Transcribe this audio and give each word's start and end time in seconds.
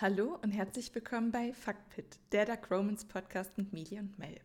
Hallo 0.00 0.38
und 0.44 0.52
herzlich 0.52 0.94
willkommen 0.94 1.32
bei 1.32 1.52
Fuckpit, 1.52 2.20
der 2.30 2.44
Dark 2.44 2.70
Romans 2.70 3.04
Podcast 3.04 3.58
mit 3.58 3.72
Mili 3.72 3.98
und 3.98 4.16
Mel. 4.16 4.38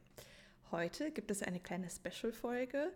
Heute 0.72 1.12
gibt 1.12 1.30
es 1.30 1.44
eine 1.44 1.60
kleine 1.60 1.92
Special-Folge 1.92 2.92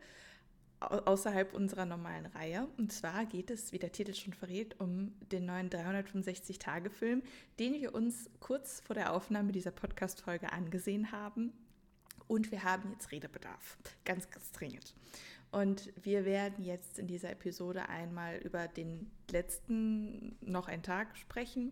außerhalb 0.80 1.54
unserer 1.54 1.86
normalen 1.86 2.26
Reihe. 2.26 2.68
Und 2.80 2.92
zwar 2.92 3.28
geht 3.28 3.52
es, 3.52 3.74
wie 3.74 3.78
der 3.78 3.92
Titel 3.92 4.16
schon 4.16 4.34
verrät, 4.34 4.80
um 4.80 5.14
den 5.32 5.46
neuen 5.46 5.70
365-Tage-Film, 5.70 7.22
den 7.60 7.74
wir 7.76 7.94
uns 7.94 8.28
kurz 8.40 8.80
vor 8.80 8.96
der 8.96 9.14
Aufnahme 9.14 9.52
dieser 9.52 9.70
Podcast-Folge 9.70 10.52
angesehen 10.52 11.12
haben. 11.12 11.54
Und 12.28 12.50
wir 12.50 12.64
haben 12.64 12.90
jetzt 12.92 13.12
Redebedarf, 13.12 13.78
ganz, 14.04 14.32
ganz 14.32 14.52
dringend. 14.52 14.96
Und 15.52 15.94
wir 16.04 16.26
werden 16.26 16.66
jetzt 16.66 16.98
in 16.98 17.06
dieser 17.06 17.30
Episode 17.30 17.88
einmal 17.88 18.38
über 18.38 18.68
den 18.68 19.12
letzten 19.30 20.36
noch 20.42 20.68
einen 20.68 20.84
Tag 20.84 21.16
sprechen, 21.18 21.72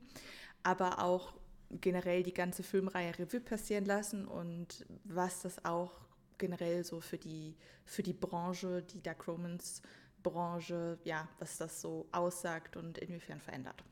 aber 0.65 0.99
auch 0.99 1.33
generell 1.69 2.23
die 2.23 2.33
ganze 2.33 2.63
Filmreihe 2.63 3.17
Revue 3.17 3.39
passieren 3.39 3.85
lassen 3.85 4.27
und 4.27 4.85
was 5.03 5.41
das 5.41 5.63
auch 5.63 5.91
generell 6.37 6.83
so 6.83 6.99
für 7.01 7.17
die, 7.17 7.55
für 7.85 8.03
die 8.03 8.13
Branche, 8.13 8.83
die 8.83 9.01
Dark 9.01 9.27
Romans 9.27 9.81
Branche, 10.23 10.97
ja, 11.03 11.29
was 11.39 11.57
das 11.57 11.81
so 11.81 12.07
aussagt 12.11 12.75
und 12.75 12.97
inwiefern 12.97 13.39
verändert. 13.39 13.83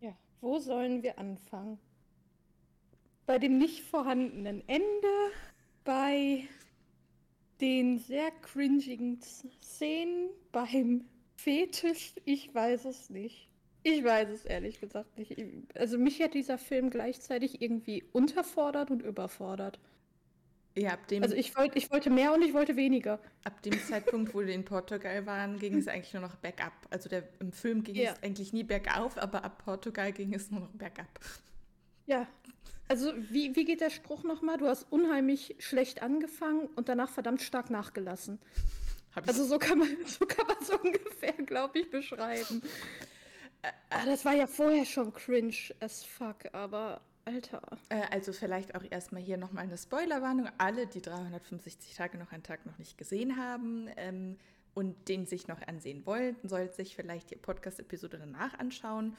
Ja, 0.00 0.14
wo 0.40 0.58
sollen 0.58 1.02
wir 1.02 1.18
anfangen? 1.18 1.78
Bei 3.26 3.38
dem 3.38 3.56
nicht 3.56 3.82
vorhandenen 3.82 4.62
Ende, 4.68 5.30
bei 5.84 6.46
den 7.62 7.98
sehr 7.98 8.30
cringigen 8.30 9.22
Szenen, 9.22 10.28
beim 10.52 11.06
Fetisch, 11.36 12.14
ich 12.26 12.54
weiß 12.54 12.84
es 12.84 13.08
nicht. 13.08 13.48
Ich 13.84 14.02
weiß 14.02 14.30
es 14.30 14.44
ehrlich 14.46 14.80
gesagt 14.80 15.18
nicht. 15.18 15.36
Also 15.74 15.98
mich 15.98 16.20
hat 16.22 16.32
dieser 16.32 16.56
Film 16.56 16.88
gleichzeitig 16.88 17.60
irgendwie 17.60 18.02
unterfordert 18.12 18.90
und 18.90 19.02
überfordert. 19.02 19.78
Ja, 20.74 20.94
ab 20.94 21.06
dem, 21.06 21.22
also 21.22 21.36
ich, 21.36 21.54
wollt, 21.56 21.76
ich 21.76 21.90
wollte 21.92 22.08
mehr 22.08 22.32
und 22.32 22.42
ich 22.42 22.54
wollte 22.54 22.76
weniger. 22.76 23.20
Ab 23.44 23.62
dem 23.62 23.78
Zeitpunkt, 23.78 24.34
wo 24.34 24.40
wir 24.40 24.54
in 24.54 24.64
Portugal 24.64 25.26
waren, 25.26 25.58
ging 25.58 25.76
es 25.76 25.86
eigentlich 25.86 26.14
nur 26.14 26.22
noch 26.22 26.34
bergab. 26.36 26.72
Also 26.90 27.10
der, 27.10 27.28
im 27.40 27.52
Film 27.52 27.84
ging 27.84 27.94
ja. 27.94 28.12
es 28.12 28.22
eigentlich 28.22 28.54
nie 28.54 28.64
bergauf, 28.64 29.18
aber 29.18 29.44
ab 29.44 29.62
Portugal 29.64 30.12
ging 30.12 30.34
es 30.34 30.50
nur 30.50 30.60
noch 30.60 30.72
bergab. 30.72 31.20
Ja, 32.06 32.26
also 32.88 33.12
wie, 33.30 33.54
wie 33.54 33.66
geht 33.66 33.82
der 33.82 33.90
Spruch 33.90 34.24
nochmal? 34.24 34.56
Du 34.56 34.66
hast 34.66 34.90
unheimlich 34.90 35.56
schlecht 35.58 36.02
angefangen 36.02 36.68
und 36.74 36.88
danach 36.88 37.10
verdammt 37.10 37.42
stark 37.42 37.68
nachgelassen. 37.68 38.38
Also 39.26 39.44
so 39.44 39.58
kann 39.58 39.78
man 39.78 39.88
so 40.06 40.24
kann 40.26 40.46
man 40.46 40.56
so 40.64 40.78
ungefähr, 40.82 41.34
glaube 41.34 41.80
ich, 41.80 41.90
beschreiben. 41.90 42.62
Ah, 43.90 44.04
das 44.06 44.24
war 44.24 44.34
ja 44.34 44.46
vorher 44.46 44.84
schon 44.84 45.12
cringe 45.12 45.54
as 45.80 46.04
fuck, 46.04 46.52
aber 46.52 47.00
Alter. 47.24 47.62
Äh, 47.88 48.02
also 48.10 48.32
vielleicht 48.32 48.74
auch 48.74 48.82
erstmal 48.90 49.22
hier 49.22 49.36
nochmal 49.36 49.64
eine 49.64 49.78
Spoilerwarnung. 49.78 50.48
Alle, 50.58 50.86
die 50.86 51.00
365 51.00 51.94
Tage 51.94 52.18
noch 52.18 52.32
einen 52.32 52.42
Tag 52.42 52.66
noch 52.66 52.78
nicht 52.78 52.98
gesehen 52.98 53.36
haben 53.36 53.88
ähm, 53.96 54.36
und 54.74 55.08
den 55.08 55.26
sich 55.26 55.48
noch 55.48 55.62
ansehen 55.66 56.04
wollen, 56.06 56.36
sollten 56.42 56.74
sich 56.74 56.96
vielleicht 56.96 57.30
die 57.30 57.36
Podcast-Episode 57.36 58.18
danach 58.18 58.58
anschauen. 58.58 59.16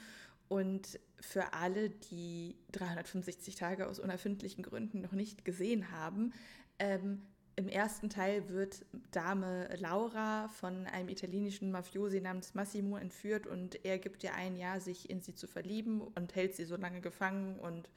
Und 0.48 1.00
für 1.20 1.54
alle, 1.54 1.90
die 1.90 2.56
365 2.74 3.56
Tage 3.56 3.88
aus 3.88 4.00
unerfindlichen 4.00 4.64
Gründen 4.64 5.02
noch 5.02 5.14
nicht 5.14 5.44
gesehen 5.44 5.90
haben, 5.92 6.34
ähm, 6.78 7.24
im 7.58 7.70
ersten 7.70 8.10
Teil 8.10 8.50
wird 8.50 8.86
Dame 9.12 9.70
Laura 9.78 10.50
von 10.50 10.88
einem 10.88 11.10
italienischen 11.10 11.72
Mafiosi 11.72 12.20
namens 12.20 12.54
Massimo 12.54 12.98
entführt 12.98 13.48
und 13.48 13.86
er 13.86 13.98
gibt 13.98 14.24
ihr 14.24 14.34
ein 14.34 14.58
Jahr, 14.58 14.82
sich 14.82 15.10
in 15.10 15.22
sie 15.22 15.36
zu 15.36 15.48
verlieben 15.48 16.02
und 16.02 16.36
hält 16.36 16.56
sie 16.56 16.66
so 16.66 16.76
lange 16.76 17.00
gefangen 17.00 17.58
und 17.60 17.90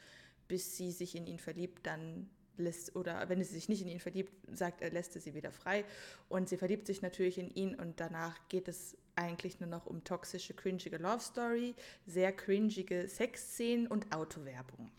bis 0.46 0.76
sie 0.76 0.92
sich 0.92 1.16
in 1.16 1.26
ihn 1.26 1.38
verliebt, 1.38 1.86
dann 1.86 2.30
lässt, 2.56 2.94
oder 2.96 3.28
wenn 3.28 3.42
sie 3.42 3.54
sich 3.54 3.68
nicht 3.68 3.82
in 3.82 3.88
ihn 3.88 4.00
verliebt, 4.00 4.32
sagt 4.52 4.80
er, 4.80 4.90
lässt 4.90 5.14
er 5.16 5.20
sie 5.20 5.34
wieder 5.34 5.52
frei. 5.52 5.84
Und 6.28 6.48
sie 6.48 6.56
verliebt 6.56 6.86
sich 6.86 7.02
natürlich 7.02 7.38
in 7.38 7.50
ihn 7.54 7.74
und 7.74 8.00
danach 8.00 8.36
geht 8.48 8.68
es 8.68 8.96
eigentlich 9.16 9.60
nur 9.60 9.68
noch 9.68 9.86
um 9.86 10.04
toxische, 10.04 10.54
cringige 10.54 10.98
Love 10.98 11.20
Story, 11.20 11.74
sehr 12.06 12.32
cringige 12.32 13.08
Sexszenen 13.08 13.86
und 13.86 14.14
Autowerbung. 14.14 14.90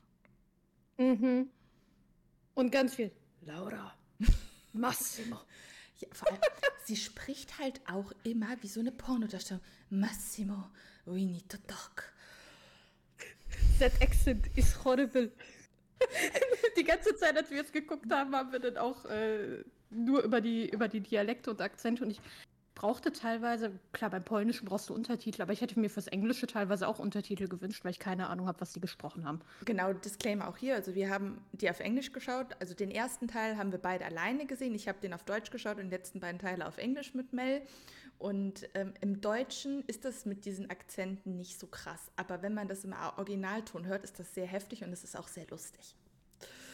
Mhm. 0.97 1.49
Und 2.55 2.71
ganz 2.71 2.95
viel 2.95 3.11
Laura. 3.41 3.93
Massimo. 4.73 5.39
Ja, 5.99 6.07
vor 6.11 6.31
allem, 6.31 6.41
sie 6.85 6.95
spricht 6.95 7.59
halt 7.59 7.81
auch 7.87 8.11
immer 8.23 8.55
wie 8.61 8.67
so 8.67 8.79
eine 8.79 8.91
Pornodarstellung. 8.91 9.63
Massimo, 9.89 10.69
we 11.05 11.25
need 11.25 11.49
to 11.49 11.57
talk. 11.67 12.13
That 13.79 14.01
accent 14.01 14.47
is 14.55 14.83
horrible. 14.83 15.31
die 16.77 16.83
ganze 16.83 17.15
Zeit, 17.15 17.35
als 17.35 17.49
wir 17.49 17.61
es 17.61 17.71
geguckt 17.71 18.11
haben, 18.11 18.35
haben 18.35 18.51
wir 18.51 18.59
dann 18.59 18.77
auch 18.77 19.05
äh, 19.05 19.63
nur 19.89 20.23
über 20.23 20.41
die, 20.41 20.69
über 20.69 20.87
die 20.87 21.01
Dialekte 21.01 21.51
und 21.51 21.61
Akzente 21.61 22.03
und 22.03 22.11
ich 22.11 22.21
brauchte 22.79 23.11
teilweise, 23.11 23.77
klar, 23.91 24.09
beim 24.09 24.23
Polnischen 24.23 24.65
brauchst 24.65 24.87
du 24.87 24.93
Untertitel, 24.93 25.41
aber 25.41 25.51
ich 25.51 25.59
hätte 25.59 25.77
mir 25.77 25.89
fürs 25.89 26.07
Englische 26.07 26.47
teilweise 26.47 26.87
auch 26.87 26.97
Untertitel 26.97 27.49
gewünscht, 27.49 27.83
weil 27.83 27.91
ich 27.91 27.99
keine 27.99 28.29
Ahnung 28.29 28.47
habe, 28.47 28.61
was 28.61 28.71
die 28.71 28.79
gesprochen 28.79 29.25
haben. 29.25 29.41
Genau, 29.65 29.91
Disclaimer 29.91 30.47
auch 30.47 30.55
hier. 30.55 30.75
Also 30.75 30.95
wir 30.95 31.09
haben 31.09 31.41
die 31.51 31.69
auf 31.69 31.81
Englisch 31.81 32.13
geschaut. 32.13 32.55
Also 32.61 32.73
den 32.73 32.89
ersten 32.89 33.27
Teil 33.27 33.57
haben 33.57 33.73
wir 33.73 33.79
beide 33.79 34.05
alleine 34.05 34.45
gesehen. 34.45 34.73
Ich 34.75 34.87
habe 34.87 34.97
den 35.01 35.13
auf 35.13 35.25
Deutsch 35.25 35.51
geschaut 35.51 35.77
und 35.77 35.89
die 35.89 35.89
letzten 35.89 36.21
beiden 36.21 36.39
Teile 36.39 36.65
auf 36.65 36.77
Englisch 36.77 37.13
mit 37.13 37.33
Mel. 37.33 37.63
Und 38.17 38.69
ähm, 38.75 38.93
im 39.01 39.19
Deutschen 39.19 39.83
ist 39.87 40.05
das 40.05 40.25
mit 40.25 40.45
diesen 40.45 40.69
Akzenten 40.69 41.35
nicht 41.35 41.59
so 41.59 41.67
krass. 41.67 42.09
Aber 42.15 42.41
wenn 42.41 42.53
man 42.53 42.69
das 42.69 42.85
im 42.85 42.93
Originalton 43.17 43.87
hört, 43.87 44.05
ist 44.05 44.19
das 44.19 44.33
sehr 44.33 44.47
heftig 44.47 44.85
und 44.85 44.93
es 44.93 45.03
ist 45.03 45.17
auch 45.17 45.27
sehr 45.27 45.47
lustig. 45.47 45.97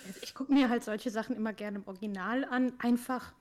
Also 0.06 0.20
ich 0.22 0.36
gucke 0.36 0.54
mir 0.54 0.70
halt 0.70 0.84
solche 0.84 1.10
Sachen 1.10 1.36
immer 1.36 1.52
gerne 1.52 1.80
im 1.80 1.88
Original 1.88 2.46
an, 2.46 2.74
einfach 2.78 3.34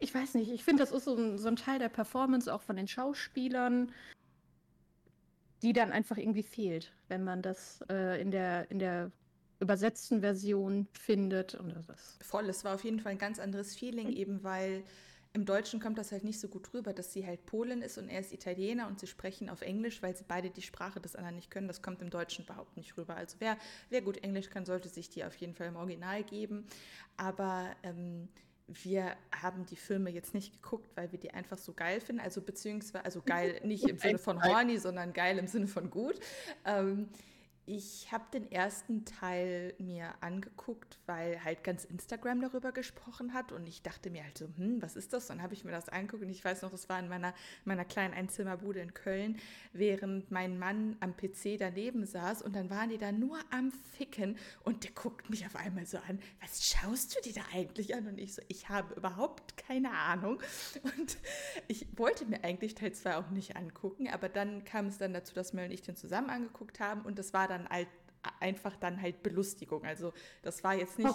ich 0.00 0.14
weiß 0.14 0.34
nicht, 0.34 0.50
ich 0.50 0.64
finde, 0.64 0.82
das 0.82 0.92
ist 0.92 1.04
so 1.04 1.14
ein, 1.14 1.38
so 1.38 1.48
ein 1.48 1.56
Teil 1.56 1.78
der 1.78 1.90
Performance 1.90 2.52
auch 2.52 2.62
von 2.62 2.76
den 2.76 2.88
Schauspielern, 2.88 3.92
die 5.62 5.74
dann 5.74 5.92
einfach 5.92 6.16
irgendwie 6.16 6.42
fehlt, 6.42 6.92
wenn 7.08 7.22
man 7.22 7.42
das 7.42 7.84
äh, 7.90 8.20
in, 8.20 8.30
der, 8.30 8.70
in 8.70 8.78
der 8.78 9.12
übersetzten 9.60 10.22
Version 10.22 10.88
findet. 10.92 11.54
Und 11.54 11.74
das 11.86 12.18
Voll, 12.22 12.48
es 12.48 12.64
war 12.64 12.74
auf 12.74 12.82
jeden 12.82 12.98
Fall 12.98 13.12
ein 13.12 13.18
ganz 13.18 13.38
anderes 13.38 13.76
Feeling, 13.76 14.08
mhm. 14.08 14.16
eben 14.16 14.42
weil 14.42 14.84
im 15.32 15.44
Deutschen 15.44 15.78
kommt 15.78 15.98
das 15.98 16.10
halt 16.10 16.24
nicht 16.24 16.40
so 16.40 16.48
gut 16.48 16.72
rüber, 16.74 16.92
dass 16.92 17.12
sie 17.12 17.24
halt 17.24 17.46
Polin 17.46 17.82
ist 17.82 17.98
und 17.98 18.08
er 18.08 18.18
ist 18.20 18.32
Italiener 18.32 18.88
und 18.88 18.98
sie 18.98 19.06
sprechen 19.06 19.48
auf 19.48 19.60
Englisch, 19.60 20.02
weil 20.02 20.16
sie 20.16 20.24
beide 20.26 20.50
die 20.50 20.62
Sprache 20.62 20.98
des 20.98 21.14
anderen 21.14 21.36
nicht 21.36 21.50
können. 21.50 21.68
Das 21.68 21.82
kommt 21.82 22.02
im 22.02 22.10
Deutschen 22.10 22.46
überhaupt 22.46 22.76
nicht 22.76 22.96
rüber. 22.96 23.14
Also 23.14 23.36
wer, 23.38 23.56
wer 23.90 24.00
gut 24.00 24.16
Englisch 24.24 24.48
kann, 24.50 24.64
sollte 24.64 24.88
sich 24.88 25.08
die 25.08 25.24
auf 25.24 25.36
jeden 25.36 25.54
Fall 25.54 25.68
im 25.68 25.76
Original 25.76 26.24
geben. 26.24 26.66
Aber 27.16 27.66
ähm, 27.84 28.28
wir 28.84 29.16
haben 29.32 29.66
die 29.66 29.76
Filme 29.76 30.10
jetzt 30.10 30.34
nicht 30.34 30.52
geguckt, 30.62 30.90
weil 30.96 31.10
wir 31.12 31.18
die 31.18 31.32
einfach 31.32 31.58
so 31.58 31.72
geil 31.72 32.00
finden. 32.00 32.20
Also 32.20 32.40
beziehungsweise, 32.40 33.04
also 33.04 33.22
geil 33.26 33.60
nicht 33.64 33.88
im 33.88 33.98
Sinne 33.98 34.18
von 34.18 34.42
horny, 34.42 34.78
sondern 34.78 35.12
geil 35.12 35.38
im 35.38 35.46
Sinne 35.46 35.66
von 35.66 35.90
gut. 35.90 36.18
Ähm, 36.64 37.08
ich 37.66 38.10
habe 38.10 38.24
den 38.32 38.50
ersten 38.50 39.04
Teil 39.04 39.74
mir 39.78 40.14
angeguckt, 40.20 40.98
weil 41.06 41.42
halt 41.44 41.62
ganz 41.62 41.84
Instagram 41.84 42.40
darüber 42.40 42.72
gesprochen 42.72 43.32
hat 43.32 43.52
und 43.52 43.66
ich 43.66 43.82
dachte 43.82 44.10
mir 44.10 44.24
halt 44.24 44.38
so, 44.38 44.46
hm, 44.56 44.82
was 44.82 44.96
ist 44.96 45.12
das? 45.12 45.28
Dann 45.28 45.42
habe 45.42 45.54
ich 45.54 45.64
mir 45.64 45.70
das 45.70 45.88
angeguckt 45.88 46.22
und 46.22 46.30
ich 46.30 46.44
weiß 46.44 46.62
noch, 46.62 46.70
das 46.70 46.88
war 46.88 46.98
in 46.98 47.08
meiner, 47.08 47.34
meiner 47.64 47.84
kleinen 47.84 48.14
Einzimmerbude 48.14 48.80
in 48.80 48.94
Köln, 48.94 49.38
während 49.72 50.30
mein 50.30 50.58
Mann 50.58 50.96
am 51.00 51.16
PC 51.16 51.58
daneben 51.58 52.06
saß 52.06 52.42
und 52.42 52.56
dann 52.56 52.70
waren 52.70 52.88
die 52.88 52.98
da 52.98 53.12
nur 53.12 53.38
am 53.50 53.72
Ficken 53.96 54.36
und 54.64 54.84
der 54.84 54.90
guckt 54.92 55.30
mich 55.30 55.46
auf 55.46 55.56
einmal 55.56 55.86
so 55.86 55.98
an, 55.98 56.18
was 56.40 56.66
schaust 56.66 57.16
du 57.16 57.20
dir 57.22 57.34
da 57.34 57.42
eigentlich 57.54 57.94
an? 57.94 58.06
Und 58.06 58.18
ich 58.18 58.34
so, 58.34 58.42
ich 58.48 58.68
habe 58.68 58.94
überhaupt 58.94 59.56
keine 59.56 59.90
Ahnung 59.92 60.40
und 60.82 61.18
ich 61.68 61.86
wollte 61.96 62.24
mir 62.26 62.42
eigentlich 62.42 62.74
Teil 62.74 62.92
2 62.92 63.16
auch 63.16 63.30
nicht 63.30 63.56
angucken, 63.56 64.08
aber 64.08 64.28
dann 64.28 64.64
kam 64.64 64.86
es 64.86 64.98
dann 64.98 65.12
dazu, 65.12 65.34
dass 65.34 65.52
Mel 65.52 65.66
und 65.66 65.72
ich 65.72 65.82
den 65.82 65.96
zusammen 65.96 66.30
angeguckt 66.30 66.80
haben 66.80 67.02
und 67.02 67.18
das 67.18 67.32
war 67.32 67.46
dann 67.46 67.59
halt 67.68 67.88
einfach 68.38 68.76
dann 68.76 69.00
halt 69.00 69.22
Belustigung. 69.22 69.84
Also 69.84 70.12
das 70.42 70.62
war 70.62 70.74
jetzt 70.74 70.98
nicht. 70.98 71.06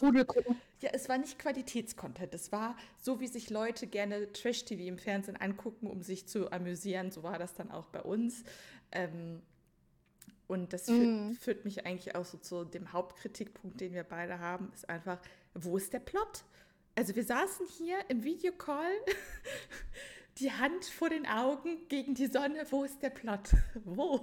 Ja, 0.82 0.90
es 0.94 1.08
war 1.08 1.18
nicht 1.18 1.38
Qualitätscontent. 1.40 2.34
Es 2.34 2.52
war 2.52 2.76
so, 2.98 3.20
wie 3.20 3.28
sich 3.28 3.50
Leute 3.50 3.88
gerne 3.88 4.32
Trash-TV 4.32 4.84
im 4.84 4.98
Fernsehen 4.98 5.36
angucken, 5.38 5.88
um 5.88 6.02
sich 6.02 6.28
zu 6.28 6.52
amüsieren. 6.52 7.12
So 7.12 7.24
war 7.24 7.38
das 7.38 7.54
dann 7.54 7.72
auch 7.72 7.88
bei 7.88 8.02
uns. 8.02 8.44
Ähm, 8.92 9.42
und 10.48 10.74
das 10.74 10.86
führt, 10.86 11.32
mm. 11.32 11.34
führt, 11.34 11.66
mich 11.66 11.86
eigentlich 11.86 12.16
auch 12.16 12.26
so 12.26 12.38
zu 12.38 12.66
dem 12.66 12.94
Hauptkritikpunkt, 12.94 13.82
den 13.82 13.94
wir 13.94 14.04
beide 14.04 14.40
haben, 14.40 14.72
ist 14.74 14.88
einfach, 14.88 15.20
wo 15.56 15.78
ist 15.78 15.92
der 15.94 16.00
Plot? 16.00 16.44
Also 16.96 17.16
wir 17.16 17.24
saßen 17.24 17.66
hier 17.78 17.98
im 18.10 18.24
Videocall, 18.24 18.92
die 20.38 20.52
Hand 20.52 20.86
vor 20.86 21.10
den 21.10 21.26
Augen 21.26 21.88
gegen 21.88 22.14
die 22.14 22.28
Sonne, 22.28 22.66
wo 22.70 22.84
ist 22.84 23.02
der 23.02 23.10
Plot? 23.10 23.50
wo? 23.86 24.22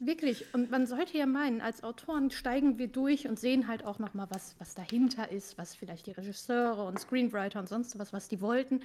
Wirklich. 0.00 0.54
Und 0.54 0.70
man 0.70 0.86
sollte 0.86 1.18
ja 1.18 1.26
meinen, 1.26 1.60
als 1.60 1.82
Autoren 1.82 2.30
steigen 2.30 2.78
wir 2.78 2.86
durch 2.86 3.26
und 3.26 3.38
sehen 3.38 3.66
halt 3.66 3.84
auch 3.84 3.98
noch 3.98 4.14
mal, 4.14 4.28
was, 4.30 4.54
was 4.58 4.74
dahinter 4.74 5.30
ist, 5.30 5.58
was 5.58 5.74
vielleicht 5.74 6.06
die 6.06 6.12
Regisseure 6.12 6.84
und 6.84 7.00
Screenwriter 7.00 7.58
und 7.58 7.68
sonst 7.68 7.98
was, 7.98 8.12
was 8.12 8.28
die 8.28 8.40
wollten. 8.40 8.80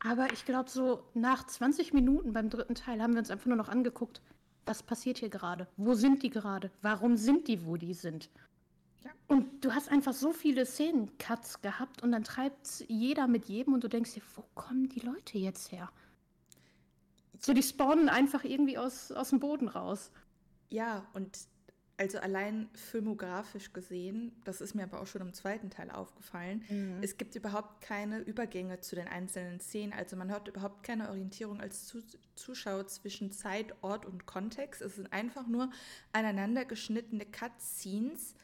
Aber 0.00 0.32
ich 0.32 0.44
glaube, 0.44 0.68
so 0.68 1.04
nach 1.14 1.46
20 1.46 1.92
Minuten 1.92 2.32
beim 2.32 2.50
dritten 2.50 2.74
Teil 2.74 3.00
haben 3.00 3.12
wir 3.12 3.20
uns 3.20 3.30
einfach 3.30 3.46
nur 3.46 3.56
noch 3.56 3.68
angeguckt, 3.68 4.20
was 4.66 4.82
passiert 4.82 5.18
hier 5.18 5.28
gerade? 5.28 5.68
Wo 5.76 5.94
sind 5.94 6.24
die 6.24 6.30
gerade? 6.30 6.72
Warum 6.82 7.16
sind 7.16 7.46
die, 7.46 7.64
wo 7.64 7.76
die 7.76 7.94
sind? 7.94 8.28
Ja. 9.04 9.10
Und 9.28 9.64
du 9.64 9.72
hast 9.72 9.90
einfach 9.90 10.12
so 10.12 10.32
viele 10.32 10.66
Szenen-Cuts 10.66 11.62
gehabt 11.62 12.02
und 12.02 12.10
dann 12.10 12.24
treibt 12.24 12.84
jeder 12.88 13.28
mit 13.28 13.46
jedem 13.46 13.74
und 13.74 13.84
du 13.84 13.88
denkst 13.88 14.14
dir, 14.14 14.22
wo 14.34 14.42
kommen 14.56 14.88
die 14.88 15.00
Leute 15.00 15.38
jetzt 15.38 15.70
her? 15.70 15.88
So, 17.40 17.52
die 17.52 17.62
spawnen 17.62 18.08
einfach 18.08 18.44
irgendwie 18.44 18.78
aus, 18.78 19.12
aus 19.12 19.30
dem 19.30 19.40
Boden 19.40 19.68
raus. 19.68 20.10
Ja, 20.70 21.06
und 21.14 21.38
also 21.98 22.18
allein 22.18 22.68
filmografisch 22.74 23.72
gesehen, 23.72 24.32
das 24.44 24.60
ist 24.60 24.74
mir 24.74 24.82
aber 24.82 25.00
auch 25.00 25.06
schon 25.06 25.22
im 25.22 25.32
zweiten 25.32 25.70
Teil 25.70 25.90
aufgefallen, 25.90 26.62
Mhm. 26.68 26.98
es 27.02 27.16
gibt 27.16 27.34
überhaupt 27.36 27.80
keine 27.80 28.18
Übergänge 28.20 28.80
zu 28.80 28.96
den 28.96 29.08
einzelnen 29.08 29.60
Szenen. 29.60 29.94
Also 29.94 30.14
man 30.16 30.30
hat 30.30 30.46
überhaupt 30.48 30.82
keine 30.82 31.08
Orientierung 31.08 31.60
als 31.60 31.86
Zu 31.86 32.02
Zuschauer 32.34 32.86
zwischen 32.86 33.32
Zeit, 33.32 33.74
Ort 33.82 34.04
und 34.04 34.26
Kontext. 34.26 34.82
Es 34.82 34.96
sind 34.96 35.10
einfach 35.10 35.46
nur 35.46 35.70
aneinander 36.12 36.66
geschnittene 36.66 37.24
Cutscenes. 37.24 38.34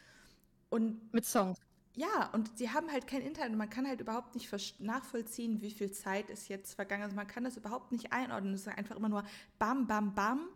Und 0.70 1.12
Mit 1.12 1.26
Songs. 1.26 1.58
Ja, 1.94 2.30
und 2.32 2.56
sie 2.56 2.70
haben 2.70 2.90
halt 2.90 3.06
kein 3.06 3.20
Internet. 3.20 3.56
Man 3.56 3.68
kann 3.68 3.86
halt 3.86 4.00
überhaupt 4.00 4.34
nicht 4.34 4.50
nachvollziehen, 4.80 5.60
wie 5.60 5.70
viel 5.70 5.90
Zeit 5.92 6.30
ist 6.30 6.48
jetzt 6.48 6.74
vergangen. 6.74 7.02
Also 7.02 7.14
man 7.14 7.26
kann 7.26 7.44
das 7.44 7.56
überhaupt 7.56 7.92
nicht 7.92 8.12
einordnen. 8.12 8.54
Es 8.54 8.62
ist 8.62 8.68
einfach 8.68 8.96
immer 8.96 9.10
nur 9.10 9.24
bam, 9.58 9.86
bam, 9.86 10.14
bam. 10.14 10.48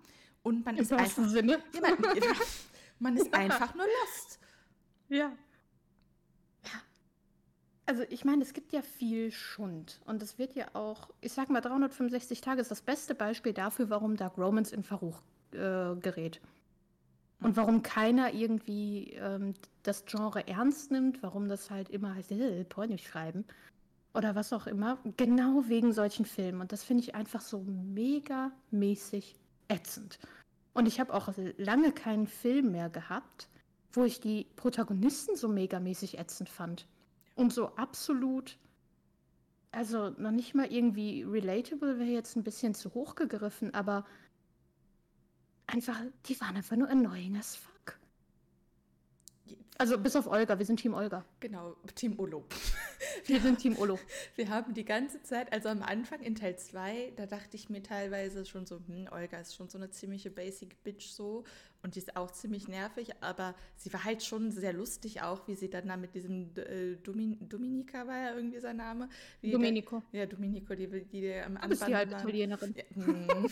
Und 0.42 0.64
man 0.64 0.76
Im 0.76 0.82
ist 0.82 0.92
einfach 0.92 1.28
Sinne. 1.28 1.62
ja, 1.74 1.80
man, 1.80 1.96
man 2.98 3.16
ist 3.16 3.34
einfach 3.34 3.74
nur 3.74 3.84
lost. 3.84 4.38
Ja. 5.08 5.32
Ja. 6.64 6.70
Also 7.84 8.04
ich 8.08 8.24
meine, 8.24 8.42
es 8.42 8.54
gibt 8.54 8.72
ja 8.72 8.80
viel 8.80 9.30
Schund 9.30 10.00
und 10.06 10.22
es 10.22 10.38
wird 10.38 10.54
ja 10.54 10.68
auch, 10.72 11.10
ich 11.20 11.32
sag 11.32 11.50
mal, 11.50 11.60
365 11.60 12.40
Tage 12.40 12.62
ist 12.62 12.70
das 12.70 12.80
beste 12.80 13.14
Beispiel 13.14 13.52
dafür, 13.52 13.90
warum 13.90 14.16
Dark 14.16 14.38
Romans 14.38 14.72
in 14.72 14.82
Verruch 14.82 15.20
äh, 15.52 15.94
gerät. 15.96 16.40
Und 17.40 17.56
warum 17.56 17.82
keiner 17.82 18.32
irgendwie 18.32 19.12
ähm, 19.20 19.54
das 19.82 20.04
Genre 20.06 20.46
ernst 20.48 20.90
nimmt, 20.90 21.22
warum 21.22 21.48
das 21.48 21.70
halt 21.70 21.90
immer 21.90 22.14
heißt, 22.14 22.32
äh, 22.32 22.64
Porno 22.64 22.96
schreiben 22.96 23.44
oder 24.14 24.34
was 24.34 24.52
auch 24.52 24.66
immer, 24.66 24.98
genau 25.16 25.64
wegen 25.66 25.92
solchen 25.92 26.24
Filmen. 26.24 26.62
Und 26.62 26.72
das 26.72 26.82
finde 26.82 27.02
ich 27.02 27.14
einfach 27.14 27.42
so 27.42 27.60
mega 27.60 28.50
mäßig 28.70 29.36
ätzend. 29.68 30.18
Und 30.72 30.88
ich 30.88 31.00
habe 31.00 31.12
auch 31.12 31.28
lange 31.58 31.92
keinen 31.92 32.26
Film 32.26 32.72
mehr 32.72 32.88
gehabt, 32.88 33.48
wo 33.92 34.04
ich 34.04 34.20
die 34.20 34.46
Protagonisten 34.56 35.36
so 35.36 35.48
megamäßig 35.48 36.18
ätzend 36.18 36.48
fand. 36.48 36.86
Und 37.34 37.52
so 37.52 37.76
absolut, 37.76 38.56
also 39.70 40.10
noch 40.18 40.30
nicht 40.30 40.54
mal 40.54 40.72
irgendwie 40.72 41.22
relatable 41.22 41.98
wäre 41.98 42.10
jetzt 42.10 42.36
ein 42.36 42.44
bisschen 42.44 42.74
zu 42.74 42.94
hoch 42.94 43.14
gegriffen, 43.14 43.74
aber 43.74 44.06
einfach, 45.66 46.00
die 46.26 46.40
waren 46.40 46.56
einfach 46.56 46.76
nur 46.76 46.88
annoying 46.88 47.36
as 47.36 47.56
fuck. 47.56 47.98
Also 49.78 49.98
bis 49.98 50.16
auf 50.16 50.26
Olga, 50.26 50.58
wir 50.58 50.64
sind 50.64 50.80
Team 50.80 50.94
Olga. 50.94 51.24
Genau, 51.38 51.76
Team 51.94 52.18
Olo. 52.18 52.44
Wir 53.26 53.40
sind 53.40 53.58
Team 53.58 53.76
Olo. 53.78 53.98
Wir 54.34 54.48
haben 54.48 54.72
die 54.72 54.84
ganze 54.84 55.22
Zeit, 55.22 55.52
also 55.52 55.68
am 55.68 55.82
Anfang 55.82 56.22
in 56.22 56.34
Teil 56.34 56.56
2, 56.56 57.12
da 57.16 57.26
dachte 57.26 57.56
ich 57.56 57.68
mir 57.68 57.82
teilweise 57.82 58.46
schon 58.46 58.64
so, 58.64 58.80
hm, 58.86 59.08
Olga 59.10 59.38
ist 59.38 59.54
schon 59.54 59.68
so 59.68 59.76
eine 59.76 59.90
ziemliche 59.90 60.30
Basic 60.30 60.82
Bitch 60.82 61.08
so 61.08 61.44
und 61.82 61.94
die 61.94 61.98
ist 61.98 62.16
auch 62.16 62.30
ziemlich 62.30 62.68
nervig, 62.68 63.10
aber 63.20 63.54
sie 63.76 63.92
war 63.92 64.04
halt 64.04 64.22
schon 64.22 64.50
sehr 64.50 64.72
lustig 64.72 65.20
auch, 65.22 65.46
wie 65.46 65.56
sie 65.56 65.68
dann 65.68 65.88
da 65.88 65.96
mit 65.96 66.14
diesem 66.14 66.50
äh, 66.56 66.96
Domin 66.96 67.36
Dominika 67.48 68.06
war 68.06 68.16
ja 68.16 68.34
irgendwie 68.34 68.60
sein 68.60 68.76
Name. 68.76 69.08
Die 69.42 69.50
Domenico. 69.50 70.02
Da, 70.12 70.18
ja, 70.18 70.26
Domenico, 70.26 70.74
die, 70.74 70.88
die, 70.88 71.04
die 71.04 71.34
am 71.34 71.58
Du 71.60 71.68
bist 71.68 71.86
die 71.86 71.94
halbe. 71.94 72.14
Italienerin. 72.14 72.74
Ja, 72.76 72.84
hm. 72.94 73.46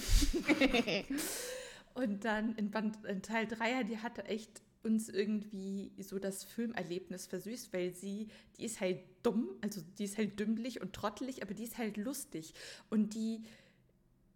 Und 1.94 2.24
dann 2.24 2.54
in, 2.56 2.70
Band, 2.70 3.04
in 3.04 3.22
Teil 3.22 3.46
3, 3.46 3.84
die 3.84 3.98
hatte 3.98 4.24
echt 4.24 4.62
uns 4.82 5.08
irgendwie 5.08 5.92
so 5.98 6.18
das 6.18 6.44
Filmerlebnis 6.44 7.26
versüßt, 7.26 7.72
weil 7.72 7.92
sie, 7.94 8.28
die 8.58 8.64
ist 8.64 8.80
halt 8.80 9.00
dumm, 9.22 9.48
also 9.62 9.80
die 9.98 10.04
ist 10.04 10.18
halt 10.18 10.38
dümmlich 10.38 10.80
und 10.82 10.92
trottelig, 10.92 11.42
aber 11.42 11.54
die 11.54 11.64
ist 11.64 11.78
halt 11.78 11.96
lustig. 11.96 12.52
Und 12.90 13.14
die, 13.14 13.44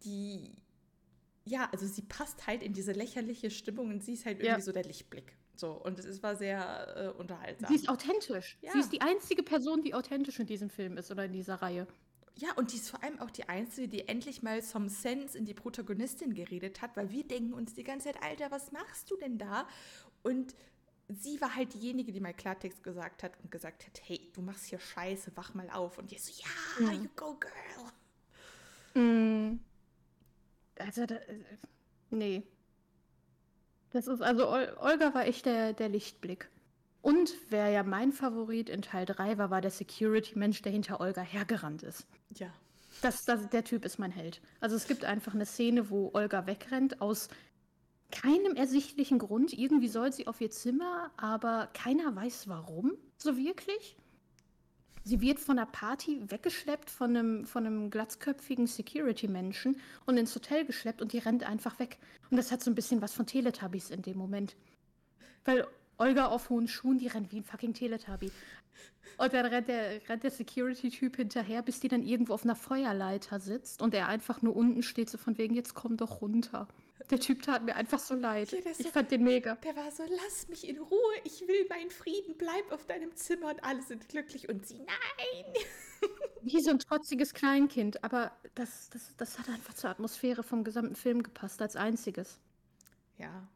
die, 0.05 0.53
ja, 1.45 1.69
also 1.73 1.87
sie 1.87 2.03
passt 2.03 2.47
halt 2.47 2.63
in 2.63 2.73
diese 2.73 2.93
lächerliche 2.93 3.51
Stimmung 3.51 3.91
und 3.91 4.03
sie 4.03 4.15
ist 4.15 4.25
halt 4.25 4.39
Ja. 4.39 4.47
irgendwie 4.53 4.63
so 4.63 4.73
der 4.73 4.85
Lichtblick. 4.85 5.37
So, 5.55 5.73
und 5.73 5.99
es 5.99 6.23
war 6.23 6.37
sehr 6.37 7.15
äh, 7.17 7.19
unterhaltsam. 7.19 7.69
Sie 7.69 7.75
ist 7.75 7.89
authentisch. 7.89 8.57
Ja. 8.63 8.73
Sie 8.73 8.79
ist 8.79 8.93
die 8.93 9.01
einzige 9.01 9.43
Person, 9.43 9.83
die 9.83 9.93
authentisch 9.93 10.39
in 10.39 10.47
diesem 10.47 10.71
Film 10.71 10.97
ist 10.97 11.11
oder 11.11 11.25
in 11.25 11.33
dieser 11.33 11.57
Reihe. 11.57 11.87
Ja, 12.41 12.53
und 12.55 12.73
die 12.73 12.77
ist 12.77 12.91
vor 12.91 13.03
allem 13.03 13.19
auch 13.19 13.33
die 13.33 13.49
Einzige, 13.49 13.89
die 13.89 14.07
endlich 14.09 14.43
mal 14.45 14.63
some 14.63 14.89
sense 14.89 15.37
in 15.37 15.45
die 15.45 15.55
Protagonistin 15.55 16.35
geredet 16.35 16.81
hat, 16.81 16.97
weil 16.97 17.11
wir 17.11 17.27
denken 17.27 17.53
uns 17.53 17.75
die 17.75 17.83
ganze 17.83 18.13
Zeit, 18.13 18.23
Alter, 18.23 18.53
was 18.53 18.71
machst 18.71 19.11
du 19.11 19.17
denn 19.17 19.39
da? 19.39 19.67
Und 20.23 20.55
sie 21.09 21.41
war 21.41 21.57
halt 21.57 21.75
diejenige, 21.75 22.13
die 22.13 22.21
mal 22.21 22.33
Klartext 22.35 22.85
gesagt 22.85 23.25
hat 23.25 23.33
und 23.43 23.51
gesagt 23.51 23.85
hat, 23.87 24.01
hey, 24.05 24.31
du 24.35 24.43
machst 24.43 24.67
hier 24.67 24.79
Scheiße, 24.79 25.33
wach 25.35 25.55
mal 25.55 25.69
auf. 25.71 25.99
Und 25.99 26.13
die 26.13 26.19
so, 26.19 26.31
ja, 26.81 26.87
Ja. 26.87 26.93
you 26.93 27.09
go 27.17 27.37
girl. 28.95 29.03
Mm. 29.03 29.59
Also, 30.79 31.07
da, 31.07 31.17
äh, 31.17 31.41
nee. 32.11 32.45
Das 33.91 34.07
ist, 34.07 34.21
also 34.23 34.49
Ol 34.49 34.77
Olga 34.79 35.13
war 35.13 35.27
echt 35.27 35.47
der, 35.47 35.73
der 35.73 35.89
Lichtblick. 35.89 36.49
Und 37.03 37.33
wer 37.49 37.69
ja 37.69 37.83
mein 37.83 38.13
Favorit 38.13 38.69
in 38.69 38.83
Teil 38.83 39.07
3 39.07 39.39
war, 39.39 39.51
war 39.51 39.61
der 39.61 39.71
Security-Mensch, 39.71 40.63
der 40.63 40.73
hinter 40.73 41.01
Olga 41.01 41.23
hergerannt 41.23 41.83
ist. 41.83 42.07
Ja, 42.35 42.49
Das, 43.03 43.25
das, 43.25 43.49
der 43.51 43.65
Typ 43.65 43.85
ist 43.85 43.99
mein 43.99 44.11
Held. 44.11 44.41
Also 44.61 44.77
es 44.77 44.87
gibt 44.89 45.05
einfach 45.05 45.35
eine 45.35 45.47
Szene, 45.47 45.91
wo 45.91 46.11
Olga 46.13 46.47
wegrennt 46.47 47.01
aus 47.01 47.29
keinem 48.11 48.57
ersichtlichen 48.57 49.19
Grund. 49.19 49.53
Irgendwie 49.53 49.89
soll 49.89 50.13
sie 50.13 50.27
auf 50.27 50.41
ihr 50.41 50.51
Zimmer, 50.51 51.11
aber 51.17 51.69
keiner 51.75 52.15
weiß 52.15 52.49
warum. 52.49 52.93
So 53.17 53.37
wirklich. 53.37 53.97
Sie 55.05 55.21
wird 55.21 55.39
von 55.39 55.57
der 55.57 55.67
Party 55.67 56.21
weggeschleppt 56.31 56.91
von 56.91 57.17
einem, 57.17 57.47
von 57.47 57.65
einem 57.65 57.91
glatzköpfigen 57.91 58.67
Security-Menschen 58.67 59.81
und 60.05 60.19
ins 60.19 60.35
Hotel 60.35 60.67
geschleppt 60.67 61.01
und 61.01 61.13
die 61.13 61.19
rennt 61.19 61.45
einfach 61.45 61.79
weg. 61.79 61.99
Und 62.31 62.37
das 62.37 62.53
hat 62.53 62.63
so 62.63 62.71
ein 62.71 62.75
bisschen 62.75 63.01
was 63.01 63.15
von 63.15 63.25
Teletubbies 63.25 63.91
in 63.91 64.03
dem 64.03 64.19
Moment. 64.19 64.57
Weil 65.45 65.67
Olga 65.99 66.27
auf 66.29 66.49
hohen 66.51 66.69
Schuhen, 66.69 66.99
die 66.99 67.09
rennt 67.09 67.33
wie 67.33 67.39
ein 67.39 67.45
fucking 67.45 67.75
Teletubby. 67.75 68.31
Und 69.17 69.33
dann 69.33 69.47
rennt 69.47 69.69
der, 69.69 69.99
der 70.17 70.31
Security-Typ 70.31 71.17
hinterher, 71.17 71.63
bis 71.63 71.81
die 71.81 71.89
dann 71.89 72.03
irgendwo 72.05 72.35
auf 72.35 72.45
einer 72.45 72.55
Feuerleiter 72.55 73.41
sitzt 73.41 73.83
und 73.83 73.93
er 73.95 74.07
einfach 74.07 74.43
nur 74.43 74.55
unten 74.55 74.83
steht, 74.83 75.11
so 75.11 75.19
von 75.19 75.37
wegen, 75.39 75.55
jetzt 75.55 75.75
komm 75.75 75.97
doch 75.97 76.21
runter. 76.23 76.69
Der 77.11 77.19
Typ 77.19 77.43
tat 77.43 77.65
mir 77.65 77.75
einfach 77.75 77.99
so 77.99 78.15
leid. 78.15 78.53
Ja, 78.53 78.59
ich 78.71 78.77
so- 78.77 78.89
fand 78.91 79.11
den 79.11 79.25
mega. 79.25 79.57
der 79.57 79.75
war 79.77 79.91
so, 79.91 80.05
lass 80.25 80.47
mich 80.49 80.69
in 80.69 80.79
Ruhe, 80.79 81.15
ich 81.25 81.41
will 81.49 81.67
meinen 81.69 81.91
Frieden, 81.91 82.37
bleib 82.37 82.71
auf 82.71 82.87
deinem 82.87 83.15
Zimmer 83.17 83.47
und 83.51 83.65
alle 83.65 83.83
sind 83.83 84.09
glücklich. 84.09 84.49
Und 84.49 84.67
sie, 84.67 84.79
nein. 84.79 85.55
Wie 86.43 86.61
so 86.61 86.71
ein 86.71 86.79
trotziges 86.79 87.35
Kleinkind, 87.35 88.05
aber 88.05 88.31
das, 88.55 88.89
das, 88.91 89.17
das 89.17 89.39
hat 89.39 89.49
einfach 89.49 89.75
zur 89.75 89.91
Atmosphäre 89.91 90.43
vom 90.45 90.63
gesamten 90.65 90.95
Film 90.95 91.23
gepasst, 91.25 91.61
als 91.63 91.75
einziges. 91.77 92.39
Ja, 93.17 93.49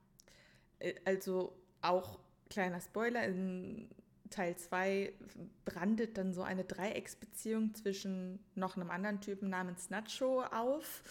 Äh, 0.81 0.95
also 1.05 1.55
auch 1.83 2.19
kleiner 2.53 2.81
Spoiler, 2.81 3.25
in 3.25 3.89
Teil 4.31 4.57
2 4.57 5.13
brandet 5.65 6.19
dann 6.19 6.33
so 6.33 6.43
eine 6.43 6.65
Dreiecksbeziehung 6.65 7.75
zwischen 7.75 8.39
noch 8.55 8.77
einem 8.77 8.91
anderen 8.91 9.21
Typen 9.21 9.49
namens 9.49 9.91
Nacho 9.91 10.43
auf. 10.43 11.03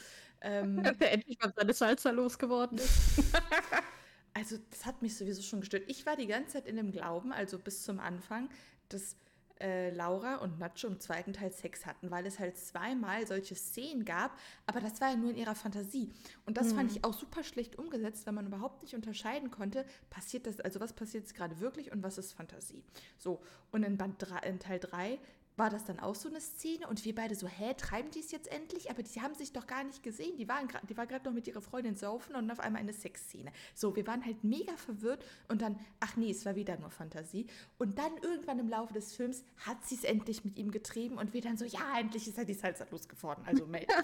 Ähm, 0.42 0.84
Der 1.00 1.14
endlich 1.14 1.40
mal 1.40 1.52
seine 1.56 1.74
Salsa 1.74 2.12
losgeworden 2.12 2.78
ist. 2.78 3.24
also 4.34 4.58
das 4.70 4.86
hat 4.86 5.02
mich 5.02 5.16
sowieso 5.18 5.42
schon 5.42 5.62
gestört. 5.62 5.84
Ich 5.88 6.06
war 6.06 6.16
die 6.16 6.28
ganze 6.28 6.54
Zeit 6.54 6.68
in 6.68 6.76
dem 6.76 6.92
Glauben, 6.92 7.32
also 7.32 7.58
bis 7.58 7.84
zum 7.84 8.00
Anfang, 8.00 8.50
dass 8.90 9.16
äh, 9.62 9.92
Laura 9.92 10.36
und 10.38 10.60
Nacho 10.60 10.88
im 10.88 11.00
zweiten 11.00 11.34
Teil 11.34 11.52
Sex 11.52 11.86
hatten, 11.86 12.12
weil 12.12 12.26
es 12.26 12.40
halt 12.40 12.58
zweimal 12.58 13.26
solche 13.28 13.56
Szenen 13.56 14.04
gab, 14.04 14.38
aber 14.66 14.82
das 14.82 15.00
war 15.00 15.12
ja 15.12 15.16
nur 15.16 15.30
in 15.30 15.38
ihrer 15.38 15.56
Fantasie. 15.56 16.12
Und 16.46 16.58
das 16.58 16.74
fand 16.74 16.90
Mhm. 16.90 16.98
ich 16.98 17.04
auch 17.06 17.14
super 17.14 17.44
schlecht 17.44 17.78
umgesetzt, 17.78 18.26
weil 18.26 18.34
man 18.34 18.48
überhaupt 18.48 18.82
nicht 18.82 18.96
unterscheiden 18.96 19.52
konnte, 19.52 19.86
passiert 20.10 20.48
das, 20.48 20.60
also 20.60 20.80
was 20.80 20.94
passiert 20.94 21.24
jetzt 21.24 21.36
gerade 21.36 21.60
wirklich 21.60 21.92
und 21.92 22.04
was 22.04 22.18
ist 22.18 22.34
Fantasie. 22.34 22.84
So, 23.18 23.42
und 23.72 23.84
in, 23.84 23.98
Band 23.98 24.16
drei, 24.18 24.40
in 24.40 24.60
Teil 24.60 24.80
3 24.80 25.20
war 25.58 25.70
das 25.70 25.86
dann 25.86 26.00
auch 26.00 26.16
so 26.16 26.30
eine 26.30 26.42
Szene 26.42 26.88
und 26.88 27.04
wir 27.06 27.14
beide 27.14 27.36
so, 27.36 27.48
hä, 27.48 27.74
treiben 27.76 28.10
die 28.12 28.20
es 28.20 28.32
jetzt 28.32 28.52
endlich? 28.52 28.90
Aber 28.90 29.04
die 29.04 29.22
haben 29.22 29.36
sich 29.36 29.54
doch 29.54 29.68
gar 29.68 29.84
nicht 29.84 30.02
gesehen. 30.04 30.38
Die, 30.38 30.48
waren 30.48 30.68
die 30.90 30.98
war 30.98 31.06
gerade 31.08 31.26
noch 31.26 31.34
mit 31.34 31.48
ihrer 31.48 31.62
Freundin 31.62 31.96
saufen 31.96 32.36
und 32.36 32.50
auf 32.52 32.60
einmal 32.60 32.82
eine 32.82 32.94
Sexszene. 32.94 33.52
So, 33.76 33.96
wir 33.96 34.08
waren 34.08 34.26
halt 34.26 34.44
mega 34.44 34.76
verwirrt 34.78 35.26
und 35.50 35.62
dann, 35.62 35.80
ach 36.00 36.16
nee, 36.16 36.32
es 36.32 36.46
war 36.46 36.56
wieder 36.56 36.78
nur 36.78 36.90
Fantasie. 36.90 37.48
Und 37.78 38.00
dann 38.00 38.18
irgendwann 38.22 38.60
im 38.60 38.70
Laufe 38.70 38.94
des 38.94 39.16
Films 39.16 39.44
hat 39.58 39.84
sie 39.86 39.96
es 39.96 40.04
endlich 40.04 40.46
mit 40.46 40.58
ihm 40.58 40.72
getrieben 40.72 41.18
und 41.18 41.34
wir 41.34 41.42
dann 41.42 41.58
so, 41.58 41.66
ja, 41.66 42.00
endlich 42.00 42.28
ist 42.28 42.38
er 42.38 42.46
die 42.46 42.54
Salsa 42.54 42.86
losgeworden. 42.90 43.46
Also, 43.46 43.66
Mel. 43.66 43.86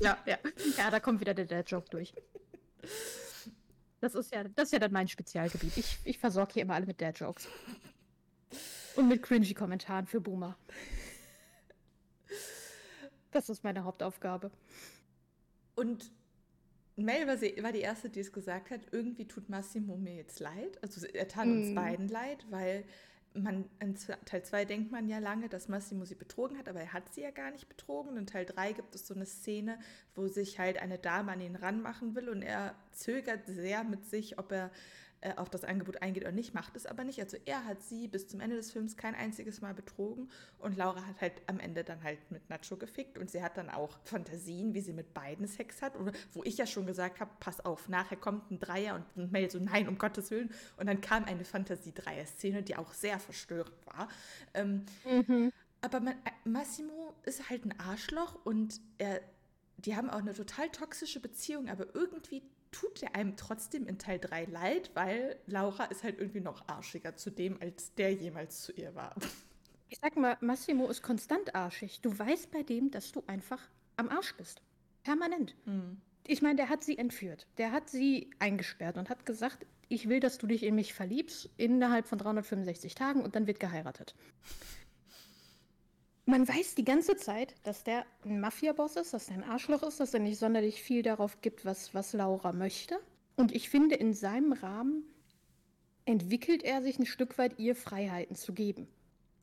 Ja, 0.00 0.16
ja. 0.26 0.38
Ja, 0.76 0.90
da 0.90 1.00
kommt 1.00 1.20
wieder 1.20 1.34
der 1.34 1.46
Dad-Joke 1.46 1.88
durch. 1.90 2.14
Das 4.00 4.14
ist 4.14 4.32
ja, 4.32 4.44
das 4.44 4.66
ist 4.66 4.72
ja 4.72 4.78
dann 4.78 4.92
mein 4.92 5.08
Spezialgebiet. 5.08 5.76
Ich, 5.76 5.98
ich 6.04 6.18
versorge 6.18 6.54
hier 6.54 6.62
immer 6.62 6.74
alle 6.74 6.86
mit 6.86 7.00
Dad-Jokes. 7.00 7.48
Und 8.96 9.08
mit 9.08 9.22
cringy 9.22 9.54
Kommentaren 9.54 10.06
für 10.06 10.20
Boomer. 10.20 10.56
Das 13.30 13.48
ist 13.48 13.62
meine 13.62 13.84
Hauptaufgabe. 13.84 14.50
Und 15.76 16.10
Mel 16.96 17.26
war, 17.26 17.36
sie, 17.38 17.62
war 17.62 17.72
die 17.72 17.80
Erste, 17.80 18.10
die 18.10 18.20
es 18.20 18.32
gesagt 18.32 18.70
hat, 18.70 18.80
irgendwie 18.92 19.26
tut 19.26 19.48
Massimo 19.48 19.96
mir 19.96 20.16
jetzt 20.16 20.40
leid. 20.40 20.82
Also 20.82 21.06
er 21.06 21.28
tat 21.28 21.46
uns 21.46 21.70
Mm. 21.70 21.74
beiden 21.74 22.08
leid, 22.08 22.44
weil 22.50 22.84
man 23.32 23.70
in 23.78 23.94
Teil 24.24 24.42
2 24.42 24.64
denkt 24.64 24.90
man 24.90 25.08
ja 25.08 25.18
lange, 25.18 25.48
dass 25.48 25.68
Massimo 25.68 26.04
sie 26.04 26.16
betrogen 26.16 26.58
hat, 26.58 26.68
aber 26.68 26.80
er 26.80 26.92
hat 26.92 27.14
sie 27.14 27.22
ja 27.22 27.30
gar 27.30 27.52
nicht 27.52 27.68
betrogen. 27.68 28.16
In 28.16 28.26
Teil 28.26 28.44
3 28.44 28.72
gibt 28.72 28.94
es 28.94 29.06
so 29.06 29.14
eine 29.14 29.26
Szene, 29.26 29.78
wo 30.16 30.26
sich 30.26 30.58
halt 30.58 30.78
eine 30.78 30.98
Dame 30.98 31.32
an 31.32 31.40
ihn 31.40 31.54
ranmachen 31.56 32.14
will 32.16 32.28
und 32.28 32.42
er 32.42 32.74
zögert 32.92 33.46
sehr 33.46 33.84
mit 33.84 34.04
sich, 34.06 34.38
ob 34.38 34.50
er 34.50 34.70
äh, 35.22 35.34
auf 35.36 35.50
das 35.50 35.64
Angebot 35.64 36.00
eingeht 36.02 36.22
oder 36.22 36.32
nicht, 36.32 36.54
macht 36.54 36.76
es 36.76 36.86
aber 36.86 37.04
nicht. 37.04 37.20
Also 37.20 37.36
er 37.44 37.64
hat 37.66 37.82
sie 37.82 38.08
bis 38.08 38.26
zum 38.28 38.40
Ende 38.40 38.56
des 38.56 38.72
Films 38.72 38.96
kein 38.96 39.14
einziges 39.14 39.60
Mal 39.60 39.74
betrogen 39.74 40.30
und 40.58 40.76
Laura 40.76 41.04
hat 41.06 41.20
halt 41.20 41.42
am 41.46 41.60
Ende 41.60 41.84
dann 41.84 42.02
halt 42.02 42.18
mit 42.30 42.48
Nacho 42.48 42.76
gefickt 42.76 43.18
und 43.18 43.30
sie 43.30 43.42
hat 43.42 43.56
dann 43.56 43.68
auch 43.68 43.98
Fantasien, 44.04 44.72
wie 44.74 44.80
sie 44.80 44.92
mit 44.94 45.12
beiden 45.12 45.46
Sex 45.46 45.82
hat 45.82 45.96
oder 45.96 46.12
wo 46.32 46.42
ich 46.44 46.56
ja 46.56 46.66
schon 46.66 46.86
gesagt 46.86 47.20
habe, 47.20 47.30
pass 47.40 47.60
auf, 47.64 47.88
nachher 47.88 48.16
kommt 48.16 48.50
ein 48.50 48.58
Dreier 48.60 48.94
und 48.94 49.04
ein 49.16 49.30
Mel 49.30 49.50
so, 49.50 49.58
nein, 49.58 49.88
um 49.88 49.98
Gottes 49.98 50.30
Willen. 50.30 50.50
Und 50.78 50.86
dann 50.86 51.00
kam 51.00 51.24
eine 51.24 51.44
Fantasie-Dreier-Szene, 51.44 52.62
die 52.62 52.76
auch 52.76 52.92
sehr 52.94 53.18
verstörend 53.18 53.74
war. 53.86 54.08
Ähm, 54.54 54.86
Mhm. 55.04 55.52
aber 55.82 56.00
man, 56.00 56.14
äh, 56.14 56.48
Massimo 56.48 57.14
ist 57.24 57.50
halt 57.50 57.64
ein 57.64 57.78
Arschloch 57.78 58.38
und 58.44 58.80
er, 58.98 59.20
die 59.78 59.96
haben 59.96 60.08
auch 60.10 60.18
eine 60.18 60.32
total 60.34 60.68
toxische 60.70 61.20
Beziehung, 61.20 61.68
aber 61.68 61.94
irgendwie 61.94 62.42
tut 62.70 63.02
er 63.02 63.14
einem 63.14 63.36
trotzdem 63.36 63.86
in 63.86 63.98
Teil 63.98 64.18
3 64.18 64.44
leid, 64.44 64.90
weil 64.94 65.38
Laura 65.46 65.84
ist 65.84 66.04
halt 66.04 66.18
irgendwie 66.18 66.40
noch 66.40 66.66
arschiger 66.68 67.16
zu 67.16 67.30
dem, 67.30 67.60
als 67.60 67.94
der 67.94 68.12
jemals 68.12 68.62
zu 68.62 68.72
ihr 68.72 68.94
war. 68.94 69.14
Ich 69.88 69.98
sag 69.98 70.16
mal, 70.16 70.36
Massimo 70.40 70.88
ist 70.88 71.02
konstant 71.02 71.54
arschig. 71.54 72.00
Du 72.00 72.16
weißt 72.16 72.52
bei 72.52 72.62
dem, 72.62 72.92
dass 72.92 73.10
du 73.10 73.24
einfach 73.26 73.60
am 73.96 74.08
Arsch 74.08 74.36
bist. 74.36 74.62
Permanent. 75.02 75.56
Hm. 75.64 76.00
Ich 76.26 76.42
meine, 76.42 76.56
der 76.56 76.68
hat 76.68 76.84
sie 76.84 76.96
entführt. 76.96 77.48
Der 77.58 77.72
hat 77.72 77.90
sie 77.90 78.30
eingesperrt 78.38 78.98
und 78.98 79.10
hat 79.10 79.26
gesagt, 79.26 79.66
ich 79.88 80.08
will, 80.08 80.20
dass 80.20 80.38
du 80.38 80.46
dich 80.46 80.62
in 80.62 80.76
mich 80.76 80.94
verliebst 80.94 81.50
innerhalb 81.56 82.06
von 82.06 82.18
365 82.18 82.94
Tagen 82.94 83.22
und 83.22 83.34
dann 83.34 83.48
wird 83.48 83.58
geheiratet. 83.58 84.14
Man 86.26 86.46
weiß 86.46 86.74
die 86.74 86.84
ganze 86.84 87.16
Zeit, 87.16 87.54
dass 87.64 87.82
der 87.82 88.04
ein 88.24 88.40
Mafia-Boss 88.40 88.96
ist, 88.96 89.14
dass 89.14 89.28
er 89.28 89.34
ein 89.34 89.44
Arschloch 89.44 89.82
ist, 89.82 90.00
dass 90.00 90.14
er 90.14 90.20
nicht 90.20 90.38
sonderlich 90.38 90.82
viel 90.82 91.02
darauf 91.02 91.40
gibt, 91.40 91.64
was, 91.64 91.94
was 91.94 92.12
Laura 92.12 92.52
möchte. 92.52 92.98
Und 93.36 93.52
ich 93.52 93.70
finde, 93.70 93.94
in 93.96 94.12
seinem 94.12 94.52
Rahmen 94.52 95.04
entwickelt 96.04 96.62
er 96.62 96.82
sich 96.82 96.98
ein 96.98 97.06
Stück 97.06 97.38
weit, 97.38 97.58
ihr 97.58 97.74
Freiheiten 97.74 98.36
zu 98.36 98.52
geben. 98.52 98.86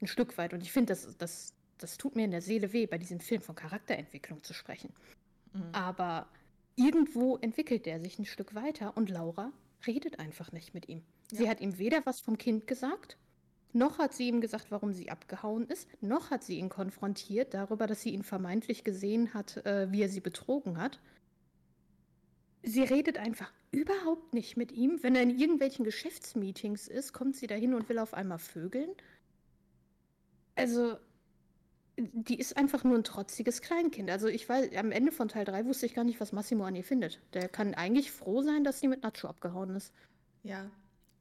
Ein 0.02 0.08
Stück 0.08 0.38
weit. 0.38 0.54
Und 0.54 0.62
ich 0.62 0.72
finde, 0.72 0.94
das, 0.94 1.18
das, 1.18 1.54
das 1.78 1.98
tut 1.98 2.16
mir 2.16 2.26
in 2.26 2.32
der 2.32 2.42
Seele 2.42 2.72
weh, 2.74 2.86
bei 2.86 2.98
diesem 2.98 3.20
Film 3.20 3.42
von 3.42 3.56
Charakterentwicklung 3.56 4.44
zu 4.44 4.54
sprechen. 4.54 4.94
Mhm. 5.54 5.70
Aber 5.74 6.28
irgendwo 6.76 7.38
entwickelt 7.38 7.88
er 7.88 8.00
sich 8.00 8.20
ein 8.20 8.26
Stück 8.26 8.54
weiter 8.56 8.96
und 8.96 9.10
Laura 9.10 9.52
redet 9.86 10.20
einfach 10.20 10.52
nicht 10.52 10.74
mit 10.74 10.88
ihm. 10.90 11.04
Sie 11.32 11.44
Ja. 11.44 11.50
hat 11.50 11.60
ihm 11.60 11.78
weder 11.78 12.06
was 12.06 12.20
vom 12.20 12.38
Kind 12.38 12.68
gesagt, 12.68 13.18
noch 13.78 14.00
hat 14.00 14.14
sie 14.14 14.28
ihm 14.28 14.42
gesagt, 14.42 14.72
warum 14.72 14.94
sie 14.94 15.10
abgehauen 15.10 15.68
ist, 15.68 15.88
noch 16.02 16.32
hat 16.32 16.44
sie 16.44 16.58
ihn 16.58 16.70
konfrontiert 16.70 17.54
darüber, 17.54 17.88
dass 17.88 18.02
sie 18.02 18.10
ihn 18.10 18.24
vermeintlich 18.24 18.84
gesehen 18.84 19.34
hat, 19.34 19.66
äh, 19.66 19.92
wie 19.92 20.02
er 20.02 20.10
sie 20.10 20.20
betrogen 20.20 20.78
hat. 20.78 21.00
Sie 22.64 22.82
redet 22.82 23.18
einfach 23.18 23.54
überhaupt 23.72 24.34
nicht 24.34 24.58
mit 24.58 24.72
ihm. 24.72 25.02
Wenn 25.02 25.16
er 25.16 25.24
in 25.24 25.38
irgendwelchen 25.38 25.86
Geschäftsmeetings 25.86 26.88
ist, 26.88 27.14
kommt 27.14 27.36
sie 27.36 27.48
dahin 27.48 27.74
und 27.74 27.88
will 27.88 28.00
auf 28.00 28.14
einmal 28.14 28.40
vögeln. 28.40 28.90
Also, 30.56 30.98
die 31.98 32.40
ist 32.40 32.58
einfach 32.58 32.84
nur 32.84 32.96
ein 32.96 33.04
trotziges 33.04 33.62
Kleinkind. 33.62 34.10
Also 34.10 34.28
ich 34.28 34.48
weiß, 34.48 34.76
am 34.76 34.92
Ende 34.92 35.12
von 35.12 35.30
Teil 35.30 35.46
3 35.46 35.66
wusste 35.66 35.86
ich 35.86 35.96
gar 35.96 36.04
nicht, 36.04 36.20
was 36.20 36.32
Massimo 36.32 36.64
an 36.66 36.76
ihr 36.76 36.84
findet. 36.84 37.20
Der 37.34 37.48
kann 37.48 37.74
eigentlich 37.74 38.12
froh 38.12 38.42
sein, 38.42 38.64
dass 38.64 38.80
sie 38.80 38.88
mit 38.88 39.04
Nacho 39.04 39.28
abgehauen 39.28 39.76
ist. 39.76 39.94
Ja, 40.44 40.70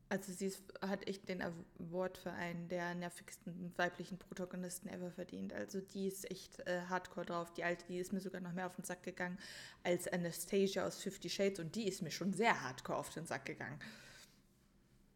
also 0.09 0.33
sie 0.33 0.47
ist, 0.47 0.63
hat 0.81 1.07
echt 1.09 1.29
den 1.29 1.43
Award 1.43 2.19
für 2.19 2.33
einen 2.33 2.69
der 2.69 2.95
nervigsten 2.95 3.73
weiblichen 3.77 4.19
Protagonisten 4.19 4.89
ever 4.89 5.11
verdient. 5.11 5.53
Also 5.53 5.81
die 5.81 6.07
ist 6.07 6.31
echt 6.31 6.61
äh, 6.67 6.83
hardcore 6.89 7.27
drauf. 7.27 7.53
Die 7.55 7.65
alte, 7.65 7.85
die 7.89 7.99
ist 7.99 8.13
mir 8.13 8.21
sogar 8.21 8.41
noch 8.41 8.53
mehr 8.53 8.67
auf 8.67 8.77
den 8.77 8.85
Sack 8.85 9.03
gegangen 9.03 9.39
als 9.83 10.07
Anastasia 10.07 10.87
aus 10.87 11.01
Fifty 11.01 11.29
Shades 11.29 11.59
und 11.59 11.75
die 11.75 11.89
ist 11.89 12.03
mir 12.03 12.11
schon 12.11 12.33
sehr 12.33 12.63
hardcore 12.63 12.99
auf 12.99 13.11
den 13.11 13.27
Sack 13.27 13.47
gegangen. 13.47 13.81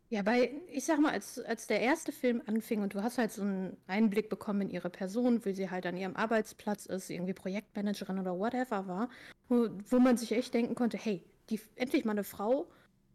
Ja, 0.09 0.23
bei, 0.23 0.51
ich 0.67 0.85
sag 0.85 0.99
mal, 0.99 1.13
als, 1.13 1.39
als 1.39 1.69
der 1.69 1.81
erste 1.81 2.11
Film 2.11 2.43
anfing 2.47 2.83
und 2.83 2.95
du 2.95 3.03
hast 3.03 3.17
halt 3.17 3.31
so 3.31 3.43
einen 3.43 3.77
Einblick 3.87 4.29
bekommen 4.29 4.63
in 4.63 4.71
ihre 4.71 4.91
Person, 4.91 5.45
wie 5.45 5.53
sie 5.53 5.71
halt 5.71 5.87
an 5.87 5.97
ihrem 5.97 6.17
Arbeitsplatz 6.17 6.87
ist, 6.87 7.11
irgendwie 7.11 7.33
Projektmanagerin 7.33 8.19
oder 8.19 8.37
whatever 8.37 8.89
war, 8.89 9.09
wo, 9.49 9.69
wo 9.89 10.01
man 10.01 10.17
sich 10.17 10.33
echt 10.33 10.53
denken 10.53 10.75
konnte, 10.75 10.99
hey, 10.99 11.23
die, 11.49 11.61
endlich 11.77 12.05
mal 12.05 12.11
eine 12.13 12.25
Frau, 12.25 12.69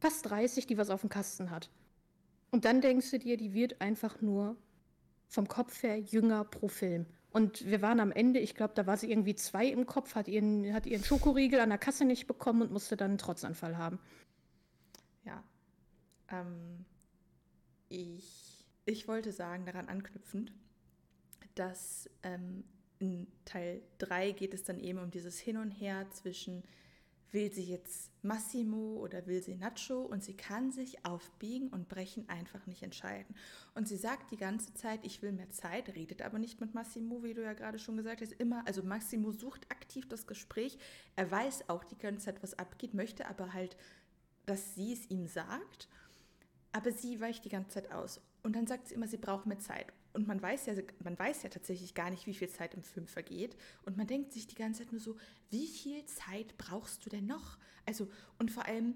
fast 0.05 0.29
30, 0.29 0.67
die 0.67 0.77
was 0.77 0.91
auf 0.91 1.01
dem 1.01 1.09
Kasten 1.09 1.50
hat. 1.50 1.71
Und 2.51 2.63
dann 2.65 2.79
denkst 2.79 3.09
du 3.09 3.17
dir, 3.17 3.38
die 3.38 3.53
wird 3.53 3.81
einfach 3.81 4.21
nur 4.21 4.55
vom 5.27 5.47
Kopf 5.47 5.81
her 5.81 6.00
jünger 6.00 6.43
pro 6.43 6.67
Film. 6.67 7.07
Und 7.31 7.65
wir 7.65 7.81
waren 7.81 8.00
am 8.00 8.12
Ende, 8.12 8.39
ich 8.39 8.53
glaube, 8.53 8.75
da 8.75 8.85
war 8.85 8.97
sie 8.97 9.09
irgendwie 9.09 9.33
zwei 9.33 9.65
im 9.65 9.88
Kopf, 9.88 10.13
hat 10.13 10.27
ihren, 10.27 10.71
hat 10.74 10.85
ihren 10.85 11.03
Schokoriegel 11.03 11.59
an 11.59 11.69
der 11.69 11.79
Kasse 11.79 12.05
nicht 12.05 12.27
bekommen 12.27 12.62
und 12.62 12.71
musste 12.71 12.95
dann 12.95 13.12
einen 13.12 13.17
Trotzanfall 13.17 13.79
haben. 13.79 13.97
Ja. 15.24 15.43
Ähm, 16.29 16.85
ich, 17.89 18.63
ich 18.85 19.07
wollte 19.07 19.31
sagen, 19.31 19.65
daran 19.65 19.89
anknüpfend, 19.89 20.53
dass 21.55 22.07
ähm, 22.21 22.63
in 23.00 23.25
Teil 23.43 23.81
3 23.97 24.33
geht 24.33 24.53
es 24.53 24.63
dann 24.63 24.79
eben 24.79 25.00
um 25.00 25.09
dieses 25.09 25.39
Hin 25.39 25.57
und 25.57 25.71
Her 25.71 26.05
zwischen, 26.12 26.63
will 27.36 27.51
sie 27.54 27.65
jetzt 27.65 28.10
Massimo 28.24 28.98
oder 28.98 29.27
will 29.27 29.44
sie 29.44 29.56
Nacho 29.56 30.01
und 30.01 30.24
sie 30.24 30.36
kann 30.36 30.72
sich 30.72 31.06
auf 31.06 31.30
Biegen 31.34 31.68
und 31.68 31.89
Brechen 31.89 32.27
einfach 32.30 32.65
nicht 32.65 32.82
entscheiden. 32.82 33.36
Und 33.75 33.88
sie 33.88 33.98
sagt 33.98 34.32
die 34.32 34.38
ganze 34.38 34.74
Zeit, 34.74 35.01
ich 35.04 35.22
will 35.22 35.34
mehr 35.34 35.51
Zeit, 35.51 35.94
redet 35.96 36.24
aber 36.24 36.39
nicht 36.39 36.62
mit 36.62 36.74
Massimo, 36.74 37.24
wie 37.24 37.34
du 37.34 37.44
ja 37.44 37.54
gerade 37.54 37.77
schon 37.77 37.98
gesagt 37.98 38.22
hast. 38.22 38.32
Immer, 38.32 38.65
also 38.65 38.82
Massimo 38.82 39.32
sucht 39.32 39.70
aktiv 39.70 40.08
das 40.08 40.25
Gespräch. 40.25 40.80
Er 41.18 41.30
weiß 41.30 41.70
auch 41.70 41.84
die 41.84 41.98
ganze 41.98 42.25
Zeit, 42.25 42.42
was 42.42 42.58
abgeht, 42.58 42.94
möchte 42.94 43.27
aber 43.27 43.54
halt, 43.54 43.77
dass 44.46 44.74
sie 44.74 44.94
es 44.94 45.10
ihm 45.12 45.27
sagt. 45.27 45.89
Aber 46.72 46.92
sie 46.94 47.20
weicht 47.20 47.44
die 47.46 47.50
ganze 47.50 47.72
Zeit 47.72 47.92
aus. 47.92 48.22
Und 48.44 48.56
dann 48.56 48.65
sagt 48.65 48.88
sie 48.88 48.96
immer, 48.96 49.08
sie 49.08 49.18
braucht 49.18 49.46
mehr 49.46 49.60
Zeit. 49.60 49.92
Und 50.15 50.27
man 50.27 50.41
weiß 50.41 50.65
ja, 50.67 50.74
man 51.03 51.17
weiß 51.19 51.43
ja 51.43 51.50
tatsächlich 51.50 51.93
gar 51.93 52.10
nicht, 52.10 52.25
wie 52.25 52.34
viel 52.34 52.50
Zeit 52.50 52.74
im 52.74 52.81
Film 52.84 53.07
vergeht. 53.07 53.55
Und 53.86 53.98
man 53.98 54.07
denkt 54.07 54.34
sich 54.34 54.48
die 54.48 54.55
ganze 54.55 54.84
Zeit 54.84 54.91
nur 54.91 55.01
so, 55.01 55.15
wie 55.50 55.67
viel 55.67 56.05
Zeit 56.05 56.57
brauchst 56.57 57.05
du 57.05 57.10
denn 57.10 57.25
noch? 57.25 57.57
Also, 57.86 58.07
und 58.39 58.50
vor 58.50 58.65
allem, 58.65 58.95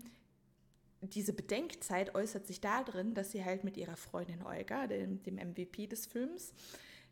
diese 1.01 1.33
Bedenkzeit 1.33 2.15
äußert 2.15 2.45
sich 2.47 2.59
darin, 2.61 3.13
dass 3.13 3.31
sie 3.31 3.43
halt 3.45 3.63
mit 3.63 3.77
ihrer 3.77 3.95
Freundin 3.95 4.41
Olga, 4.43 4.87
dem, 4.87 5.21
dem 5.23 5.35
MVP 5.35 5.87
des 5.87 6.05
Films, 6.05 6.53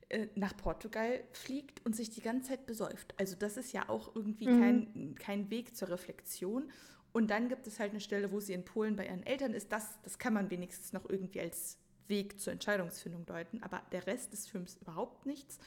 äh, 0.09 0.27
nach 0.35 0.55
Portugal 0.57 1.23
fliegt 1.31 1.85
und 1.85 1.95
sich 1.95 2.09
die 2.09 2.21
ganze 2.21 2.49
Zeit 2.49 2.65
besäuft. 2.65 3.13
Also 3.17 3.35
das 3.35 3.55
ist 3.57 3.73
ja 3.73 3.87
auch 3.89 4.15
irgendwie 4.15 4.47
Mhm. 4.47 4.59
kein, 4.59 5.15
kein 5.15 5.49
Weg 5.49 5.75
zur 5.75 5.89
Reflexion. 5.89 6.69
Und 7.13 7.29
dann 7.29 7.49
gibt 7.49 7.65
es 7.67 7.79
halt 7.79 7.91
eine 7.91 8.01
Stelle, 8.01 8.31
wo 8.31 8.39
sie 8.39 8.53
in 8.53 8.63
Polen 8.65 8.95
bei 8.95 9.05
ihren 9.07 9.23
Eltern 9.25 9.53
ist. 9.53 9.71
Das, 9.71 10.01
das 10.03 10.17
kann 10.17 10.33
man 10.33 10.49
wenigstens 10.49 10.93
noch 10.93 11.09
irgendwie 11.09 11.39
als 11.41 11.77
Weg 12.09 12.39
zur 12.39 12.53
Entscheidungsfindung 12.53 13.25
deuten. 13.25 13.61
Aber 13.63 13.81
der 13.91 14.07
Rest 14.07 14.33
des 14.33 14.47
Films 14.47 14.77
überhaupt 14.81 15.25
nichts. 15.25 15.59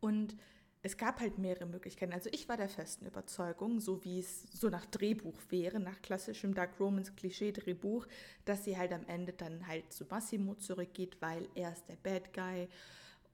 Und 0.00 0.36
es 0.84 0.96
gab 0.96 1.20
halt 1.20 1.38
mehrere 1.38 1.66
Möglichkeiten. 1.66 2.12
Also 2.12 2.28
ich 2.32 2.48
war 2.48 2.56
der 2.56 2.68
festen 2.68 3.06
Überzeugung, 3.06 3.78
so 3.78 4.04
wie 4.04 4.18
es 4.18 4.42
so 4.52 4.68
nach 4.68 4.84
Drehbuch 4.86 5.38
wäre, 5.48 5.78
nach 5.78 6.02
klassischem 6.02 6.54
Dark 6.54 6.80
Romans 6.80 7.14
Klischee-Drehbuch, 7.14 8.08
dass 8.44 8.64
sie 8.64 8.76
halt 8.76 8.92
am 8.92 9.06
Ende 9.06 9.32
dann 9.32 9.66
halt 9.68 9.92
zu 9.92 10.04
Massimo 10.04 10.56
zurückgeht, 10.56 11.18
weil 11.20 11.48
er 11.54 11.72
ist 11.72 11.88
der 11.88 11.96
Bad 11.96 12.32
Guy 12.32 12.68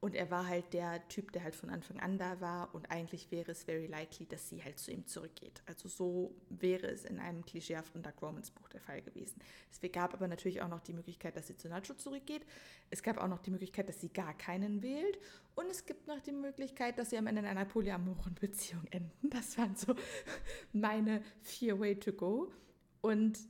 und 0.00 0.14
er 0.14 0.30
war 0.30 0.46
halt 0.46 0.72
der 0.74 1.06
Typ, 1.08 1.32
der 1.32 1.42
halt 1.42 1.56
von 1.56 1.70
Anfang 1.70 1.98
an 1.98 2.18
da 2.18 2.40
war 2.40 2.72
und 2.74 2.90
eigentlich 2.90 3.32
wäre 3.32 3.50
es 3.50 3.64
very 3.64 3.86
likely, 3.86 4.26
dass 4.26 4.48
sie 4.48 4.62
halt 4.62 4.78
zu 4.78 4.92
ihm 4.92 5.06
zurückgeht. 5.06 5.60
Also 5.66 5.88
so 5.88 6.36
wäre 6.50 6.86
es 6.86 7.04
in 7.04 7.18
einem 7.18 7.44
klischeehaften 7.44 8.02
Dark 8.02 8.22
Romans 8.22 8.52
Buch 8.52 8.68
der 8.68 8.80
Fall 8.80 9.02
gewesen. 9.02 9.40
Es 9.72 9.80
gab 9.90 10.14
aber 10.14 10.28
natürlich 10.28 10.62
auch 10.62 10.68
noch 10.68 10.80
die 10.80 10.92
Möglichkeit, 10.92 11.36
dass 11.36 11.48
sie 11.48 11.56
zu 11.56 11.68
Nacho 11.68 11.94
zurückgeht. 11.94 12.46
Es 12.90 13.02
gab 13.02 13.18
auch 13.18 13.26
noch 13.26 13.40
die 13.40 13.50
Möglichkeit, 13.50 13.88
dass 13.88 14.00
sie 14.00 14.10
gar 14.10 14.34
keinen 14.34 14.82
wählt. 14.82 15.18
Und 15.56 15.68
es 15.68 15.84
gibt 15.84 16.06
noch 16.06 16.20
die 16.20 16.32
Möglichkeit, 16.32 16.96
dass 16.98 17.10
sie 17.10 17.18
am 17.18 17.26
Ende 17.26 17.40
in 17.40 17.48
einer 17.48 17.64
polyamoren 17.64 18.34
Beziehung 18.34 18.84
enden. 18.90 19.30
Das 19.30 19.58
waren 19.58 19.74
so 19.74 19.96
meine 20.72 21.22
vier 21.40 21.80
Way 21.80 21.98
to 21.98 22.12
go. 22.12 22.52
Und 23.00 23.40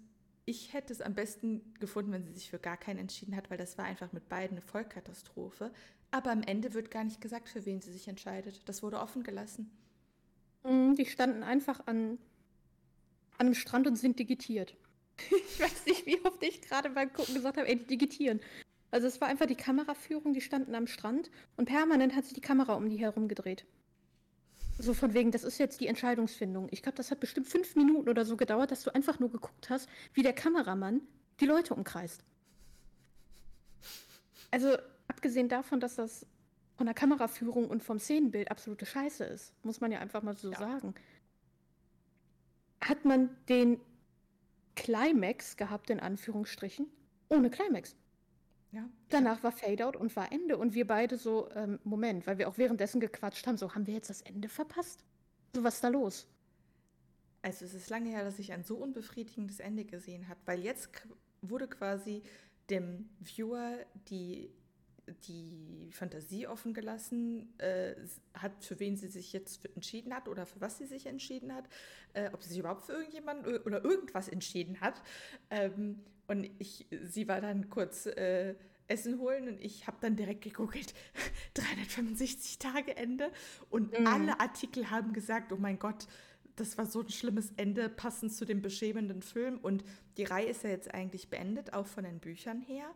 ich 0.49 0.73
hätte 0.73 0.95
es 0.95 1.02
am 1.02 1.14
besten 1.14 1.75
gefunden, 1.78 2.11
wenn 2.11 2.25
sie 2.25 2.33
sich 2.33 2.49
für 2.49 2.59
gar 2.59 2.78
keinen 2.78 3.00
entschieden 3.00 3.37
hat, 3.37 3.50
weil 3.50 3.59
das 3.59 3.76
war 3.76 3.85
einfach 3.85 4.12
mit 4.12 4.31
beiden 4.31 4.57
eine 4.57 4.62
Vollkatastrophe. 4.62 5.71
Aber 6.11 6.31
am 6.31 6.43
Ende 6.43 6.75
wird 6.75 6.91
gar 6.91 7.05
nicht 7.05 7.21
gesagt, 7.21 7.49
für 7.49 7.67
wen 7.67 7.81
sie 7.81 7.93
sich 7.93 8.09
entscheidet. 8.09 8.67
Das 8.67 8.83
wurde 8.83 8.99
offen 9.00 9.23
gelassen. 9.23 9.71
Mm, 10.65 10.95
Die 10.95 11.07
standen 11.07 11.43
einfach 11.43 11.81
an, 11.87 12.19
an 13.37 13.47
einem 13.47 13.55
Strand 13.55 13.87
und 13.87 13.97
sind 13.97 14.19
digitiert. 14.19 14.77
Ich 15.31 15.61
weiß 15.61 15.87
nicht, 15.87 16.07
wie 16.07 16.25
oft 16.25 16.43
ich 16.43 16.62
gerade 16.62 16.91
beim 16.91 17.12
Gucken 17.12 17.35
gesagt 17.35 17.57
habe, 17.57 17.69
ey, 17.69 17.77
die 17.77 17.87
digitieren. 17.87 18.41
Also 18.91 19.07
es 19.07 19.21
war 19.21 19.29
einfach 19.29 19.47
die 19.47 19.57
Kameraführung, 19.57 20.33
die 20.33 20.41
standen 20.41 20.75
am 20.75 20.87
Strand 20.87 21.31
und 21.57 21.67
permanent 21.67 22.15
hat 22.15 22.25
sich 22.25 22.35
die 22.35 22.41
Kamera 22.41 22.75
um 22.75 22.88
die 22.88 22.97
herum 22.97 23.29
gedreht. 23.29 23.67
So 24.79 24.95
von 24.95 25.12
wegen, 25.12 25.33
das 25.33 25.43
ist 25.43 25.59
jetzt 25.59 25.81
die 25.81 25.88
Entscheidungsfindung. 25.88 26.69
Ich 26.71 26.83
glaube, 26.83 26.97
das 26.97 27.11
hat 27.11 27.19
bestimmt 27.21 27.49
fünf 27.49 27.75
Minuten 27.75 28.09
oder 28.09 28.25
so 28.25 28.37
gedauert, 28.37 28.71
dass 28.71 28.85
du 28.85 28.95
einfach 28.95 29.19
nur 29.19 29.31
geguckt 29.31 29.69
hast, 29.69 29.88
wie 30.15 30.23
der 30.23 30.33
Kameramann 30.33 31.03
die 31.41 31.47
Leute 31.47 31.75
umkreist. 31.75 32.23
Also, 34.53 34.79
abgesehen 35.09 35.49
davon, 35.49 35.81
dass 35.81 35.97
das 35.97 36.27
von 36.77 36.87
der 36.87 36.95
Kameraführung 36.95 37.69
und 37.69 37.83
vom 37.83 37.99
Szenenbild 37.99 38.50
absolute 38.50 38.87
Scheiße 38.87 39.25
ist, 39.25 39.53
muss 39.65 39.81
man 39.81 39.91
ja 39.91 39.99
einfach 39.99 40.23
mal 40.23 40.37
so 40.37 40.53
ja. 40.53 40.59
sagen. 40.59 40.95
Hat 42.81 43.05
man 43.05 43.31
den 43.49 43.81
Climax 44.77 45.57
gehabt, 45.57 45.91
in 45.91 45.99
Anführungsstrichen, 45.99 46.87
ohne 47.29 47.50
Climax. 47.50 47.97
Ja. 48.71 48.88
Danach 49.09 49.43
war 49.43 49.50
Fadeout 49.50 49.99
und 49.99 50.15
war 50.15 50.31
Ende. 50.31 50.57
Und 50.57 50.75
wir 50.75 50.87
beide 50.87 51.17
so, 51.17 51.50
ähm, 51.55 51.81
Moment, 51.83 52.27
weil 52.27 52.38
wir 52.38 52.49
auch 52.49 52.59
währenddessen 52.59 53.00
gequatscht 53.00 53.47
haben, 53.47 53.57
so, 53.57 53.75
haben 53.75 53.87
wir 53.87 53.95
jetzt 53.95 54.11
das 54.11 54.23
Ende 54.23 54.49
verpasst? 54.49 55.05
So, 55.55 55.65
was 55.65 55.77
ist 55.77 55.85
da 55.85 55.88
los? 55.88 56.29
Also 57.43 57.65
es 57.65 57.75
ist 57.75 57.91
lange 57.91 58.11
her, 58.11 58.25
dass 58.25 58.38
ich 58.38 58.53
ein 58.53 58.62
so 58.62 58.77
unbefriedigendes 58.77 59.61
Ende 59.61 59.85
gesehen 59.85 60.29
habe, 60.29 60.41
weil 60.45 60.61
jetzt 60.61 60.91
wurde 61.41 61.67
quasi 61.67 62.23
dem 62.69 63.09
Viewer 63.21 63.79
die 64.11 64.50
die 65.27 65.91
Fantasie 65.93 66.47
offen 66.47 66.75
gelassen 66.75 67.59
äh, 67.59 67.95
hat, 68.35 68.65
für 68.65 68.79
wen 68.81 68.97
sie 68.97 69.09
sich 69.09 69.33
jetzt 69.33 69.67
entschieden 69.75 70.15
hat 70.15 70.29
oder 70.29 70.47
für 70.47 70.61
was 70.61 70.79
sie 70.79 70.87
sich 70.87 71.07
entschieden 71.07 71.55
hat, 71.55 71.65
äh, 72.15 72.31
ob 72.33 72.43
sie 72.43 72.50
sich 72.50 72.59
überhaupt 72.59 72.85
für 72.85 72.93
irgendjemanden 72.93 73.59
oder 73.62 73.85
irgendwas 73.85 74.29
entschieden 74.29 74.81
hat. 74.81 75.00
Ähm, 75.50 76.00
und 76.27 76.50
ich, 76.59 76.87
sie 77.05 77.27
war 77.29 77.41
dann 77.41 77.71
kurz 77.71 78.07
äh, 78.07 78.55
Essen 78.87 79.19
holen 79.19 79.49
und 79.49 79.61
ich 79.61 79.87
habe 79.87 79.99
dann 80.00 80.17
direkt 80.17 80.43
gegoogelt, 80.43 80.95
365 81.55 82.59
Tage 82.59 82.97
Ende 82.97 83.31
und 83.71 83.99
mhm. 83.99 84.07
alle 84.07 84.41
Artikel 84.41 84.91
haben 84.91 85.12
gesagt, 85.12 85.53
oh 85.53 85.59
mein 85.59 85.79
Gott, 85.79 86.07
das 86.59 86.77
war 86.77 86.87
so 86.87 87.00
ein 87.00 87.09
schlimmes 87.09 87.53
Ende, 87.57 87.88
passend 87.88 88.33
zu 88.33 88.45
dem 88.45 88.62
beschämenden 88.62 89.23
Film. 89.23 89.59
Und 89.59 89.85
die 90.17 90.25
Reihe 90.25 90.49
ist 90.49 90.65
ja 90.65 90.71
jetzt 90.71 90.93
eigentlich 90.93 91.29
beendet, 91.29 91.73
auch 91.73 91.87
von 91.87 92.05
den 92.05 92.19
Büchern 92.19 92.61
her. 92.61 92.91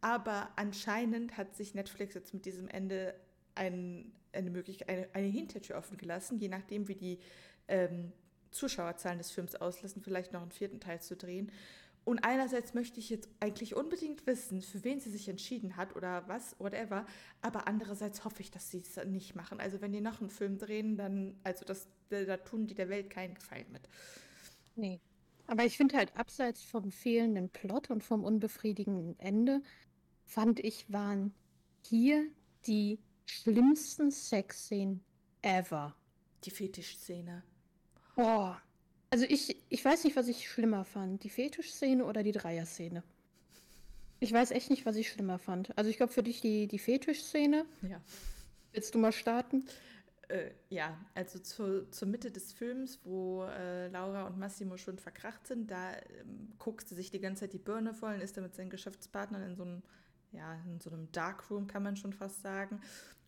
Aber 0.00 0.50
anscheinend 0.56 1.36
hat 1.36 1.54
sich 1.54 1.74
Netflix 1.74 2.14
jetzt 2.14 2.32
mit 2.32 2.46
diesem 2.46 2.68
Ende 2.68 3.14
ein, 3.54 4.12
eine 4.32 4.50
Möglichkeit, 4.50 4.88
eine, 4.88 5.08
eine 5.12 5.26
Hintertür 5.26 5.76
offen 5.76 5.96
gelassen, 5.96 6.38
je 6.38 6.48
nachdem, 6.48 6.88
wie 6.88 6.94
die 6.94 7.18
ähm, 7.68 8.12
Zuschauerzahlen 8.50 9.18
des 9.18 9.30
Films 9.30 9.54
auslassen, 9.56 10.02
vielleicht 10.02 10.32
noch 10.32 10.42
einen 10.42 10.52
vierten 10.52 10.80
Teil 10.80 11.00
zu 11.00 11.16
drehen. 11.16 11.52
Und 12.04 12.24
einerseits 12.24 12.72
möchte 12.72 12.98
ich 12.98 13.10
jetzt 13.10 13.28
eigentlich 13.40 13.76
unbedingt 13.76 14.26
wissen, 14.26 14.62
für 14.62 14.82
wen 14.84 15.00
sie 15.00 15.10
sich 15.10 15.28
entschieden 15.28 15.76
hat 15.76 15.94
oder 15.96 16.26
was, 16.28 16.58
whatever. 16.58 17.06
Aber 17.42 17.68
andererseits 17.68 18.24
hoffe 18.24 18.40
ich, 18.40 18.50
dass 18.50 18.70
sie 18.70 18.78
es 18.78 19.04
nicht 19.04 19.36
machen. 19.36 19.60
Also 19.60 19.80
wenn 19.80 19.92
die 19.92 20.00
noch 20.00 20.20
einen 20.20 20.30
Film 20.30 20.58
drehen, 20.58 20.96
dann, 20.96 21.38
also 21.44 21.64
das, 21.64 21.88
da 22.08 22.38
tun 22.38 22.66
die 22.66 22.74
der 22.74 22.88
Welt 22.88 23.10
keinen 23.10 23.34
Gefallen 23.34 23.70
mit. 23.70 23.88
Nee. 24.76 25.00
Aber 25.46 25.64
ich 25.64 25.76
finde 25.76 25.96
halt, 25.96 26.16
abseits 26.16 26.62
vom 26.62 26.90
fehlenden 26.90 27.50
Plot 27.50 27.90
und 27.90 28.02
vom 28.02 28.24
unbefriedigenden 28.24 29.18
Ende, 29.18 29.62
fand 30.30 30.60
ich, 30.60 30.90
waren 30.92 31.34
hier 31.86 32.24
die 32.66 33.00
schlimmsten 33.26 34.10
Sexszenen 34.10 35.02
ever. 35.42 35.96
Die 36.44 36.50
Fetischszene. 36.50 37.42
Boah. 38.14 38.60
Also 39.10 39.26
ich, 39.28 39.56
ich 39.68 39.84
weiß 39.84 40.04
nicht, 40.04 40.14
was 40.14 40.28
ich 40.28 40.48
schlimmer 40.48 40.84
fand. 40.84 41.24
Die 41.24 41.30
Fetischszene 41.30 42.04
oder 42.04 42.22
die 42.22 42.32
Dreier-Szene. 42.32 43.02
Ich 44.20 44.32
weiß 44.32 44.52
echt 44.52 44.70
nicht, 44.70 44.86
was 44.86 44.96
ich 44.96 45.10
schlimmer 45.10 45.38
fand. 45.38 45.76
Also 45.76 45.90
ich 45.90 45.96
glaube 45.96 46.12
für 46.12 46.22
dich 46.22 46.40
die, 46.40 46.68
die 46.68 46.78
Fetischszene. 46.78 47.66
Ja. 47.82 48.00
Willst 48.72 48.94
du 48.94 48.98
mal 48.98 49.12
starten? 49.12 49.64
Äh, 50.28 50.52
ja, 50.68 50.96
also 51.14 51.40
zu, 51.40 51.90
zur 51.90 52.06
Mitte 52.06 52.30
des 52.30 52.52
Films, 52.52 53.00
wo 53.02 53.44
äh, 53.44 53.88
Laura 53.88 54.28
und 54.28 54.38
Massimo 54.38 54.76
schon 54.76 54.98
verkracht 54.98 55.48
sind, 55.48 55.72
da 55.72 55.92
ähm, 55.94 56.52
guckt 56.58 56.88
sie 56.88 56.94
sich 56.94 57.10
die 57.10 57.18
ganze 57.18 57.40
Zeit 57.40 57.52
die 57.52 57.58
Birne 57.58 57.94
voll 57.94 58.14
und 58.14 58.20
ist 58.20 58.36
da 58.36 58.40
mit 58.40 58.54
seinen 58.54 58.70
Geschäftspartnern 58.70 59.42
in 59.42 59.56
so 59.56 59.64
einem 59.64 59.82
ja, 60.32 60.54
in 60.66 60.80
so 60.80 60.90
einem 60.90 61.10
Darkroom 61.12 61.66
kann 61.66 61.82
man 61.82 61.96
schon 61.96 62.12
fast 62.12 62.42
sagen. 62.42 62.80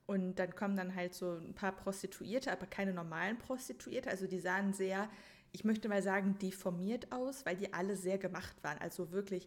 Und 0.07 0.37
dann 0.37 0.55
kommen 0.55 0.77
dann 0.77 0.95
halt 0.95 1.15
so 1.15 1.37
ein 1.37 1.55
paar 1.55 1.73
Prostituierte, 1.73 2.53
aber 2.53 2.67
keine 2.67 2.93
normalen 2.93 3.39
Prostituierte. 3.39 4.11
Also 4.11 4.27
die 4.27 4.41
sahen 4.41 4.73
sehr, 4.73 5.09
ich 5.53 5.65
möchte 5.65 5.89
mal 5.89 6.03
sagen, 6.03 6.39
deformiert 6.39 7.13
aus, 7.13 7.47
weil 7.47 7.57
die 7.57 7.73
alle 7.73 7.97
sehr 7.97 8.19
gemacht 8.19 8.63
waren. 8.63 8.79
Also 8.79 9.13
wirklich 9.13 9.47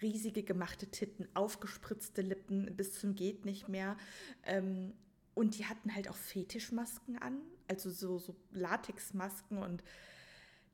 riesige 0.00 0.42
gemachte 0.42 0.86
Titten, 0.90 1.28
aufgespritzte 1.34 2.22
Lippen 2.22 2.74
bis 2.76 2.98
zum 2.98 3.14
geht 3.14 3.44
nicht 3.44 3.68
mehr. 3.68 3.96
Ähm, 4.44 4.94
und 5.34 5.58
die 5.58 5.66
hatten 5.66 5.94
halt 5.94 6.08
auch 6.08 6.16
Fetischmasken 6.16 7.18
an, 7.18 7.38
also 7.68 7.90
so, 7.90 8.18
so 8.18 8.34
Latexmasken 8.52 9.58
und 9.58 9.84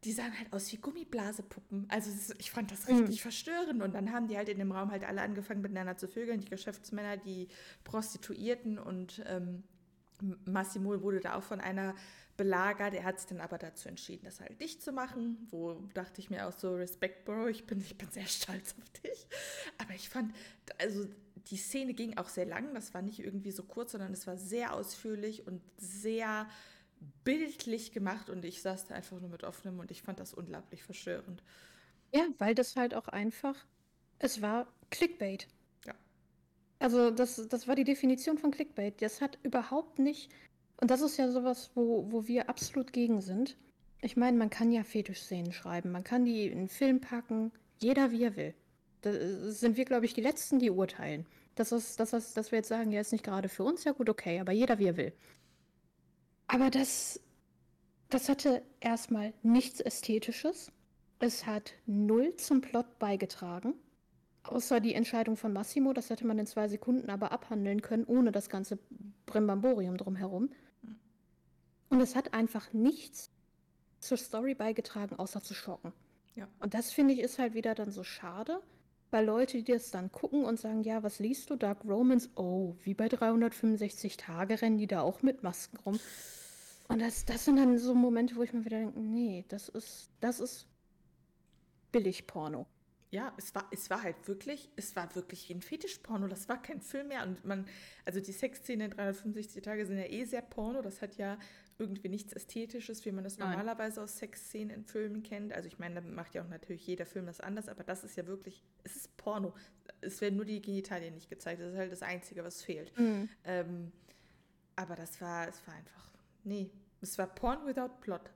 die 0.05 0.13
sahen 0.13 0.37
halt 0.39 0.53
aus 0.53 0.71
wie 0.73 0.77
Gummiblasepuppen. 0.77 1.87
Also 1.89 2.11
ich 2.39 2.51
fand 2.51 2.71
das 2.71 2.87
richtig 2.89 3.17
mhm. 3.17 3.23
verstörend. 3.23 3.83
Und 3.83 3.95
dann 3.95 4.13
haben 4.13 4.29
die 4.29 4.37
halt 4.37 4.49
in 4.49 4.59
dem 4.59 4.73
Raum 4.73 4.91
halt 4.91 5.05
alle 5.05 5.23
angefangen 5.23 5.63
miteinander 5.63 5.97
zu 5.97 6.07
vögeln, 6.07 6.41
die 6.41 6.49
Geschäftsmänner, 6.49 7.17
die 7.17 7.49
Prostituierten 7.85 8.79
und 8.79 9.23
ähm, 9.27 9.65
Massimo 10.45 11.03
wurde 11.03 11.21
da 11.21 11.35
auch 11.35 11.43
von 11.43 11.61
einer 11.61 11.95
belagert. 12.37 12.95
Er 12.95 13.05
hat 13.05 13.19
sich 13.19 13.29
dann 13.29 13.41
aber 13.41 13.59
dazu 13.59 13.89
entschieden, 13.89 14.25
das 14.25 14.41
halt 14.41 14.61
dicht 14.61 14.83
zu 14.83 14.93
machen. 14.93 15.47
Wo 15.51 15.75
dachte 15.95 16.21
ich 16.21 16.31
mir 16.31 16.47
auch 16.47 16.53
so, 16.53 16.75
Respekt, 16.75 17.25
Bro, 17.25 17.49
ich 17.49 17.67
bin, 17.67 17.81
ich 17.81 17.97
bin 17.97 18.11
sehr 18.11 18.27
stolz 18.27 18.75
auf 18.79 19.03
dich. 19.03 19.27
Aber 19.79 19.95
ich 19.95 20.09
fand, 20.09 20.35
also 20.79 21.07
die 21.49 21.57
Szene 21.57 21.95
ging 21.95 22.17
auch 22.19 22.29
sehr 22.29 22.47
lang. 22.47 22.75
Das 22.75 22.95
war 22.95 23.03
nicht 23.03 23.21
irgendwie 23.21 23.51
so 23.51 23.63
kurz, 23.63 23.93
sondern 23.93 24.13
es 24.13 24.27
war 24.27 24.37
sehr 24.37 24.75
ausführlich 24.75 25.47
und 25.47 25.63
sehr 25.79 26.49
bildlich 27.25 27.93
gemacht 27.93 28.31
und 28.31 28.45
ich 28.45 28.63
saß 28.63 28.87
da 28.87 28.95
einfach 28.95 29.21
nur 29.21 29.31
mit 29.31 29.45
offenem 29.45 29.79
und 29.79 29.91
ich 29.91 30.03
fand 30.03 30.21
das 30.21 30.35
unglaublich 30.35 30.83
verstörend. 30.83 31.43
Ja, 32.15 32.27
weil 32.39 32.55
das 32.55 32.77
halt 32.77 32.95
auch 32.95 33.09
einfach, 33.09 33.67
es 34.19 34.43
war 34.43 34.67
Clickbait. 34.91 35.49
Ja. 35.87 35.95
Also 36.79 37.11
das, 37.11 37.49
das 37.49 37.67
war 37.67 37.75
die 37.75 37.85
Definition 37.85 38.39
von 38.39 38.51
Clickbait. 38.51 39.03
Das 39.03 39.21
hat 39.21 39.39
überhaupt 39.43 39.99
nicht, 39.99 40.31
und 40.81 40.91
das 40.91 41.01
ist 41.01 41.17
ja 41.17 41.31
sowas, 41.31 41.71
wo, 41.75 42.11
wo 42.11 42.27
wir 42.27 42.49
absolut 42.49 42.93
gegen 42.93 43.21
sind. 43.21 43.57
Ich 44.03 44.17
meine, 44.17 44.37
man 44.37 44.51
kann 44.51 44.71
ja 44.71 44.85
Fetischszenen 44.85 45.53
schreiben, 45.53 45.91
man 45.91 46.05
kann 46.05 46.25
die 46.25 46.47
in 46.47 46.59
einen 46.59 46.69
Film 46.69 47.01
packen, 47.01 47.51
jeder 47.79 48.11
wie 48.13 48.23
er 48.23 48.37
will. 48.37 48.55
Da 49.03 49.13
sind 49.51 49.77
wir, 49.77 49.85
glaube 49.85 50.07
ich, 50.07 50.15
die 50.15 50.21
Letzten, 50.21 50.59
die 50.59 50.71
urteilen. 50.71 51.27
Das 51.55 51.73
ist, 51.73 51.99
das 51.99 52.13
ist, 52.13 52.37
dass 52.37 52.53
wir 52.53 52.59
jetzt 52.59 52.69
sagen, 52.69 52.93
ja, 52.93 53.01
ist 53.01 53.13
nicht 53.13 53.25
gerade 53.25 53.49
für 53.49 53.65
uns, 53.65 53.85
ja 53.85 53.93
gut, 53.93 54.11
okay, 54.11 54.41
aber 54.41 54.53
jeder 54.53 54.79
wie 54.79 54.87
er 54.87 54.97
will. 54.97 55.13
Aber 56.47 56.71
das, 56.71 57.21
das 58.09 58.29
hatte 58.29 58.63
erstmal 58.81 59.33
nichts 59.43 59.81
Ästhetisches. 59.81 60.71
Es 61.19 61.47
hat 61.47 61.73
null 61.87 62.37
zum 62.37 62.61
Plot 62.61 62.99
beigetragen. 62.99 63.75
Außer 64.43 64.81
die 64.81 64.95
Entscheidung 64.95 65.37
von 65.37 65.53
Massimo, 65.53 65.93
das 65.93 66.11
hätte 66.11 66.27
man 66.27 66.39
in 66.39 66.47
zwei 66.47 66.69
Sekunden 66.69 67.11
aber 67.11 67.33
abhandeln 67.33 67.83
können, 67.83 68.05
ohne 68.05 68.31
das 68.31 68.49
ganze 68.49 68.79
Brimbamborium 69.27 69.97
drumherum. 69.97 70.51
Und 71.89 72.01
es 72.01 72.15
hat 72.15 72.33
einfach 72.33 72.73
nichts 72.73 73.31
zur 73.99 74.17
Story 74.17 74.55
beigetragen, 74.55 75.17
außer 75.17 75.43
zu 75.43 75.55
schocken. 75.55 75.93
Ja. 76.35 76.47
Und 76.61 76.75
das 76.75 76.93
finde 76.93 77.15
ich 77.15 77.21
ist 77.21 77.39
halt 77.39 77.55
wieder 77.55 77.75
dann 77.75 77.91
so 77.91 78.05
schade, 78.05 78.61
weil 79.11 79.25
Leute, 79.25 79.63
die 79.63 79.73
das 79.73 79.91
dann 79.91 80.11
gucken 80.11 80.45
und 80.45 80.59
sagen, 80.59 80.83
ja, 80.83 81.03
was 81.03 81.19
liest 81.19 81.51
du? 81.51 81.57
Dark 81.57 81.85
Romans? 81.85 82.31
Oh, 82.37 82.75
wie 82.83 82.95
bei 82.95 83.09
365 83.09 84.17
Tage 84.17 84.61
rennen 84.61 84.79
die 84.79 84.87
da 84.87 85.03
auch 85.03 85.23
mit 85.23 85.43
Masken 85.43 85.79
rum. 85.79 85.99
Und 86.89 87.01
das, 87.01 87.25
das 87.25 87.45
sind 87.45 87.57
dann 87.57 87.79
so 87.79 87.95
Momente, 87.95 88.37
wo 88.37 88.43
ich 88.43 88.53
mir 88.53 88.65
wieder 88.65 88.79
denke, 88.79 88.99
nee, 88.99 89.45
das 89.49 89.69
ist, 89.69 90.11
das 90.21 90.41
ist 90.41 90.67
Billigporno. 91.93 92.67
Ja, 93.11 93.33
es 93.37 93.55
war, 93.55 93.67
es 93.71 93.89
war 93.89 94.03
halt 94.03 94.29
wirklich, 94.29 94.69
es 94.77 94.95
war 94.97 95.15
wirklich 95.15 95.49
ein 95.51 95.63
Fetischporno. 95.63 96.27
Das 96.27 96.49
war 96.49 96.61
kein 96.61 96.81
Film 96.81 97.09
mehr. 97.09 97.23
Und 97.23 97.45
man, 97.45 97.67
also 98.05 98.21
die 98.21 98.33
Sexszenen 98.33 98.91
in 98.91 98.97
365 98.97 99.63
Tage 99.63 99.87
sind 99.87 99.99
ja 99.99 100.05
eh 100.05 100.25
sehr 100.25 100.43
Porno. 100.43 100.83
Das 100.83 101.01
hat 101.01 101.17
ja 101.17 101.39
irgendwie 101.79 102.09
nichts 102.09 102.33
Ästhetisches, 102.33 103.05
wie 103.05 103.13
man 103.13 103.25
das 103.25 103.39
Nein. 103.39 103.51
normalerweise 103.51 104.03
aus 104.03 104.17
Sexszenen 104.17 104.71
in 104.71 104.85
Filmen 104.85 105.23
kennt. 105.23 105.53
Also 105.53 105.69
ich 105.69 105.79
meine, 105.79 105.97
da 105.97 106.01
macht 106.01 106.35
ja 106.35 106.43
auch 106.43 106.49
natürlich 106.49 106.87
jeder 106.87 107.07
Film 107.07 107.27
das 107.27 107.41
anders, 107.41 107.69
aber 107.69 107.85
das 107.85 108.03
ist 108.05 108.17
ja 108.17 108.27
wirklich, 108.27 108.65
es 108.85 108.97
ist 108.97 109.17
Porno. 109.17 109.55
Es 110.01 110.21
werden 110.21 110.37
nur 110.37 110.45
die 110.45 110.63
Genitalien 110.63 111.15
nicht 111.15 111.29
gezeigt. 111.29 111.61
Das 111.61 111.73
ist 111.73 111.79
halt 111.79 111.93
das 111.93 112.03
Einzige, 112.03 112.45
was 112.45 112.63
fehlt. 112.63 112.99
Mhm. 112.99 113.29
Ähm, 113.45 113.93
aber 114.75 114.95
das 114.95 115.21
war, 115.21 115.49
es 115.49 115.67
war 115.67 115.75
einfach 115.75 116.07
Nee, 116.47 116.71
es 117.01 117.19
war 117.19 117.27
Porn 117.27 117.67
without 117.67 117.91
Plot. 118.01 118.31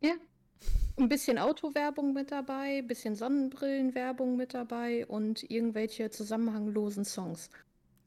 Ja. 0.00 0.14
Ein 0.96 1.08
bisschen 1.08 1.36
Autowerbung 1.36 2.12
mit 2.12 2.30
dabei, 2.30 2.78
ein 2.78 2.86
bisschen 2.86 3.16
Sonnenbrillenwerbung 3.16 4.36
mit 4.36 4.54
dabei 4.54 5.04
und 5.06 5.42
irgendwelche 5.50 6.10
zusammenhanglosen 6.10 7.04
Songs. 7.04 7.50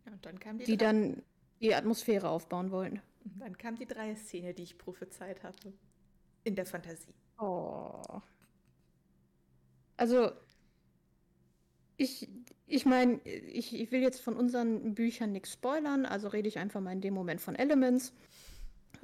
Ja, 0.06 0.14
und 0.14 0.26
dann 0.26 0.40
kam 0.40 0.60
die, 0.60 0.64
die 0.64 0.78
dann 0.78 1.22
die 1.60 1.76
Atmosphäre 1.76 2.30
aufbauen 2.30 2.72
wollen. 2.72 3.02
Dann 3.38 3.58
kam 3.58 3.76
die 3.76 3.86
Dreier-Szene, 3.86 4.54
die 4.54 4.64
ich 4.64 4.78
prophezeit 4.78 5.44
hatte. 5.44 5.74
In 6.44 6.56
der 6.56 6.66
Fantasie. 6.66 7.14
Oh. 7.38 8.02
Also, 9.98 10.32
ich, 11.98 12.30
ich 12.66 12.86
meine, 12.86 13.20
ich, 13.26 13.76
ich 13.76 13.92
will 13.92 14.02
jetzt 14.02 14.22
von 14.22 14.36
unseren 14.36 14.96
Büchern 14.96 15.34
nichts 15.34 15.52
spoilern, 15.54 16.06
also 16.06 16.30
rede 16.30 16.48
ich 16.48 16.58
einfach 16.58 16.80
mal 16.80 16.94
in 16.94 17.02
dem 17.02 17.14
Moment 17.14 17.42
von 17.42 17.56
Elements. 17.56 18.14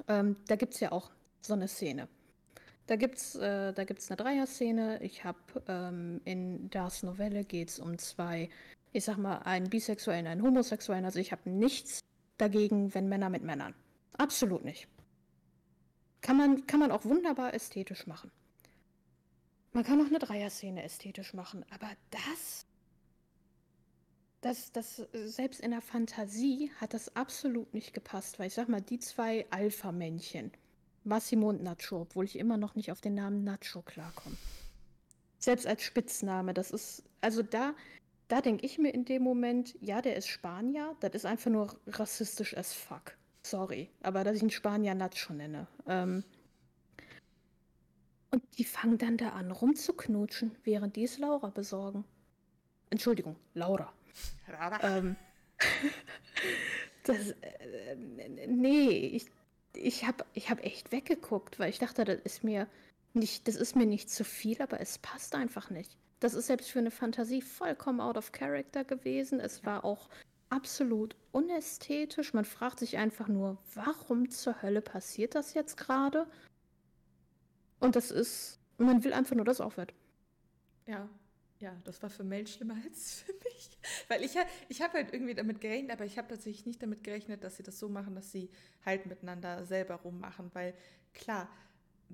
Ähm, 0.08 0.36
da 0.48 0.56
gibt 0.56 0.74
es 0.74 0.80
ja 0.80 0.92
auch 0.92 1.10
so 1.42 1.52
eine 1.52 1.68
Szene. 1.68 2.08
Da 2.86 2.96
gibt 2.96 3.18
es 3.18 3.34
äh, 3.34 3.74
eine 3.76 4.16
Dreier-Szene. 4.16 5.02
Ich 5.02 5.24
habe 5.24 5.38
ähm, 5.68 6.20
in 6.24 6.70
Dars 6.70 7.02
Novelle 7.02 7.44
geht 7.44 7.68
es 7.68 7.78
um 7.78 7.98
zwei, 7.98 8.48
ich 8.92 9.04
sag 9.04 9.18
mal, 9.18 9.38
einen 9.38 9.68
Bisexuellen, 9.68 10.26
einen 10.26 10.42
Homosexuellen. 10.42 11.04
Also 11.04 11.18
ich 11.18 11.32
habe 11.32 11.50
nichts 11.50 12.00
dagegen, 12.38 12.94
wenn 12.94 13.08
Männer 13.08 13.28
mit 13.28 13.42
Männern. 13.42 13.74
Absolut 14.12 14.64
nicht. 14.64 14.88
Kann 16.20 16.36
man, 16.36 16.66
kann 16.66 16.80
man 16.80 16.90
auch 16.90 17.04
wunderbar 17.04 17.54
ästhetisch 17.54 18.06
machen. 18.06 18.30
Man 19.72 19.84
kann 19.84 20.00
auch 20.00 20.06
eine 20.06 20.18
Dreier-Szene 20.18 20.82
ästhetisch 20.82 21.34
machen, 21.34 21.64
aber 21.70 21.90
das, 22.10 22.66
das, 24.40 24.72
das, 24.72 25.06
selbst 25.12 25.60
in 25.60 25.70
der 25.70 25.82
Fantasie 25.82 26.72
hat 26.80 26.94
das 26.94 27.14
absolut 27.14 27.74
nicht 27.74 27.92
gepasst, 27.92 28.38
weil 28.38 28.46
ich 28.46 28.54
sag 28.54 28.68
mal, 28.68 28.80
die 28.80 28.98
zwei 28.98 29.46
Alpha-Männchen, 29.50 30.50
Massimo 31.04 31.50
und 31.50 31.62
Nacho, 31.62 32.00
obwohl 32.00 32.24
ich 32.24 32.38
immer 32.38 32.56
noch 32.56 32.74
nicht 32.74 32.90
auf 32.90 33.00
den 33.00 33.14
Namen 33.14 33.44
Nacho 33.44 33.82
klarkomme. 33.82 34.36
Selbst 35.38 35.66
als 35.66 35.82
Spitzname, 35.82 36.54
das 36.54 36.70
ist, 36.70 37.04
also 37.20 37.42
da, 37.42 37.74
da 38.28 38.40
denke 38.40 38.64
ich 38.64 38.78
mir 38.78 38.94
in 38.94 39.04
dem 39.04 39.22
Moment, 39.22 39.76
ja, 39.80 40.00
der 40.00 40.16
ist 40.16 40.28
Spanier, 40.28 40.96
das 41.00 41.14
ist 41.14 41.26
einfach 41.26 41.50
nur 41.50 41.78
rassistisch 41.86 42.56
as 42.56 42.72
fuck. 42.72 43.16
Sorry, 43.46 43.88
aber 44.02 44.24
dass 44.24 44.34
ich 44.34 44.42
einen 44.42 44.50
Spanier 44.50 44.94
Nacho 44.94 45.32
nenne. 45.32 45.68
Ähm, 45.86 46.24
und 48.32 48.42
die 48.58 48.64
fangen 48.64 48.98
dann 48.98 49.16
da 49.16 49.30
an 49.30 49.52
rumzuknutschen, 49.52 50.56
während 50.64 50.96
die 50.96 51.04
es 51.04 51.18
Laura 51.18 51.50
besorgen. 51.50 52.04
Entschuldigung, 52.90 53.36
Laura. 53.54 53.92
Ähm, 54.82 55.14
das, 57.04 57.30
äh, 57.40 57.96
nee, 58.48 58.88
ich, 58.88 59.26
ich 59.74 60.04
habe 60.04 60.24
ich 60.34 60.50
hab 60.50 60.64
echt 60.64 60.90
weggeguckt, 60.90 61.60
weil 61.60 61.70
ich 61.70 61.78
dachte, 61.78 62.04
das 62.04 62.18
ist 62.24 62.42
mir 62.42 62.66
nicht, 63.14 63.46
das 63.46 63.54
ist 63.54 63.76
mir 63.76 63.86
nicht 63.86 64.10
zu 64.10 64.24
viel, 64.24 64.60
aber 64.60 64.80
es 64.80 64.98
passt 64.98 65.36
einfach 65.36 65.70
nicht. 65.70 65.96
Das 66.18 66.34
ist 66.34 66.48
selbst 66.48 66.70
für 66.70 66.80
eine 66.80 66.90
Fantasie 66.90 67.42
vollkommen 67.42 68.00
out 68.00 68.16
of 68.16 68.32
character 68.32 68.82
gewesen. 68.82 69.38
Es 69.38 69.64
war 69.64 69.84
auch 69.84 70.08
absolut 70.50 71.16
unästhetisch. 71.32 72.34
Man 72.34 72.44
fragt 72.44 72.78
sich 72.78 72.98
einfach 72.98 73.28
nur, 73.28 73.58
warum 73.74 74.30
zur 74.30 74.62
Hölle 74.62 74.80
passiert 74.80 75.34
das 75.34 75.54
jetzt 75.54 75.76
gerade? 75.76 76.26
Und 77.80 77.96
das 77.96 78.10
ist, 78.10 78.58
man 78.78 79.04
will 79.04 79.12
einfach 79.12 79.36
nur, 79.36 79.44
dass 79.44 79.58
es 79.58 79.60
aufhört. 79.60 79.92
Ja, 80.86 81.08
ja, 81.58 81.74
das 81.84 82.02
war 82.02 82.10
für 82.10 82.24
Mel 82.24 82.46
schlimmer 82.46 82.76
als 82.84 83.22
für 83.22 83.32
mich. 83.32 83.78
Weil 84.08 84.22
ich, 84.22 84.34
ich 84.68 84.82
habe 84.82 84.94
halt 84.94 85.12
irgendwie 85.12 85.34
damit 85.34 85.60
gerechnet, 85.60 85.92
aber 85.92 86.04
ich 86.04 86.18
habe 86.18 86.28
tatsächlich 86.28 86.66
nicht 86.66 86.82
damit 86.82 87.02
gerechnet, 87.02 87.44
dass 87.44 87.56
sie 87.56 87.62
das 87.62 87.78
so 87.78 87.88
machen, 87.88 88.14
dass 88.14 88.32
sie 88.32 88.50
halt 88.84 89.06
miteinander 89.06 89.64
selber 89.64 89.96
rummachen. 89.96 90.50
Weil 90.54 90.74
klar, 91.14 91.48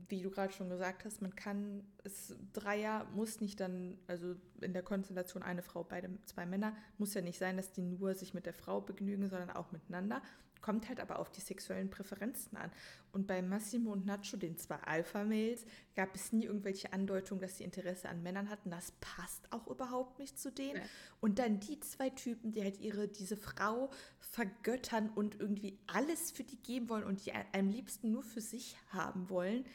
wie 0.09 0.23
du 0.23 0.31
gerade 0.31 0.53
schon 0.53 0.71
gesagt 0.71 1.05
hast, 1.05 1.23
man 1.23 1.35
kann 1.35 1.85
es 2.05 2.35
Dreier 2.53 3.07
muss 3.15 3.41
nicht 3.41 3.61
dann, 3.61 3.99
also 4.07 4.35
in 4.61 4.73
der 4.73 4.83
Konstellation 4.83 5.43
eine 5.43 5.63
Frau, 5.63 5.85
beide 5.85 6.11
zwei 6.25 6.47
Männer, 6.47 6.75
muss 6.99 7.15
ja 7.15 7.21
nicht 7.21 7.39
sein, 7.39 7.57
dass 7.57 7.73
die 7.73 7.83
nur 7.83 8.15
sich 8.15 8.35
mit 8.35 8.47
der 8.47 8.55
Frau 8.55 8.81
begnügen, 8.81 9.29
sondern 9.29 9.51
auch 9.51 9.73
miteinander. 9.73 10.23
Kommt 10.63 10.89
halt 10.89 11.01
aber 11.01 11.19
auf 11.19 11.31
die 11.31 11.41
sexuellen 11.41 11.91
Präferenzen 11.91 12.57
an. 12.57 12.71
Und 13.13 13.27
bei 13.27 13.43
Massimo 13.43 13.93
und 13.93 14.07
Nacho, 14.07 14.37
den 14.39 14.57
zwei 14.57 14.77
Alpha-Mails, 14.77 15.67
gab 15.95 16.15
es 16.15 16.33
nie 16.33 16.45
irgendwelche 16.45 16.93
Andeutungen, 16.93 17.43
dass 17.43 17.59
sie 17.59 17.65
Interesse 17.65 18.09
an 18.09 18.23
Männern 18.23 18.49
hatten. 18.49 18.71
Das 18.71 18.93
passt 19.01 19.53
auch 19.53 19.67
überhaupt 19.67 20.19
nicht 20.19 20.39
zu 20.39 20.51
denen. 20.51 20.77
Ja. 20.77 20.83
Und 21.21 21.39
dann 21.39 21.61
die 21.61 21.79
zwei 21.81 22.09
Typen, 22.09 22.53
die 22.53 22.63
halt 22.63 22.81
ihre, 22.81 23.09
diese 23.09 23.37
Frau 23.37 23.91
vergöttern 24.19 25.11
und 25.11 25.39
irgendwie 25.39 25.79
alles 25.87 26.31
für 26.31 26.45
die 26.45 26.57
geben 26.57 26.89
wollen 26.89 27.05
und 27.05 27.27
die 27.27 27.33
am 27.35 27.69
liebsten 27.69 28.11
nur 28.11 28.23
für 28.23 28.41
sich 28.41 28.77
haben 28.89 29.29
wollen 29.29 29.67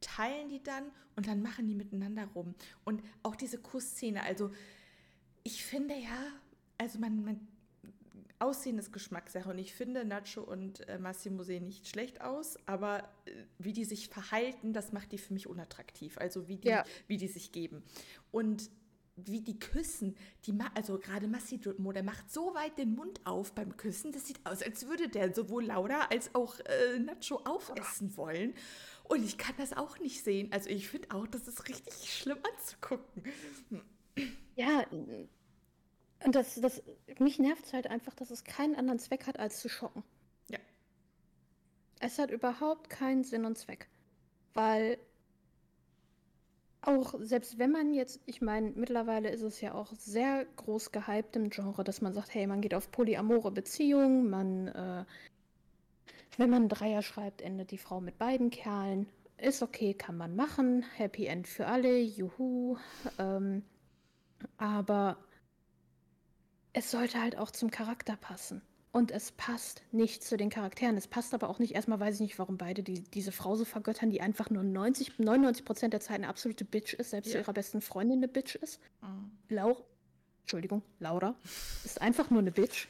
teilen 0.00 0.48
die 0.48 0.62
dann 0.62 0.84
und 1.16 1.26
dann 1.26 1.42
machen 1.42 1.66
die 1.66 1.74
miteinander 1.74 2.26
rum. 2.34 2.54
Und 2.84 3.02
auch 3.22 3.36
diese 3.36 3.58
Kussszene, 3.58 4.22
also 4.22 4.50
ich 5.42 5.64
finde 5.64 5.94
ja, 5.94 6.32
also 6.78 6.98
man, 6.98 7.24
man 7.24 7.48
Aussehen 8.38 8.78
ist 8.78 8.92
Geschmackssache 8.92 9.48
und 9.48 9.58
ich 9.58 9.74
finde, 9.74 10.04
Nacho 10.04 10.42
und 10.42 10.86
äh, 10.88 10.98
Massimo 10.98 11.42
sehen 11.42 11.64
nicht 11.64 11.88
schlecht 11.88 12.20
aus, 12.20 12.58
aber 12.66 13.00
äh, 13.24 13.32
wie 13.58 13.72
die 13.72 13.84
sich 13.84 14.08
verhalten, 14.08 14.72
das 14.72 14.92
macht 14.92 15.12
die 15.12 15.18
für 15.18 15.32
mich 15.32 15.46
unattraktiv. 15.46 16.18
Also 16.18 16.48
wie 16.48 16.56
die, 16.56 16.68
ja. 16.68 16.84
wie 17.06 17.16
die 17.16 17.28
sich 17.28 17.52
geben. 17.52 17.82
Und 18.30 18.70
wie 19.16 19.40
die 19.40 19.58
küssen, 19.58 20.14
die 20.44 20.54
also 20.74 20.98
gerade 20.98 21.26
Massimo, 21.26 21.92
der 21.92 22.02
macht 22.02 22.30
so 22.30 22.54
weit 22.54 22.76
den 22.76 22.94
Mund 22.94 23.20
auf 23.24 23.52
beim 23.52 23.76
Küssen, 23.76 24.12
das 24.12 24.26
sieht 24.26 24.44
aus, 24.44 24.62
als 24.62 24.86
würde 24.86 25.08
der 25.08 25.34
sowohl 25.34 25.64
Laura 25.64 26.06
als 26.10 26.34
auch 26.34 26.60
äh, 26.60 26.98
Nacho 26.98 27.40
aufessen 27.44 28.14
wollen. 28.16 28.54
Und 29.04 29.24
ich 29.24 29.38
kann 29.38 29.54
das 29.56 29.72
auch 29.72 29.98
nicht 30.00 30.22
sehen. 30.22 30.52
Also 30.52 30.68
ich 30.68 30.88
finde 30.88 31.10
auch, 31.12 31.26
das 31.26 31.48
ist 31.48 31.68
richtig 31.68 32.12
schlimm 32.12 32.38
anzugucken. 32.52 33.22
Ja, 34.54 34.84
und 36.24 36.34
das, 36.34 36.60
das, 36.60 36.82
mich 37.18 37.38
nervt 37.38 37.66
es 37.66 37.72
halt 37.72 37.88
einfach, 37.88 38.14
dass 38.14 38.30
es 38.30 38.44
keinen 38.44 38.74
anderen 38.74 38.98
Zweck 38.98 39.26
hat, 39.26 39.38
als 39.38 39.60
zu 39.60 39.68
schocken. 39.68 40.02
Ja. 40.48 40.58
Es 42.00 42.18
hat 42.18 42.30
überhaupt 42.30 42.90
keinen 42.90 43.24
Sinn 43.24 43.44
und 43.44 43.58
Zweck. 43.58 43.88
Weil 44.54 44.98
auch 46.86 47.14
selbst 47.18 47.58
wenn 47.58 47.72
man 47.72 47.92
jetzt, 47.92 48.20
ich 48.26 48.40
meine, 48.40 48.70
mittlerweile 48.70 49.30
ist 49.30 49.42
es 49.42 49.60
ja 49.60 49.74
auch 49.74 49.92
sehr 49.98 50.46
groß 50.56 50.92
gehypt 50.92 51.36
im 51.36 51.50
Genre, 51.50 51.82
dass 51.84 52.00
man 52.00 52.12
sagt, 52.12 52.32
hey, 52.32 52.46
man 52.46 52.60
geht 52.60 52.74
auf 52.74 52.90
polyamore 52.92 53.50
Beziehungen, 53.50 54.30
man, 54.30 54.68
äh, 54.68 55.04
wenn 56.38 56.50
man 56.50 56.62
einen 56.62 56.68
Dreier 56.68 57.02
schreibt, 57.02 57.42
endet 57.42 57.72
die 57.72 57.78
Frau 57.78 58.00
mit 58.00 58.18
beiden 58.18 58.50
Kerlen. 58.50 59.08
Ist 59.38 59.62
okay, 59.62 59.94
kann 59.94 60.16
man 60.16 60.36
machen. 60.36 60.84
Happy 60.94 61.26
End 61.26 61.46
für 61.46 61.66
alle, 61.66 61.98
juhu. 61.98 62.78
Ähm, 63.18 63.62
aber 64.56 65.18
es 66.76 66.90
sollte 66.90 67.22
halt 67.22 67.38
auch 67.38 67.50
zum 67.50 67.70
Charakter 67.70 68.16
passen. 68.16 68.60
Und 68.92 69.10
es 69.10 69.32
passt 69.32 69.82
nicht 69.92 70.22
zu 70.22 70.36
den 70.36 70.50
Charakteren. 70.50 70.96
Es 70.96 71.08
passt 71.08 71.32
aber 71.32 71.48
auch 71.48 71.58
nicht, 71.58 71.74
erstmal 71.74 72.00
weiß 72.00 72.16
ich 72.16 72.20
nicht, 72.20 72.38
warum 72.38 72.58
beide 72.58 72.82
die, 72.82 73.00
diese 73.00 73.32
Frau 73.32 73.56
so 73.56 73.64
vergöttern, 73.64 74.10
die 74.10 74.20
einfach 74.20 74.50
nur 74.50 74.62
90, 74.62 75.18
99 75.18 75.64
Prozent 75.64 75.92
der 75.94 76.00
Zeit 76.00 76.16
eine 76.16 76.28
absolute 76.28 76.66
Bitch 76.66 76.92
ist, 76.92 77.10
selbst 77.10 77.28
ja. 77.28 77.32
zu 77.32 77.38
ihrer 77.38 77.54
besten 77.54 77.80
Freundin 77.80 78.18
eine 78.18 78.28
Bitch 78.28 78.56
ist. 78.56 78.78
Mhm. 79.00 79.30
Laura, 79.48 79.80
Entschuldigung, 80.42 80.82
Laura, 80.98 81.34
ist 81.84 82.02
einfach 82.02 82.28
nur 82.28 82.40
eine 82.40 82.52
Bitch. 82.52 82.88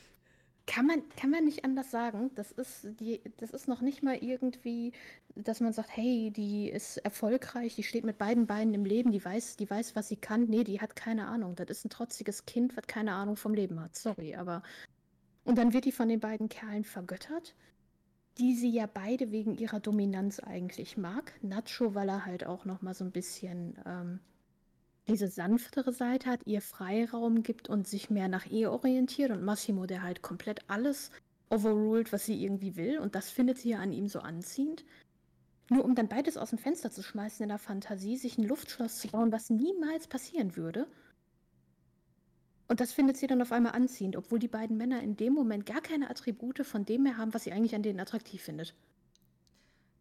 Kann 0.67 0.87
man, 0.87 1.09
kann 1.17 1.31
man 1.31 1.45
nicht 1.45 1.65
anders 1.65 1.93
sagen. 1.93 2.33
Das 2.35 2.51
ist, 2.51 2.89
die, 2.99 3.21
das 3.37 3.51
ist 3.51 3.69
noch 3.69 3.81
nicht 3.81 4.03
mal 4.03 4.17
irgendwie, 4.17 4.93
dass 5.37 5.61
man 5.61 5.73
sagt, 5.73 5.97
hey, 5.97 6.33
die 6.35 6.69
ist 6.69 6.97
erfolgreich, 6.99 7.77
die 7.77 7.85
steht 7.85 8.05
mit 8.05 8.19
beiden 8.19 8.47
Beinen 8.47 8.75
im 8.75 8.85
Leben, 8.85 9.13
die 9.13 9.25
weiß, 9.25 9.57
die 9.57 9.71
weiß, 9.71 9.95
was 9.95 10.09
sie 10.09 10.17
kann. 10.17 10.47
Nee, 10.47 10.65
die 10.65 10.81
hat 10.81 10.97
keine 10.97 11.29
Ahnung. 11.29 11.55
Das 11.55 11.71
ist 11.71 11.85
ein 11.85 11.91
trotziges 11.91 12.47
Kind, 12.47 12.77
was 12.77 12.87
keine 12.89 13.13
Ahnung 13.13 13.37
vom 13.37 13.55
Leben 13.55 13.81
hat. 13.81 13.95
Sorry, 13.95 14.35
aber. 14.35 14.63
Und 15.45 15.57
dann 15.57 15.73
wird 15.73 15.85
die 15.85 15.93
von 15.93 16.09
den 16.09 16.19
beiden 16.19 16.49
Kerlen 16.49 16.83
vergöttert, 16.83 17.55
die 18.39 18.55
sie 18.55 18.71
ja 18.71 18.87
beide 18.93 19.31
wegen 19.31 19.55
ihrer 19.55 19.79
Dominanz 19.79 20.41
eigentlich 20.41 20.97
mag. 20.97 21.33
Nacho, 21.43 21.95
weil 21.95 22.09
er 22.09 22.27
halt 22.27 22.45
auch 22.45 22.65
noch 22.65 22.83
mal 22.83 22.95
so 22.95 23.05
ein 23.05 23.13
bisschen 23.13 23.79
ähm, 23.87 24.19
diese 25.09 25.29
sanftere 25.29 25.93
Seite 25.93 26.31
hat, 26.31 26.47
ihr 26.47 26.61
Freiraum 26.61 27.43
gibt 27.43 27.69
und 27.69 27.87
sich 27.87 28.11
mehr 28.11 28.29
nach 28.29 28.47
ihr 28.47 28.73
orientiert 28.73 29.31
und 29.31 29.43
Massimo, 29.43 29.87
der 29.87 30.03
halt 30.03 30.23
komplett 30.23 30.69
alles 30.69 31.11
overruled, 31.49 32.13
was 32.13 32.27
sie 32.27 32.43
irgendwie 32.43 32.77
will 32.77 32.99
und 32.99 33.15
das 33.15 33.31
findet 33.31 33.59
sie 33.59 33.71
ja 33.71 33.79
an 33.79 33.93
ihm 33.93 34.09
so 34.09 34.21
anziehend. 34.21 34.85
Nur 35.69 35.85
um 35.85 35.95
dann 35.95 36.09
beides 36.09 36.37
aus 36.37 36.51
dem 36.51 36.59
Fenster 36.59 36.91
zu 36.91 37.03
schmeißen 37.03 37.43
in 37.43 37.49
der 37.49 37.59
Fantasie, 37.59 38.17
sich 38.17 38.39
ein 38.39 38.45
Luftschloss 38.45 38.99
zu 38.99 39.09
bauen, 39.09 39.33
was 39.33 39.51
niemals 39.51 40.07
passieren 40.07 40.57
würde. 40.57 40.87
Und 42.69 42.81
das 42.81 42.93
findet 42.93 43.17
sie 43.17 43.27
dann 43.27 43.43
auf 43.43 43.53
einmal 43.53 43.73
anziehend, 43.73 44.17
obwohl 44.17 44.39
die 44.39 44.49
beiden 44.49 44.77
Männer 44.77 45.03
in 45.03 45.17
dem 45.17 45.33
Moment 45.33 45.67
gar 45.67 45.81
keine 45.81 46.11
Attribute 46.11 46.65
von 46.67 46.85
dem 46.85 47.05
mehr 47.05 47.17
haben, 47.17 47.33
was 47.35 47.45
sie 47.45 47.53
eigentlich 47.53 47.75
an 47.75 47.83
denen 47.83 48.01
attraktiv 48.01 48.43
findet. 48.43 48.75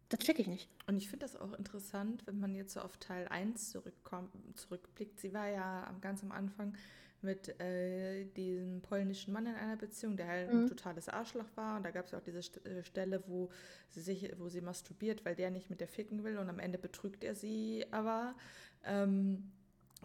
Das 0.08 0.20
checke 0.20 0.40
ich 0.40 0.48
nicht. 0.48 0.68
Und 0.86 0.96
ich 0.96 1.08
finde 1.08 1.26
das 1.26 1.36
auch 1.36 1.52
interessant, 1.54 2.26
wenn 2.26 2.38
man 2.38 2.54
jetzt 2.54 2.74
so 2.74 2.80
auf 2.80 2.96
Teil 2.98 3.26
1 3.28 3.70
zurückkommt, 3.70 4.30
zurückblickt. 4.54 5.18
Sie 5.18 5.32
war 5.32 5.48
ja 5.48 5.92
ganz 6.00 6.22
am 6.22 6.30
Anfang 6.30 6.74
mit 7.22 7.60
äh, 7.60 8.24
diesem 8.36 8.82
polnischen 8.82 9.32
Mann 9.32 9.46
in 9.46 9.54
einer 9.54 9.76
Beziehung, 9.76 10.16
der 10.16 10.28
halt 10.28 10.52
mhm. 10.52 10.60
ein 10.60 10.66
totales 10.68 11.08
Arschloch 11.08 11.48
war. 11.56 11.76
Und 11.76 11.82
da 11.82 11.90
gab 11.90 12.06
es 12.06 12.14
auch 12.14 12.20
diese 12.20 12.38
äh, 12.38 12.84
Stelle, 12.84 13.24
wo 13.26 13.50
sie 13.88 14.00
sich, 14.00 14.30
wo 14.38 14.48
sie 14.48 14.60
masturbiert, 14.60 15.24
weil 15.24 15.34
der 15.34 15.50
nicht 15.50 15.70
mit 15.70 15.80
der 15.80 15.88
ficken 15.88 16.22
will 16.22 16.38
und 16.38 16.48
am 16.48 16.60
Ende 16.60 16.78
betrügt 16.78 17.24
er 17.24 17.34
sie 17.34 17.84
aber. 17.90 18.36
Ähm, 18.84 19.50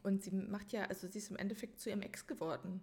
und 0.02 0.24
sie 0.24 0.32
macht 0.32 0.72
ja, 0.72 0.86
also 0.86 1.08
sie 1.08 1.20
ist 1.20 1.30
im 1.30 1.38
Endeffekt 1.38 1.80
zu 1.80 1.90
ihrem 1.90 2.02
Ex 2.02 2.26
geworden, 2.26 2.82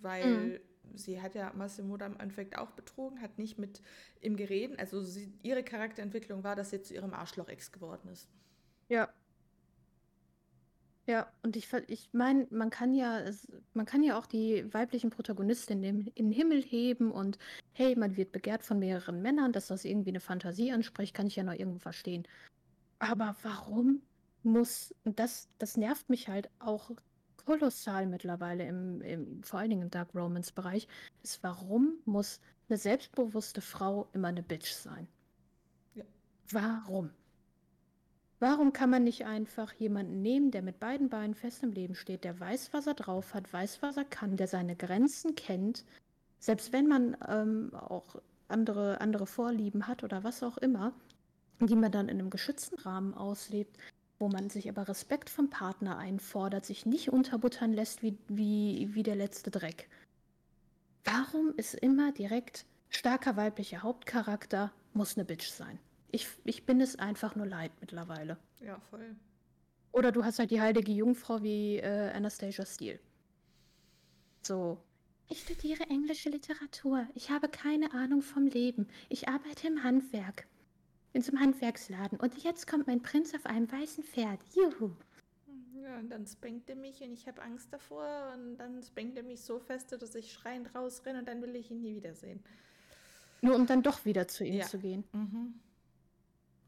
weil 0.00 0.36
mhm 0.36 0.60
sie 0.94 1.20
hat 1.20 1.34
ja 1.34 1.52
Massimo 1.54 1.96
im 1.96 2.18
Endeffekt 2.18 2.58
auch 2.58 2.70
betrogen, 2.70 3.20
hat 3.20 3.38
nicht 3.38 3.58
mit 3.58 3.82
ihm 4.20 4.36
geredet. 4.36 4.78
Also 4.78 5.02
sie, 5.02 5.32
ihre 5.42 5.62
Charakterentwicklung 5.62 6.44
war, 6.44 6.56
dass 6.56 6.70
sie 6.70 6.82
zu 6.82 6.94
ihrem 6.94 7.14
Arschloch-Ex 7.14 7.72
geworden 7.72 8.08
ist. 8.08 8.28
Ja. 8.88 9.08
Ja, 11.08 11.32
und 11.44 11.54
ich, 11.54 11.72
ich 11.86 12.08
meine, 12.12 12.48
man 12.50 12.70
kann 12.70 12.92
ja, 12.92 13.22
man 13.74 13.86
kann 13.86 14.02
ja 14.02 14.18
auch 14.18 14.26
die 14.26 14.72
weiblichen 14.74 15.10
Protagonistinnen 15.10 15.84
in, 15.84 16.06
in 16.08 16.26
den 16.26 16.32
Himmel 16.32 16.62
heben 16.62 17.12
und 17.12 17.38
hey, 17.72 17.94
man 17.94 18.16
wird 18.16 18.32
begehrt 18.32 18.64
von 18.64 18.80
mehreren 18.80 19.22
Männern, 19.22 19.52
dass 19.52 19.68
das 19.68 19.84
irgendwie 19.84 20.10
eine 20.10 20.20
Fantasie 20.20 20.72
anspricht, 20.72 21.14
kann 21.14 21.28
ich 21.28 21.36
ja 21.36 21.44
noch 21.44 21.52
irgendwo 21.52 21.78
verstehen. 21.78 22.26
Aber 22.98 23.36
warum 23.42 24.02
muss, 24.42 24.94
das, 25.04 25.48
das 25.58 25.76
nervt 25.76 26.08
mich 26.08 26.28
halt 26.28 26.50
auch 26.58 26.90
kolossal 27.46 28.06
mittlerweile, 28.06 28.66
im, 28.66 29.00
im, 29.00 29.42
vor 29.42 29.60
allen 29.60 29.70
Dingen 29.70 29.82
im 29.82 29.90
Dark 29.90 30.14
Romance-Bereich, 30.14 30.86
ist, 31.22 31.42
warum 31.42 31.94
muss 32.04 32.40
eine 32.68 32.76
selbstbewusste 32.76 33.62
Frau 33.62 34.08
immer 34.12 34.28
eine 34.28 34.42
Bitch 34.42 34.72
sein? 34.72 35.08
Ja. 35.94 36.04
Warum? 36.50 37.10
Warum 38.38 38.74
kann 38.74 38.90
man 38.90 39.04
nicht 39.04 39.24
einfach 39.24 39.72
jemanden 39.72 40.20
nehmen, 40.20 40.50
der 40.50 40.60
mit 40.60 40.78
beiden 40.78 41.08
Beinen 41.08 41.34
fest 41.34 41.62
im 41.62 41.72
Leben 41.72 41.94
steht, 41.94 42.24
der 42.24 42.38
weiß, 42.38 42.74
was 42.74 42.86
er 42.86 42.94
drauf 42.94 43.32
hat, 43.32 43.50
weiß, 43.50 43.80
was 43.80 43.96
er 43.96 44.04
kann, 44.04 44.36
der 44.36 44.46
seine 44.46 44.76
Grenzen 44.76 45.34
kennt, 45.36 45.86
selbst 46.38 46.72
wenn 46.72 46.86
man 46.86 47.16
ähm, 47.26 47.74
auch 47.74 48.16
andere, 48.48 49.00
andere 49.00 49.26
Vorlieben 49.26 49.86
hat 49.86 50.04
oder 50.04 50.22
was 50.22 50.42
auch 50.42 50.58
immer, 50.58 50.92
die 51.60 51.76
man 51.76 51.90
dann 51.90 52.08
in 52.08 52.18
einem 52.18 52.28
geschützten 52.28 52.78
Rahmen 52.78 53.14
auslebt, 53.14 53.78
wo 54.18 54.28
man 54.28 54.50
sich 54.50 54.68
aber 54.68 54.88
Respekt 54.88 55.30
vom 55.30 55.50
Partner 55.50 55.98
einfordert, 55.98 56.64
sich 56.64 56.86
nicht 56.86 57.10
unterbuttern 57.10 57.72
lässt 57.72 58.02
wie, 58.02 58.16
wie, 58.28 58.94
wie 58.94 59.02
der 59.02 59.16
letzte 59.16 59.50
Dreck. 59.50 59.88
Warum 61.04 61.52
ist 61.56 61.74
immer 61.74 62.12
direkt 62.12 62.64
starker 62.88 63.36
weiblicher 63.36 63.82
Hauptcharakter 63.82 64.72
muss 64.92 65.16
eine 65.16 65.24
Bitch 65.24 65.48
sein? 65.48 65.78
Ich, 66.10 66.28
ich 66.44 66.64
bin 66.64 66.80
es 66.80 66.96
einfach 66.96 67.36
nur 67.36 67.46
leid 67.46 67.72
mittlerweile. 67.80 68.38
Ja, 68.60 68.80
voll. 68.90 69.14
Oder 69.92 70.12
du 70.12 70.24
hast 70.24 70.38
halt 70.38 70.50
die 70.50 70.60
heilige 70.60 70.92
Jungfrau 70.92 71.42
wie 71.42 71.78
äh, 71.78 72.10
Anastasia 72.12 72.66
Steele. 72.66 73.00
So. 74.42 74.78
Ich 75.28 75.40
studiere 75.40 75.84
englische 75.84 76.28
Literatur. 76.28 77.06
Ich 77.14 77.30
habe 77.30 77.48
keine 77.48 77.92
Ahnung 77.92 78.22
vom 78.22 78.46
Leben. 78.46 78.88
Ich 79.08 79.28
arbeite 79.28 79.66
im 79.66 79.82
Handwerk. 79.82 80.46
In 81.16 81.22
so 81.22 81.32
einem 81.32 81.40
Handwerksladen. 81.40 82.20
Und 82.20 82.44
jetzt 82.44 82.66
kommt 82.66 82.86
mein 82.88 83.00
Prinz 83.00 83.32
auf 83.34 83.46
einem 83.46 83.72
weißen 83.72 84.04
Pferd. 84.04 84.38
Juhu. 84.54 84.90
Ja, 85.82 85.96
und 85.96 86.10
dann 86.10 86.26
spankt 86.26 86.68
er 86.68 86.76
mich 86.76 87.00
und 87.00 87.10
ich 87.14 87.26
habe 87.26 87.40
Angst 87.40 87.72
davor. 87.72 88.34
Und 88.34 88.58
dann 88.58 88.82
spankt 88.82 89.16
er 89.16 89.22
mich 89.22 89.40
so 89.40 89.58
fest, 89.58 89.90
dass 89.92 90.14
ich 90.14 90.30
schreiend 90.30 90.74
rausrenne 90.74 91.20
und 91.20 91.24
dann 91.26 91.40
will 91.40 91.56
ich 91.56 91.70
ihn 91.70 91.80
nie 91.80 91.94
wiedersehen. 91.94 92.44
Nur 93.40 93.56
um 93.56 93.66
dann 93.66 93.82
doch 93.82 94.04
wieder 94.04 94.28
zu 94.28 94.44
ihm 94.44 94.56
ja. 94.56 94.66
zu 94.66 94.78
gehen. 94.78 95.04
Mhm. 95.14 95.54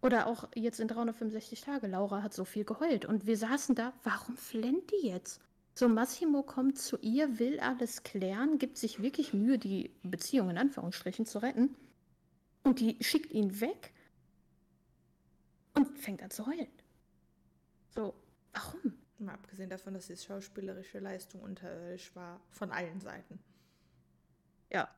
Oder 0.00 0.26
auch 0.26 0.48
jetzt 0.54 0.80
in 0.80 0.88
365 0.88 1.60
Tage. 1.60 1.86
Laura 1.86 2.22
hat 2.22 2.32
so 2.32 2.46
viel 2.46 2.64
geheult 2.64 3.04
und 3.04 3.26
wir 3.26 3.36
saßen 3.36 3.74
da. 3.74 3.92
Warum 4.02 4.38
flennt 4.38 4.90
die 4.92 5.08
jetzt? 5.08 5.42
So, 5.74 5.90
Massimo 5.90 6.42
kommt 6.42 6.78
zu 6.78 6.96
ihr, 7.02 7.38
will 7.38 7.60
alles 7.60 8.02
klären, 8.02 8.56
gibt 8.56 8.78
sich 8.78 9.02
wirklich 9.02 9.34
Mühe, 9.34 9.58
die 9.58 9.90
Beziehung 10.04 10.48
in 10.48 10.56
Anführungsstrichen 10.56 11.26
zu 11.26 11.40
retten. 11.40 11.76
Und 12.64 12.80
die 12.80 12.96
schickt 13.02 13.34
ihn 13.34 13.60
weg 13.60 13.92
und 15.86 15.98
fängt 15.98 16.22
an 16.22 16.30
zu 16.30 16.46
heulen. 16.46 16.68
So, 17.94 18.14
warum? 18.52 18.94
Mal 19.18 19.34
abgesehen 19.34 19.70
davon, 19.70 19.94
dass 19.94 20.06
die 20.06 20.16
schauspielerische 20.16 21.00
Leistung 21.00 21.42
unterirdisch 21.42 22.14
war, 22.14 22.40
von 22.50 22.70
allen 22.70 23.00
Seiten. 23.00 23.38
Ja. 24.70 24.88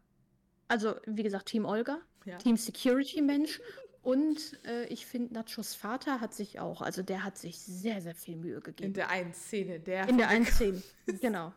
Also, 0.68 0.96
wie 1.06 1.22
gesagt, 1.22 1.46
Team 1.46 1.64
Olga, 1.64 2.00
ja. 2.24 2.36
Team 2.38 2.56
Security 2.56 3.22
Mensch 3.22 3.60
und 4.02 4.58
äh, 4.64 4.86
ich 4.86 5.06
finde, 5.06 5.34
Nachos 5.34 5.74
Vater 5.74 6.20
hat 6.20 6.32
sich 6.32 6.58
auch, 6.58 6.80
also 6.80 7.02
der 7.02 7.24
hat 7.24 7.36
sich 7.36 7.58
sehr, 7.58 8.00
sehr 8.00 8.14
viel 8.14 8.36
Mühe 8.36 8.60
gegeben. 8.60 8.88
In 8.88 8.94
der 8.94 9.10
einen 9.10 9.34
Szene, 9.34 9.80
der. 9.80 10.08
In 10.08 10.16
der 10.16 10.28
einen 10.28 10.46
Szene, 10.46 10.82
genau. 11.20 11.52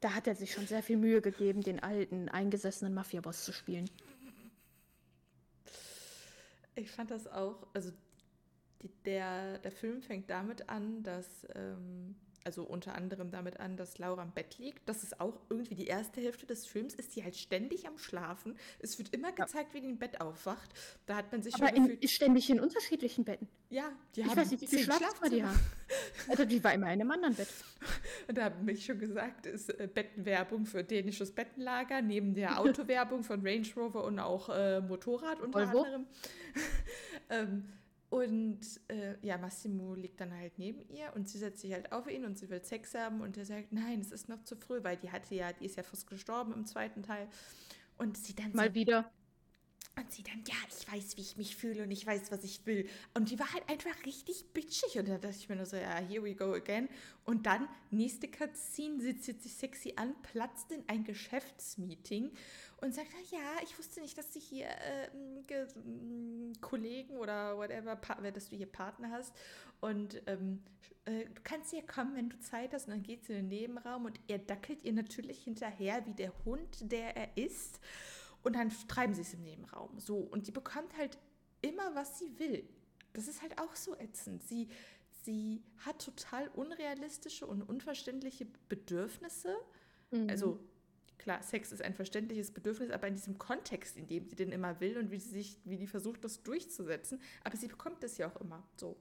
Da 0.00 0.14
hat 0.14 0.26
er 0.26 0.34
sich 0.34 0.52
schon 0.52 0.66
sehr 0.66 0.82
viel 0.82 0.96
Mühe 0.96 1.20
gegeben, 1.20 1.62
den 1.62 1.80
alten, 1.80 2.28
eingesessenen 2.28 2.92
Mafia-Boss 2.92 3.44
zu 3.44 3.52
spielen. 3.52 3.88
Ich 6.74 6.90
fand 6.90 7.10
das 7.10 7.26
auch, 7.26 7.66
also 7.74 7.92
die, 8.82 8.90
der, 9.04 9.58
der 9.58 9.72
Film 9.72 10.02
fängt 10.02 10.30
damit 10.30 10.68
an, 10.68 11.02
dass 11.02 11.46
ähm, 11.54 12.16
also 12.44 12.64
unter 12.64 12.94
anderem 12.94 13.30
damit 13.30 13.60
an, 13.60 13.76
dass 13.76 13.98
Laura 13.98 14.22
im 14.22 14.32
Bett 14.32 14.58
liegt. 14.58 14.88
Das 14.88 15.02
ist 15.02 15.20
auch 15.20 15.38
irgendwie 15.48 15.74
die 15.74 15.86
erste 15.86 16.20
Hälfte 16.20 16.46
des 16.46 16.66
Films, 16.66 16.94
ist 16.94 17.14
die 17.16 17.22
halt 17.22 17.36
ständig 17.36 17.86
am 17.86 17.98
Schlafen. 17.98 18.56
Es 18.80 18.98
wird 18.98 19.14
immer 19.14 19.32
gezeigt, 19.32 19.70
ja. 19.70 19.74
wie 19.74 19.80
die 19.80 19.90
im 19.90 19.98
Bett 19.98 20.20
aufwacht. 20.20 20.70
Da 21.06 21.16
hat 21.16 21.32
man 21.32 21.42
sich 21.42 21.54
Aber 21.54 21.68
schon 21.68 21.86
gefühlt... 21.86 22.10
ständig 22.10 22.50
in 22.50 22.60
unterschiedlichen 22.60 23.24
Betten. 23.24 23.48
Ja, 23.70 23.90
die 24.14 24.20
ich 24.20 24.26
haben 24.26 24.36
weiß 24.36 24.50
nicht, 24.50 24.60
wie 24.60 24.66
viel 24.66 24.84
Schlafzimmer 24.84 25.30
die 25.30 25.44
haben. 25.44 25.60
Also 26.28 26.44
die 26.44 26.62
war 26.62 26.74
immer 26.74 26.86
in 26.86 27.00
einem 27.00 27.10
anderen 27.10 27.34
Bett. 27.34 27.48
Und 28.28 28.38
da 28.38 28.44
haben 28.44 28.64
mich 28.64 28.84
schon 28.84 28.98
gesagt, 28.98 29.46
ist 29.46 29.70
äh, 29.78 29.88
Bettenwerbung 29.92 30.66
für 30.66 30.84
dänisches 30.84 31.32
Bettenlager, 31.32 32.02
neben 32.02 32.34
der 32.34 32.58
Autowerbung 32.60 33.24
von 33.24 33.46
Range 33.46 33.66
Rover 33.76 34.04
und 34.04 34.18
auch 34.18 34.48
äh, 34.48 34.80
Motorrad 34.80 35.40
unter 35.40 35.60
Volvo. 35.60 35.84
anderem. 35.84 36.06
ähm, 37.30 37.64
und 38.12 38.60
äh, 38.88 39.16
ja, 39.22 39.38
Massimo 39.38 39.94
liegt 39.94 40.20
dann 40.20 40.34
halt 40.34 40.58
neben 40.58 40.86
ihr 40.90 41.10
und 41.14 41.30
sie 41.30 41.38
setzt 41.38 41.62
sich 41.62 41.72
halt 41.72 41.92
auf 41.92 42.06
ihn 42.10 42.26
und 42.26 42.38
sie 42.38 42.50
will 42.50 42.62
Sex 42.62 42.94
haben 42.94 43.22
und 43.22 43.38
er 43.38 43.46
sagt, 43.46 43.72
nein, 43.72 44.00
es 44.00 44.12
ist 44.12 44.28
noch 44.28 44.44
zu 44.44 44.54
früh, 44.54 44.84
weil 44.84 44.98
die 44.98 45.10
hatte 45.10 45.34
ja, 45.34 45.50
die 45.54 45.64
ist 45.64 45.76
ja 45.76 45.82
fast 45.82 46.06
gestorben 46.06 46.52
im 46.52 46.66
zweiten 46.66 47.02
Teil. 47.02 47.26
Und 47.96 48.18
sie 48.18 48.34
dann 48.34 48.52
mal 48.52 48.68
so, 48.68 48.74
wieder 48.74 49.10
und 49.94 50.10
sie 50.10 50.22
dann, 50.22 50.42
ja, 50.46 50.54
ich 50.68 50.90
weiß, 50.90 51.16
wie 51.16 51.20
ich 51.20 51.36
mich 51.36 51.54
fühle 51.54 51.82
und 51.82 51.90
ich 51.90 52.06
weiß, 52.06 52.32
was 52.32 52.44
ich 52.44 52.64
will. 52.64 52.88
Und 53.14 53.30
die 53.30 53.38
war 53.38 53.52
halt 53.52 53.68
einfach 53.68 54.06
richtig 54.06 54.46
bitchig. 54.54 54.98
Und 54.98 55.08
da 55.08 55.18
dachte 55.18 55.36
ich 55.38 55.48
mir 55.48 55.56
nur 55.56 55.66
so, 55.66 55.76
ja, 55.76 55.98
here 55.98 56.22
we 56.22 56.34
go 56.34 56.52
again. 56.54 56.88
Und 57.24 57.44
dann, 57.44 57.68
nächste 57.90 58.28
Cutscene, 58.28 59.00
sitzt 59.02 59.24
sie 59.24 59.32
sich 59.32 59.54
sexy 59.54 59.92
an, 59.96 60.14
platzt 60.22 60.72
in 60.72 60.82
ein 60.88 61.04
Geschäftsmeeting 61.04 62.30
und 62.80 62.94
sagt, 62.94 63.08
ja, 63.30 63.62
ich 63.62 63.78
wusste 63.78 64.00
nicht, 64.00 64.16
dass 64.16 64.30
du 64.30 64.40
hier 64.40 64.66
äh, 64.66 65.66
Kollegen 66.60 67.16
oder 67.16 67.58
whatever, 67.58 67.96
dass 68.32 68.48
du 68.48 68.56
hier 68.56 68.66
Partner 68.66 69.10
hast. 69.10 69.34
Und 69.80 70.22
ähm, 70.26 70.62
äh, 71.04 71.26
du 71.26 71.42
kannst 71.44 71.70
hier 71.70 71.86
kommen, 71.86 72.16
wenn 72.16 72.30
du 72.30 72.38
Zeit 72.40 72.72
hast. 72.72 72.86
Und 72.86 72.94
dann 72.94 73.02
geht 73.02 73.26
sie 73.26 73.34
in 73.34 73.48
den 73.48 73.48
Nebenraum 73.48 74.06
und 74.06 74.18
er 74.26 74.38
dackelt 74.38 74.82
ihr 74.84 74.92
natürlich 74.92 75.44
hinterher 75.44 76.04
wie 76.06 76.14
der 76.14 76.32
Hund, 76.44 76.90
der 76.90 77.16
er 77.16 77.36
ist. 77.36 77.80
Und 78.42 78.56
dann 78.56 78.70
treiben 78.88 79.14
sie 79.14 79.22
es 79.22 79.34
im 79.34 79.42
Nebenraum. 79.42 79.98
So. 79.98 80.16
Und 80.16 80.46
die 80.46 80.52
bekommt 80.52 80.96
halt 80.96 81.18
immer, 81.60 81.94
was 81.94 82.18
sie 82.18 82.38
will. 82.38 82.68
Das 83.12 83.28
ist 83.28 83.42
halt 83.42 83.58
auch 83.60 83.76
so 83.76 83.96
ätzend. 83.96 84.42
Sie, 84.42 84.68
sie 85.22 85.62
hat 85.78 86.04
total 86.04 86.48
unrealistische 86.48 87.46
und 87.46 87.62
unverständliche 87.62 88.46
Bedürfnisse. 88.68 89.54
Mhm. 90.10 90.28
Also 90.28 90.58
klar, 91.18 91.42
Sex 91.42 91.70
ist 91.72 91.82
ein 91.82 91.94
verständliches 91.94 92.50
Bedürfnis, 92.50 92.90
aber 92.90 93.06
in 93.06 93.14
diesem 93.14 93.38
Kontext, 93.38 93.96
in 93.96 94.08
dem 94.08 94.26
sie 94.26 94.34
den 94.34 94.50
immer 94.50 94.80
will 94.80 94.98
und 94.98 95.10
wie 95.10 95.18
sie 95.18 95.30
sich, 95.30 95.58
wie 95.64 95.76
die 95.76 95.86
versucht, 95.86 96.24
das 96.24 96.42
durchzusetzen. 96.42 97.20
Aber 97.44 97.56
sie 97.56 97.68
bekommt 97.68 98.02
das 98.02 98.18
ja 98.18 98.28
auch 98.28 98.40
immer 98.40 98.66
so. 98.76 98.96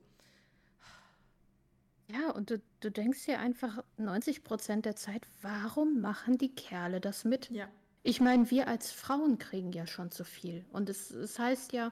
Ja, 2.12 2.32
und 2.32 2.50
du, 2.50 2.62
du 2.82 2.92
denkst 2.92 3.26
dir 3.26 3.40
einfach 3.40 3.84
90 3.98 4.44
Prozent 4.44 4.86
der 4.86 4.96
Zeit, 4.96 5.26
warum 5.42 6.02
machen 6.02 6.38
die 6.38 6.54
Kerle 6.54 7.00
das 7.00 7.24
mit? 7.24 7.50
Ja. 7.50 7.70
Ich 8.04 8.20
meine, 8.20 8.50
wir 8.50 8.68
als 8.68 8.92
Frauen 8.92 9.38
kriegen 9.38 9.72
ja 9.74 9.86
schon 9.86 10.12
zu 10.12 10.24
viel. 10.24 10.66
Und 10.72 10.90
es, 10.90 11.12
es 11.12 11.38
heißt 11.38 11.72
ja, 11.74 11.92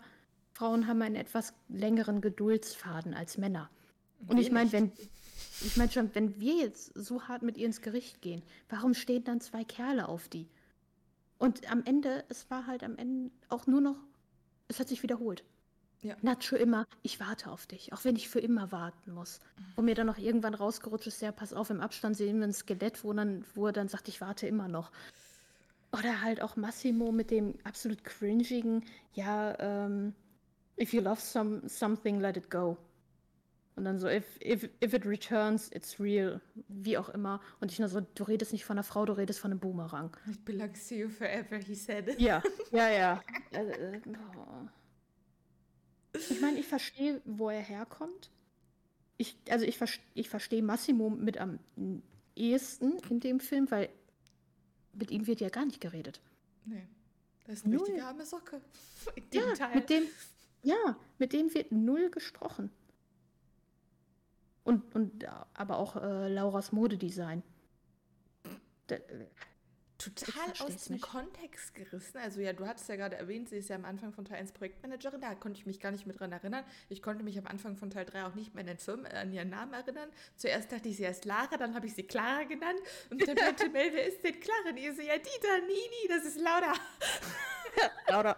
Frauen 0.53 0.87
haben 0.87 1.01
einen 1.01 1.15
etwas 1.15 1.53
längeren 1.67 2.21
Geduldsfaden 2.21 3.13
als 3.13 3.37
Männer. 3.37 3.69
Und 4.27 4.37
ich 4.37 4.51
meine, 4.51 4.71
wenn, 4.71 4.91
ich 5.61 5.77
meine 5.77 5.91
schon, 5.91 6.13
wenn 6.13 6.39
wir 6.39 6.55
jetzt 6.55 6.91
so 6.95 7.23
hart 7.23 7.43
mit 7.43 7.57
ihr 7.57 7.65
ins 7.65 7.81
Gericht 7.81 8.21
gehen, 8.21 8.41
warum 8.67 8.93
stehen 8.93 9.23
dann 9.23 9.39
zwei 9.39 9.63
Kerle 9.63 10.07
auf 10.07 10.27
die? 10.27 10.47
Und 11.37 11.71
am 11.71 11.83
Ende, 11.85 12.25
es 12.27 12.49
war 12.49 12.67
halt 12.67 12.83
am 12.83 12.97
Ende 12.97 13.31
auch 13.47 13.65
nur 13.65 13.79
noch, 13.79 13.95
es 14.67 14.79
hat 14.79 14.89
sich 14.89 15.03
wiederholt. 15.03 15.43
Ja. 16.01 16.15
Nacho 16.21 16.55
immer, 16.55 16.85
ich 17.01 17.19
warte 17.19 17.51
auf 17.51 17.65
dich, 17.67 17.91
auch 17.91 18.03
wenn 18.03 18.15
ich 18.15 18.29
für 18.29 18.39
immer 18.39 18.71
warten 18.71 19.13
muss. 19.13 19.39
Wo 19.75 19.81
mir 19.81 19.95
dann 19.95 20.07
noch 20.07 20.17
irgendwann 20.17 20.53
rausgerutscht 20.53 21.07
ist, 21.07 21.21
ja, 21.21 21.31
pass 21.31 21.53
auf, 21.53 21.69
im 21.69 21.81
Abstand 21.81 22.15
sehen 22.15 22.39
wir 22.39 22.47
ein 22.47 22.53
Skelett, 22.53 23.03
wo, 23.03 23.11
dann, 23.11 23.45
wo 23.53 23.67
er 23.67 23.73
dann 23.73 23.89
sagt, 23.89 24.07
ich 24.07 24.21
warte 24.21 24.47
immer 24.47 24.67
noch. 24.67 24.91
Oder 25.91 26.21
halt 26.21 26.41
auch 26.41 26.55
Massimo 26.55 27.11
mit 27.11 27.31
dem 27.31 27.55
absolut 27.63 28.03
cringigen, 28.03 28.83
ja, 29.13 29.57
ähm, 29.59 30.13
if 30.79 30.93
you 30.93 31.01
love 31.01 31.19
some, 31.19 31.67
something, 31.67 32.19
let 32.19 32.37
it 32.37 32.49
go. 32.49 32.77
Und 33.75 33.85
dann 33.85 33.97
so, 33.97 34.09
if, 34.09 34.25
if, 34.43 34.69
if 34.83 34.93
it 34.93 35.05
returns, 35.05 35.71
it's 35.71 36.01
real. 36.01 36.41
Wie 36.67 36.97
auch 36.97 37.07
immer. 37.09 37.39
Und 37.61 37.71
ich 37.71 37.79
nur 37.79 37.87
so, 37.87 38.01
du 38.01 38.23
redest 38.25 38.51
nicht 38.51 38.65
von 38.65 38.75
einer 38.75 38.83
Frau, 38.83 39.05
du 39.05 39.13
redest 39.13 39.39
von 39.39 39.51
einem 39.51 39.61
Boomerang. 39.61 40.15
It 40.29 40.43
belongs 40.43 40.89
to 40.89 40.95
you 40.95 41.07
forever, 41.07 41.57
he 41.57 41.75
said. 41.75 42.19
Ja, 42.19 42.43
ja, 42.71 42.89
ja. 42.89 43.23
Also, 43.53 43.71
äh, 43.81 44.01
ich 46.13 46.41
meine, 46.41 46.59
ich 46.59 46.67
verstehe, 46.67 47.21
wo 47.23 47.49
er 47.49 47.61
herkommt. 47.61 48.29
Ich, 49.17 49.37
also 49.49 49.65
ich, 49.65 49.79
ich 50.13 50.29
verstehe 50.29 50.61
Massimo 50.61 51.09
mit 51.09 51.37
am 51.37 51.59
ehesten 52.35 52.97
in 53.09 53.21
dem 53.21 53.39
Film, 53.39 53.71
weil 53.71 53.89
mit 54.93 55.11
ihm 55.11 55.27
wird 55.27 55.41
ja 55.41 55.49
gar 55.49 55.65
nicht 55.65 55.81
geredet. 55.81 56.21
Nee. 56.65 56.87
Das 57.45 57.57
ist 57.57 57.65
eine 57.65 57.75
null. 57.75 57.85
richtige 57.85 58.05
arme 58.05 58.25
Socke. 58.25 58.61
In 59.15 59.29
dem 59.31 59.41
ja, 59.41 59.53
Teil. 59.53 59.75
Mit 59.75 59.89
dem, 59.89 60.03
ja, 60.63 60.97
mit 61.17 61.33
dem 61.33 61.53
wird 61.53 61.71
null 61.71 62.09
gesprochen. 62.11 62.71
Und, 64.63 64.93
und 64.93 65.25
aber 65.55 65.77
auch 65.77 65.95
äh, 65.95 66.27
Lauras 66.31 66.71
Modedesign. 66.71 67.41
Da, 68.87 68.97
total 69.99 70.49
aus 70.59 70.85
dem 70.85 70.93
nicht. 70.95 71.05
Kontext 71.05 71.75
gerissen. 71.75 72.17
Also 72.17 72.41
ja, 72.41 72.53
du 72.53 72.65
hattest 72.65 72.89
ja 72.89 72.95
gerade 72.95 73.17
erwähnt, 73.17 73.49
sie 73.49 73.57
ist 73.57 73.69
ja 73.69 73.75
am 73.75 73.85
Anfang 73.85 74.13
von 74.13 74.25
Teil 74.25 74.39
1 74.39 74.53
Projektmanagerin, 74.53 75.21
da 75.21 75.35
konnte 75.35 75.59
ich 75.59 75.65
mich 75.65 75.79
gar 75.79 75.91
nicht 75.91 76.07
mehr 76.07 76.15
dran 76.15 76.31
erinnern. 76.31 76.63
Ich 76.87 77.01
konnte 77.01 77.23
mich 77.23 77.37
am 77.37 77.47
Anfang 77.47 77.75
von 77.75 77.89
Teil 77.89 78.05
3 78.05 78.25
auch 78.25 78.35
nicht 78.35 78.55
mehr 78.55 78.61
an, 78.61 78.67
den 78.67 78.77
Firmen, 78.77 79.05
äh, 79.05 79.17
an 79.17 79.31
ihren 79.31 79.49
Namen 79.49 79.73
erinnern. 79.73 80.09
Zuerst 80.35 80.71
dachte 80.71 80.89
ich, 80.89 80.97
sie 80.97 81.05
heißt 81.05 81.25
Lara, 81.25 81.57
dann 81.57 81.75
habe 81.75 81.85
ich 81.85 81.93
sie 81.93 82.03
Clara 82.03 82.43
genannt 82.43 82.79
und 83.09 83.27
dann 83.27 83.35
meinte 83.35 83.69
Mel, 83.69 83.89
wer 83.93 84.07
ist 84.07 84.23
denn 84.23 84.39
Clara? 84.39 84.69
Und 84.69 84.77
ich 84.77 84.95
so, 84.95 85.01
ja, 85.01 85.17
die 85.17 85.41
da, 85.41 85.57
Nini, 85.59 86.07
das 86.07 86.25
ist 86.25 86.39
Laura. 86.39 86.73
Laura. 88.07 88.35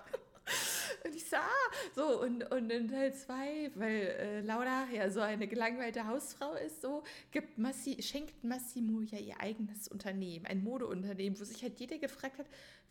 Und 1.06 1.16
ich 1.16 1.28
so, 1.28 1.36
ah, 1.36 1.72
so, 1.96 2.22
und, 2.22 2.52
und 2.52 2.70
in 2.70 2.88
Teil 2.88 3.12
2, 3.14 3.72
weil 3.76 3.92
äh, 3.92 4.42
Laura 4.42 4.86
ja 4.94 5.10
so 5.10 5.20
eine 5.20 5.48
gelangweilte 5.48 6.06
Hausfrau 6.06 6.54
ist, 6.54 6.82
so, 6.82 7.04
gibt 7.32 7.58
Massi, 7.58 7.98
schenkt 8.04 8.44
Massimo 8.44 9.02
ja 9.02 9.18
ihr 9.18 9.40
eigenes 9.40 9.88
Unternehmen, 9.88 10.46
ein 10.46 10.64
Modeunternehmen, 10.64 11.40
wo 11.40 11.44
sich 11.44 11.64
halt 11.64 11.80
jeder 11.80 11.98
gefragt 11.98 12.38
hat, 12.38 12.46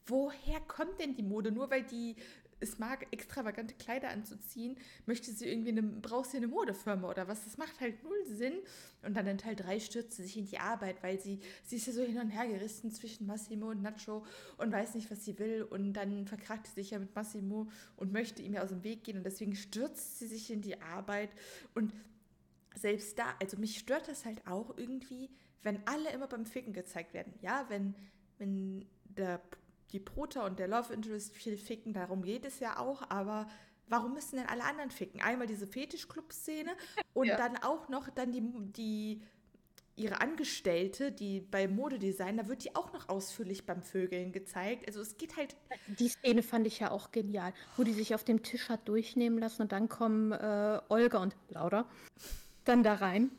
woher 0.06 0.60
kommt 0.60 0.98
denn 0.98 1.14
die 1.14 1.22
Mode? 1.22 1.52
Nur 1.52 1.70
weil 1.70 1.84
die 1.84 2.16
es 2.60 2.78
mag, 2.78 3.06
extravagante 3.10 3.74
Kleider 3.74 4.10
anzuziehen, 4.10 4.76
möchte 5.06 5.32
sie 5.32 5.48
irgendwie 5.48 5.70
eine, 5.70 5.82
braucht 5.82 6.30
sie 6.30 6.36
eine 6.36 6.46
Modefirma 6.46 7.08
oder 7.08 7.26
was? 7.26 7.44
Das 7.44 7.56
macht 7.56 7.80
halt 7.80 8.02
null 8.02 8.24
Sinn. 8.26 8.54
Und 9.02 9.16
dann 9.16 9.26
in 9.26 9.38
Teil 9.38 9.56
3 9.56 9.80
stürzt 9.80 10.16
sie 10.16 10.24
sich 10.24 10.36
in 10.36 10.46
die 10.46 10.58
Arbeit, 10.58 11.02
weil 11.02 11.18
sie, 11.18 11.40
sie 11.64 11.76
ist 11.76 11.86
ja 11.86 11.92
so 11.92 12.02
hin 12.02 12.18
und 12.18 12.28
her 12.28 12.46
gerissen 12.46 12.90
zwischen 12.92 13.26
Massimo 13.26 13.70
und 13.70 13.82
Nacho 13.82 14.24
und 14.58 14.72
weiß 14.72 14.94
nicht, 14.94 15.10
was 15.10 15.24
sie 15.24 15.38
will. 15.38 15.62
Und 15.62 15.94
dann 15.94 16.26
verkragt 16.26 16.66
sie 16.66 16.74
sich 16.74 16.90
ja 16.90 16.98
mit 16.98 17.14
Massimo 17.14 17.68
und 17.96 18.12
möchte 18.12 18.42
ihm 18.42 18.54
ja 18.54 18.62
aus 18.62 18.68
dem 18.68 18.84
Weg 18.84 19.04
gehen. 19.04 19.16
Und 19.16 19.24
deswegen 19.24 19.56
stürzt 19.56 20.18
sie 20.18 20.26
sich 20.26 20.50
in 20.50 20.60
die 20.60 20.80
Arbeit. 20.82 21.30
Und 21.74 21.92
selbst 22.76 23.18
da, 23.18 23.34
also 23.40 23.56
mich 23.56 23.78
stört 23.78 24.08
das 24.08 24.24
halt 24.24 24.46
auch 24.46 24.76
irgendwie, 24.76 25.30
wenn 25.62 25.80
alle 25.86 26.10
immer 26.10 26.26
beim 26.26 26.46
Ficken 26.46 26.72
gezeigt 26.72 27.14
werden. 27.14 27.32
Ja, 27.40 27.64
wenn, 27.68 27.94
wenn 28.38 28.86
der 29.04 29.40
die 29.92 30.00
Prota 30.00 30.46
und 30.46 30.58
der 30.58 30.68
Love 30.68 30.92
Interest 30.92 31.32
viel 31.32 31.56
ficken, 31.56 31.92
darum 31.92 32.22
geht 32.22 32.44
es 32.44 32.60
ja 32.60 32.78
auch, 32.78 33.02
aber 33.10 33.48
warum 33.88 34.14
müssen 34.14 34.36
denn 34.36 34.46
alle 34.46 34.64
anderen 34.64 34.90
ficken? 34.90 35.20
Einmal 35.20 35.46
diese 35.46 35.66
Fetischclub-Szene 35.66 36.70
und 37.12 37.26
ja. 37.26 37.36
dann 37.36 37.56
auch 37.58 37.88
noch 37.88 38.08
dann 38.08 38.32
die, 38.32 38.42
die 38.72 39.22
ihre 39.96 40.20
Angestellte, 40.20 41.12
die 41.12 41.40
bei 41.40 41.68
Modedesign, 41.68 42.38
da 42.38 42.48
wird 42.48 42.64
die 42.64 42.74
auch 42.74 42.92
noch 42.92 43.08
ausführlich 43.08 43.66
beim 43.66 43.82
Vögeln 43.82 44.32
gezeigt. 44.32 44.86
Also 44.86 45.00
es 45.00 45.18
geht 45.18 45.36
halt. 45.36 45.56
Die 45.98 46.08
Szene 46.08 46.42
fand 46.42 46.66
ich 46.66 46.78
ja 46.78 46.90
auch 46.90 47.10
genial, 47.10 47.52
wo 47.76 47.84
die 47.84 47.92
sich 47.92 48.14
auf 48.14 48.24
dem 48.24 48.42
Tisch 48.42 48.68
hat 48.68 48.88
durchnehmen 48.88 49.38
lassen 49.38 49.62
und 49.62 49.72
dann 49.72 49.88
kommen 49.88 50.32
äh, 50.32 50.80
Olga 50.88 51.18
und 51.18 51.36
Laura 51.50 51.86
dann 52.64 52.82
da 52.82 52.94
rein. 52.94 53.30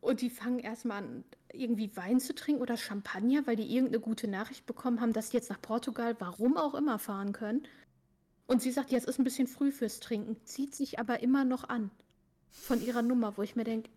Und 0.00 0.20
die 0.20 0.30
fangen 0.30 0.58
erstmal 0.58 0.98
an, 0.98 1.24
irgendwie 1.52 1.96
Wein 1.96 2.20
zu 2.20 2.34
trinken 2.34 2.62
oder 2.62 2.76
Champagner, 2.76 3.46
weil 3.46 3.56
die 3.56 3.74
irgendeine 3.74 4.00
gute 4.00 4.28
Nachricht 4.28 4.66
bekommen 4.66 5.00
haben, 5.00 5.12
dass 5.12 5.30
sie 5.30 5.36
jetzt 5.36 5.50
nach 5.50 5.60
Portugal, 5.60 6.16
warum 6.18 6.56
auch 6.56 6.74
immer, 6.74 6.98
fahren 6.98 7.32
können. 7.32 7.66
Und 8.46 8.62
sie 8.62 8.72
sagt, 8.72 8.90
jetzt 8.90 9.06
ist 9.08 9.18
ein 9.18 9.24
bisschen 9.24 9.46
früh 9.46 9.72
fürs 9.72 10.00
Trinken, 10.00 10.36
zieht 10.44 10.74
sich 10.74 10.98
aber 10.98 11.22
immer 11.22 11.44
noch 11.44 11.68
an 11.68 11.90
von 12.50 12.82
ihrer 12.82 13.02
Nummer, 13.02 13.36
wo 13.36 13.42
ich 13.42 13.56
mir 13.56 13.64
denke, 13.64 13.90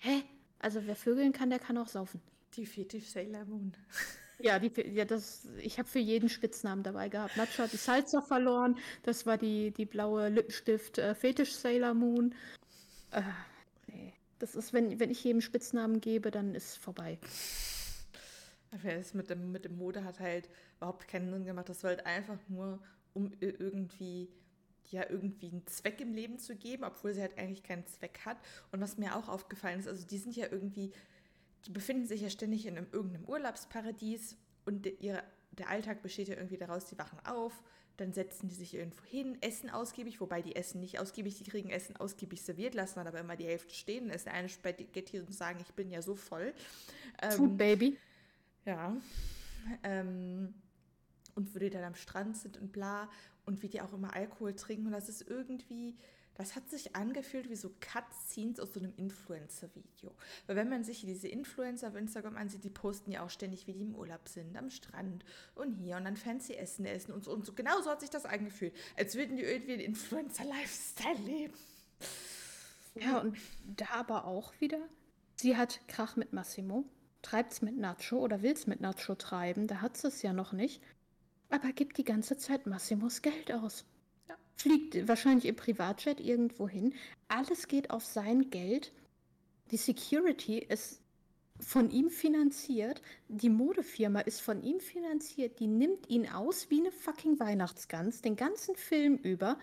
hä? 0.00 0.22
Also 0.58 0.86
wer 0.86 0.96
vögeln 0.96 1.32
kann, 1.32 1.50
der 1.50 1.58
kann 1.58 1.78
auch 1.78 1.88
saufen. 1.88 2.20
Die 2.56 2.66
Fetisch 2.66 3.10
Sailor 3.10 3.44
Moon. 3.44 3.74
Ja, 4.40 4.58
die, 4.58 4.72
ja 4.90 5.04
das, 5.04 5.46
ich 5.58 5.78
habe 5.78 5.88
für 5.88 6.00
jeden 6.00 6.28
Spitznamen 6.28 6.82
dabei 6.82 7.08
gehabt. 7.08 7.36
Nacho 7.36 7.62
hat 7.62 7.72
die 7.72 7.76
Salsa 7.76 8.20
verloren, 8.20 8.76
das 9.04 9.26
war 9.26 9.38
die, 9.38 9.70
die 9.70 9.86
blaue 9.86 10.28
Lippenstift 10.28 10.98
äh, 10.98 11.14
Fetisch 11.14 11.54
Sailor 11.54 11.94
Moon. 11.94 12.34
Äh, 13.12 13.22
das 14.38 14.54
ist, 14.54 14.72
wenn, 14.72 14.98
wenn 15.00 15.10
ich 15.10 15.22
jedem 15.22 15.40
Spitznamen 15.40 16.00
gebe, 16.00 16.30
dann 16.30 16.54
ist 16.54 16.70
es 16.70 16.76
vorbei. 16.76 17.18
Das 18.82 19.14
mit 19.14 19.30
dem, 19.30 19.52
mit 19.52 19.64
dem 19.64 19.76
Mode 19.76 20.04
hat 20.04 20.18
halt 20.18 20.48
überhaupt 20.78 21.06
keinen 21.06 21.30
Sinn 21.30 21.44
gemacht. 21.44 21.68
Das 21.68 21.84
war 21.84 21.90
halt 21.90 22.06
einfach 22.06 22.38
nur, 22.48 22.82
um 23.12 23.30
irgendwie 23.38 24.28
ja 24.90 25.08
irgendwie 25.08 25.48
einen 25.48 25.66
Zweck 25.66 26.00
im 26.00 26.12
Leben 26.12 26.38
zu 26.38 26.56
geben, 26.56 26.84
obwohl 26.84 27.14
sie 27.14 27.20
halt 27.20 27.38
eigentlich 27.38 27.62
keinen 27.62 27.86
Zweck 27.86 28.20
hat. 28.24 28.36
Und 28.72 28.80
was 28.80 28.98
mir 28.98 29.16
auch 29.16 29.28
aufgefallen 29.28 29.80
ist, 29.80 29.88
also 29.88 30.06
die 30.06 30.18
sind 30.18 30.36
ja 30.36 30.46
irgendwie, 30.50 30.92
die 31.66 31.70
befinden 31.70 32.06
sich 32.06 32.20
ja 32.20 32.30
ständig 32.30 32.66
in 32.66 32.76
einem, 32.76 32.86
irgendeinem 32.92 33.24
Urlaubsparadies 33.24 34.36
und 34.64 34.86
ihre, 35.00 35.22
der 35.52 35.68
Alltag 35.68 36.02
besteht 36.02 36.28
ja 36.28 36.34
irgendwie 36.34 36.56
daraus, 36.56 36.86
die 36.86 36.98
wachen 36.98 37.18
auf, 37.24 37.62
dann 37.96 38.12
setzen 38.12 38.48
die 38.48 38.54
sich 38.54 38.74
irgendwo 38.74 39.04
hin, 39.04 39.38
essen 39.40 39.70
ausgiebig, 39.70 40.20
wobei 40.20 40.42
die 40.42 40.56
essen 40.56 40.80
nicht 40.80 40.98
ausgiebig, 40.98 41.36
die 41.38 41.44
kriegen 41.44 41.70
Essen 41.70 41.96
ausgiebig 41.96 42.42
serviert, 42.42 42.74
lassen 42.74 42.96
dann 42.96 43.06
aber 43.06 43.20
immer 43.20 43.36
die 43.36 43.46
Hälfte 43.46 43.74
stehen, 43.74 44.10
essen 44.10 44.30
eine 44.30 44.48
Spaghetti 44.48 45.20
und 45.20 45.32
sagen, 45.32 45.60
ich 45.60 45.72
bin 45.74 45.90
ja 45.90 46.02
so 46.02 46.16
voll. 46.16 46.52
Food 47.30 47.50
ähm, 47.50 47.56
Baby. 47.56 47.98
Ja. 48.64 48.96
Ähm, 49.82 50.54
und 51.34 51.54
wo 51.54 51.58
die 51.58 51.70
dann 51.70 51.84
am 51.84 51.94
Strand 51.94 52.36
sind 52.36 52.58
und 52.58 52.72
bla 52.72 53.08
und 53.46 53.62
wie 53.62 53.68
die 53.68 53.80
auch 53.80 53.92
immer 53.92 54.14
Alkohol 54.14 54.54
trinken 54.54 54.86
und 54.86 54.92
das 54.92 55.08
ist 55.08 55.28
irgendwie 55.28 55.96
das 56.34 56.56
hat 56.56 56.68
sich 56.68 56.96
angefühlt 56.96 57.48
wie 57.48 57.56
so 57.56 57.70
Cutscenes 57.80 58.58
aus 58.58 58.74
so 58.74 58.80
einem 58.80 58.92
Influencer-Video. 58.96 60.12
Weil 60.46 60.56
wenn 60.56 60.68
man 60.68 60.82
sich 60.82 61.02
diese 61.02 61.28
Influencer 61.28 61.88
auf 61.88 61.94
Instagram 61.94 62.36
ansieht, 62.36 62.64
die 62.64 62.70
posten 62.70 63.12
ja 63.12 63.24
auch 63.24 63.30
ständig, 63.30 63.66
wie 63.66 63.72
die 63.72 63.82
im 63.82 63.94
Urlaub 63.94 64.28
sind, 64.28 64.56
am 64.56 64.70
Strand 64.70 65.24
und 65.54 65.74
hier 65.74 65.96
und 65.96 66.04
dann 66.04 66.16
fancy 66.16 66.54
Essen 66.54 66.86
essen 66.86 67.12
und 67.12 67.24
so 67.24 67.32
und 67.32 67.46
so. 67.46 67.52
Genauso 67.52 67.90
hat 67.90 68.00
sich 68.00 68.10
das 68.10 68.24
angefühlt, 68.24 68.74
als 68.96 69.14
würden 69.14 69.36
die 69.36 69.44
irgendwie 69.44 69.74
einen 69.74 69.82
Influencer-Lifestyle 69.82 71.18
leben. 71.24 71.54
Ja, 72.96 73.18
und 73.18 73.36
da 73.76 73.86
aber 73.90 74.24
auch 74.24 74.52
wieder, 74.60 74.80
sie 75.36 75.56
hat 75.56 75.80
Krach 75.88 76.16
mit 76.16 76.32
Massimo, 76.32 76.84
treibt 77.22 77.52
es 77.52 77.62
mit 77.62 77.76
Nacho 77.76 78.18
oder 78.18 78.42
will 78.42 78.52
es 78.52 78.66
mit 78.66 78.80
Nacho 78.80 79.14
treiben, 79.14 79.66
da 79.66 79.80
hat 79.80 79.96
sie 79.96 80.08
es 80.08 80.22
ja 80.22 80.32
noch 80.32 80.52
nicht, 80.52 80.82
aber 81.50 81.72
gibt 81.72 81.98
die 81.98 82.04
ganze 82.04 82.36
Zeit 82.36 82.66
Massimos 82.66 83.22
Geld 83.22 83.52
aus. 83.52 83.84
Fliegt 84.56 85.08
wahrscheinlich 85.08 85.46
im 85.46 85.56
Privatjet 85.56 86.20
irgendwo 86.20 86.68
hin. 86.68 86.94
Alles 87.28 87.68
geht 87.68 87.90
auf 87.90 88.04
sein 88.04 88.50
Geld. 88.50 88.92
Die 89.70 89.76
Security 89.76 90.58
ist 90.58 91.00
von 91.60 91.90
ihm 91.90 92.10
finanziert. 92.10 93.00
Die 93.28 93.48
Modefirma 93.48 94.20
ist 94.20 94.40
von 94.40 94.62
ihm 94.62 94.80
finanziert. 94.80 95.60
Die 95.60 95.66
nimmt 95.66 96.08
ihn 96.08 96.28
aus 96.28 96.70
wie 96.70 96.80
eine 96.80 96.92
fucking 96.92 97.38
Weihnachtsgans, 97.40 98.22
den 98.22 98.36
ganzen 98.36 98.76
Film 98.76 99.16
über. 99.16 99.58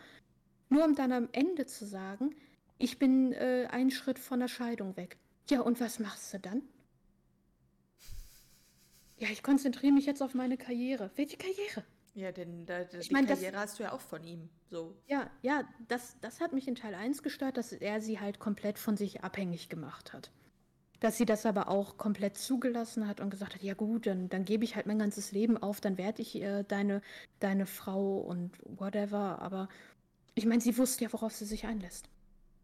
Nur 0.70 0.86
um 0.86 0.96
dann 0.96 1.12
am 1.12 1.30
Ende 1.32 1.66
zu 1.66 1.86
sagen, 1.86 2.36
ich 2.78 2.98
bin 2.98 3.34
äh, 3.34 3.68
einen 3.70 3.92
Schritt 3.92 4.20
von 4.20 4.40
der 4.40 4.48
Scheidung 4.48 4.96
weg. 4.98 5.18
Ja, 5.50 5.62
und 5.62 5.80
was 5.80 6.00
machst 6.00 6.34
du 6.34 6.40
dann? 6.40 6.62
Ja, 9.18 9.28
ich 9.30 9.44
konzentriere 9.44 9.94
mich 9.94 10.06
jetzt 10.06 10.24
auf 10.24 10.34
meine 10.34 10.58
Karriere. 10.58 11.12
Welche 11.16 11.38
Karriere? 11.38 11.84
Ja, 12.14 12.32
denn 12.32 12.66
da, 12.66 12.84
da, 12.84 12.98
die 12.98 13.14
mein, 13.14 13.26
Karriere 13.26 13.54
das, 13.54 13.62
hast 13.62 13.80
du 13.80 13.84
ja 13.84 13.94
auch 13.94 14.02
von 14.02 14.24
ihm. 14.24 14.50
So. 14.70 14.96
Ja, 15.08 15.30
ja, 15.42 15.64
das, 15.88 16.18
das 16.22 16.42
hat 16.42 16.52
mich 16.52 16.68
in 16.68 16.76
Teil 16.76 16.94
1 16.94 17.24
gestört, 17.24 17.58
dass 17.58 17.72
er 17.72 18.02
sie 18.02 18.20
halt 18.20 18.40
komplett 18.40 18.80
von 18.80 18.98
sich 18.98 19.24
abhängig 19.24 19.70
gemacht 19.70 20.12
hat. 20.12 20.32
Dass 21.00 21.18
sie 21.18 21.26
das 21.26 21.46
aber 21.46 21.70
auch 21.70 21.98
komplett 21.98 22.38
zugelassen 22.38 23.08
hat 23.08 23.22
und 23.22 23.30
gesagt 23.30 23.56
hat, 23.56 23.64
ja 23.64 23.74
gut, 23.74 24.06
dann, 24.08 24.30
dann 24.30 24.46
gebe 24.46 24.64
ich 24.66 24.76
halt 24.76 24.88
mein 24.88 25.00
ganzes 25.00 25.32
Leben 25.32 25.58
auf, 25.58 25.80
dann 25.82 25.98
werde 25.98 26.22
ich 26.22 26.36
äh, 26.36 26.64
deine, 26.64 27.02
deine 27.40 27.66
Frau 27.66 28.18
und 28.18 28.52
whatever. 28.66 29.42
Aber 29.42 29.70
ich 30.36 30.46
meine, 30.46 30.62
sie 30.62 30.78
wusste 30.78 31.06
ja, 31.06 31.14
worauf 31.14 31.34
sie 31.34 31.46
sich 31.46 31.66
einlässt. 31.66 32.10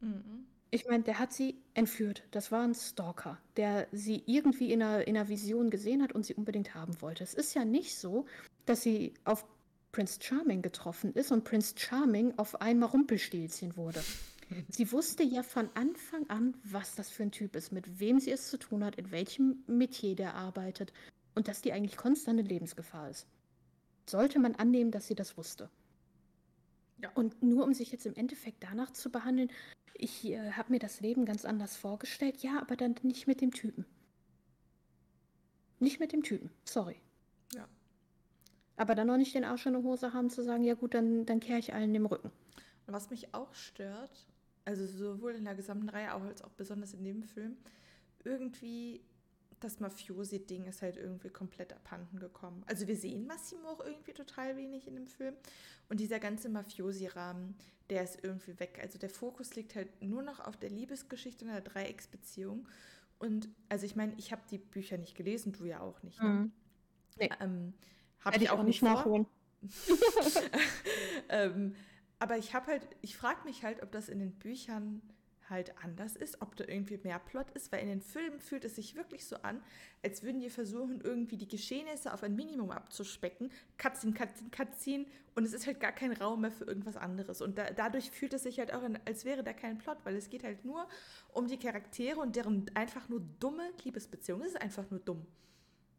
Mhm. 0.01 0.45
Ich 0.69 0.86
meine, 0.86 1.03
der 1.03 1.19
hat 1.19 1.32
sie 1.32 1.56
entführt. 1.73 2.23
Das 2.32 2.51
war 2.51 2.63
ein 2.63 2.75
Stalker, 2.75 3.38
der 3.56 3.88
sie 3.91 4.23
irgendwie 4.25 4.73
in 4.73 4.82
einer, 4.82 5.08
in 5.08 5.15
einer 5.15 5.30
Vision 5.30 5.69
gesehen 5.69 6.03
hat 6.03 6.12
und 6.12 6.25
sie 6.25 6.34
unbedingt 6.34 6.75
haben 6.75 7.01
wollte. 7.01 7.23
Es 7.23 7.34
ist 7.34 7.53
ja 7.53 7.63
nicht 7.63 7.97
so, 7.97 8.25
dass 8.65 8.82
sie 8.82 9.13
auf 9.23 9.45
Prince 9.93 10.19
Charming 10.21 10.62
getroffen 10.62 11.13
ist 11.13 11.32
und 11.32 11.43
Prince 11.43 11.73
Charming 11.77 12.34
auf 12.38 12.62
einmal 12.62 12.89
Rumpelstilzchen 12.89 13.77
wurde. 13.77 14.03
Sie 14.69 14.91
wusste 14.91 15.23
ja 15.23 15.43
von 15.43 15.69
Anfang 15.73 16.30
an, 16.30 16.53
was 16.63 16.95
das 16.95 17.10
für 17.10 17.23
ein 17.23 17.32
Typ 17.32 17.56
ist, 17.56 17.71
mit 17.71 17.99
wem 17.99 18.19
sie 18.19 18.32
es 18.32 18.49
zu 18.49 18.58
tun 18.58 18.84
hat, 18.84 18.95
in 18.95 19.12
welchem 19.12 19.63
Metier 19.67 20.15
der 20.15 20.36
arbeitet 20.36 20.93
und 21.36 21.47
dass 21.47 21.62
die 21.62 21.73
eigentlich 21.73 21.97
konstante 21.97 22.43
Lebensgefahr 22.43 23.10
ist. 23.10 23.27
Sollte 24.06 24.39
man 24.39 24.56
annehmen, 24.56 24.91
dass 24.91 25.08
sie 25.08 25.15
das 25.15 25.38
wusste. 25.38 25.69
Ja. 27.01 27.12
Und 27.13 27.43
nur 27.43 27.63
um 27.63 27.73
sich 27.73 27.91
jetzt 27.91 28.05
im 28.05 28.15
Endeffekt 28.15 28.63
danach 28.63 28.91
zu 28.91 29.12
behandeln, 29.12 29.52
ich 29.93 30.25
äh, 30.25 30.52
habe 30.52 30.71
mir 30.71 30.79
das 30.79 31.02
Leben 31.02 31.25
ganz 31.25 31.45
anders 31.45 31.75
vorgestellt, 31.75 32.41
ja, 32.43 32.60
aber 32.60 32.75
dann 32.75 32.95
nicht 33.04 33.27
mit 33.27 33.41
dem 33.41 33.52
Typen. 33.52 33.85
Nicht 35.79 36.00
mit 36.00 36.12
dem 36.12 36.23
Typen, 36.23 36.50
sorry. 36.63 36.95
Ja. 37.56 37.67
Aber 38.77 38.95
dann 38.95 39.08
noch 39.08 39.17
nicht 39.17 39.35
den 39.35 39.43
Arsch 39.43 39.65
in 39.65 39.73
der 39.73 39.83
Hose 39.83 40.13
haben 40.13 40.29
zu 40.29 40.43
sagen, 40.43 40.63
ja 40.63 40.73
gut, 40.73 40.93
dann, 40.93 41.25
dann 41.25 41.39
kehre 41.39 41.60
ich 41.60 41.73
allen 41.73 41.93
dem 41.93 42.06
Rücken. 42.06 42.31
Und 42.87 42.93
was 42.93 43.10
mich 43.10 43.33
auch 43.33 43.54
stört, 43.54 44.27
also 44.65 44.85
sowohl 44.85 45.33
in 45.33 45.45
der 45.45 45.56
gesamten 45.56 45.89
Reihe 45.89 46.12
als 46.12 46.43
auch 46.43 46.52
besonders 46.52 46.93
in 46.93 47.04
dem 47.04 47.23
Film, 47.23 47.58
irgendwie 48.23 49.02
das 49.60 49.79
Mafiosi-Ding 49.79 50.65
ist 50.65 50.81
halt 50.81 50.97
irgendwie 50.97 51.29
komplett 51.29 51.73
abhanden 51.73 52.19
gekommen. 52.19 52.63
Also 52.67 52.87
wir 52.87 52.95
sehen 52.95 53.25
Massimo 53.25 53.67
auch 53.69 53.83
irgendwie 53.83 54.13
total 54.13 54.55
wenig 54.55 54.87
in 54.87 54.95
dem 54.95 55.08
Film. 55.08 55.35
Und 55.89 55.99
dieser 55.99 56.19
ganze 56.19 56.49
Mafiosi-Rahmen, 56.49 57.55
der 57.89 58.03
ist 58.03 58.23
irgendwie 58.23 58.60
weg. 58.60 58.79
Also 58.81 58.99
der 58.99 59.10
Fokus 59.10 59.55
liegt 59.55 59.75
halt 59.75 60.01
nur 60.01 60.21
noch 60.21 60.39
auf 60.39 60.58
der 60.58 60.69
Liebesgeschichte 60.69 61.45
und 61.45 61.51
der 61.51 61.62
Dreiecksbeziehung. 61.62 62.67
Und 63.19 63.49
also 63.69 63.85
ich 63.85 63.95
meine, 63.95 64.13
ich 64.17 64.31
habe 64.31 64.43
die 64.51 64.60
Bücher 64.60 64.97
nicht 64.97 65.15
gelesen, 65.15 65.53
du 65.53 65.65
ja 65.65 65.79
auch 65.79 66.03
nicht. 66.03 66.21
Ne? 66.21 66.29
Mhm. 66.29 66.51
Nee. 67.19 67.29
Ähm, 67.39 67.73
habe 68.19 68.37
ich 68.37 68.43
ich 68.43 68.49
auch 68.49 68.60
auch 68.60 68.63
nicht 68.63 68.81
nicht 68.83 68.91
vor. 68.91 68.99
nachholen. 68.99 69.25
ähm, 71.29 71.75
aber 72.19 72.37
ich 72.37 72.53
habe 72.53 72.67
halt, 72.67 72.87
ich 73.01 73.17
frage 73.17 73.43
mich 73.43 73.63
halt, 73.63 73.81
ob 73.81 73.91
das 73.91 74.10
in 74.10 74.19
den 74.19 74.33
Büchern 74.33 75.01
halt 75.50 75.73
anders 75.83 76.15
ist, 76.15 76.41
ob 76.41 76.56
da 76.56 76.65
irgendwie 76.65 77.00
mehr 77.04 77.19
Plot 77.19 77.52
ist, 77.52 77.71
weil 77.71 77.81
in 77.81 77.87
den 77.87 78.02
Filmen 78.02 78.39
fühlt 78.39 78.65
es 78.65 78.75
sich 78.75 78.95
wirklich 78.95 79.25
so 79.25 79.37
an, 79.37 79.62
als 80.04 80.23
würden 80.23 80.39
die 80.39 80.50
versuchen, 80.50 81.02
irgendwie 81.02 81.37
die 81.37 81.48
Geschehnisse 81.48 82.13
auf 82.13 82.23
ein 82.23 82.35
Minimum 82.35 82.71
abzuspecken, 82.71 83.52
Cutscene, 83.77 84.13
Cutscene, 84.13 84.50
Cutscene 84.52 85.06
und 85.35 85.45
es 85.45 85.54
ist 85.54 85.67
halt 85.67 85.79
gar 85.79 85.91
kein 85.91 86.13
Raum 86.13 86.41
mehr 86.41 86.52
für 86.52 86.65
irgendwas 86.65 86.98
anderes 86.98 87.41
und 87.41 87.58
da, 87.58 87.71
dadurch 87.71 88.12
fühlt 88.12 88.33
es 88.33 88.43
sich 88.43 88.60
halt 88.60 88.73
auch, 88.73 88.83
an, 88.83 89.00
als 89.06 89.25
wäre 89.25 89.43
da 89.43 89.54
kein 89.54 89.77
Plot, 89.77 89.98
weil 90.04 90.15
es 90.15 90.29
geht 90.29 90.43
halt 90.43 90.65
nur 90.65 90.87
um 91.33 91.48
die 91.48 91.58
Charaktere 91.58 92.19
und 92.19 92.35
deren 92.35 92.69
einfach 92.73 93.10
nur 93.10 93.21
dumme 93.39 93.71
Liebesbeziehung. 93.83 94.41
Es 94.41 94.50
ist 94.50 94.62
einfach 94.62 94.89
nur 94.89 95.00
dumm. 95.00 95.25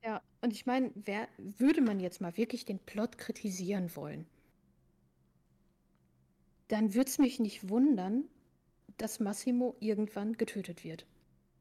Ja, 0.05 0.23
und 0.41 0.53
ich 0.53 0.67
meine, 0.67 0.93
wer 0.95 1.29
würde 1.37 1.81
man 1.81 2.01
jetzt 2.01 2.21
mal 2.21 2.37
wirklich 2.37 2.65
den 2.65 2.79
Plot 2.79 3.19
kritisieren 3.19 3.95
wollen? 3.97 4.27
Dann 6.69 6.95
würde 6.95 7.09
es 7.09 7.19
mich 7.19 7.41
nicht 7.41 7.69
wundern, 7.69 8.29
dass 8.99 9.21
Massimo 9.21 9.77
irgendwann 9.81 10.35
getötet 10.35 10.85
wird. 10.85 11.07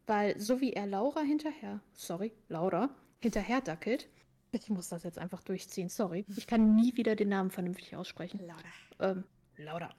Weil 0.05 0.39
so 0.39 0.61
wie 0.61 0.73
er 0.73 0.87
Laura 0.87 1.21
hinterher, 1.21 1.81
sorry, 1.93 2.31
Laura, 2.49 2.89
hinterher 3.19 3.61
dackelt, 3.61 4.07
ich 4.51 4.69
muss 4.69 4.89
das 4.89 5.03
jetzt 5.03 5.19
einfach 5.19 5.43
durchziehen, 5.43 5.89
sorry, 5.89 6.25
ich 6.35 6.47
kann 6.47 6.75
nie 6.75 6.95
wieder 6.95 7.15
den 7.15 7.29
Namen 7.29 7.51
vernünftig 7.51 7.95
aussprechen. 7.95 8.39
Lauter. 8.45 8.63
Ähm, 8.99 9.23
Laura. 9.57 9.89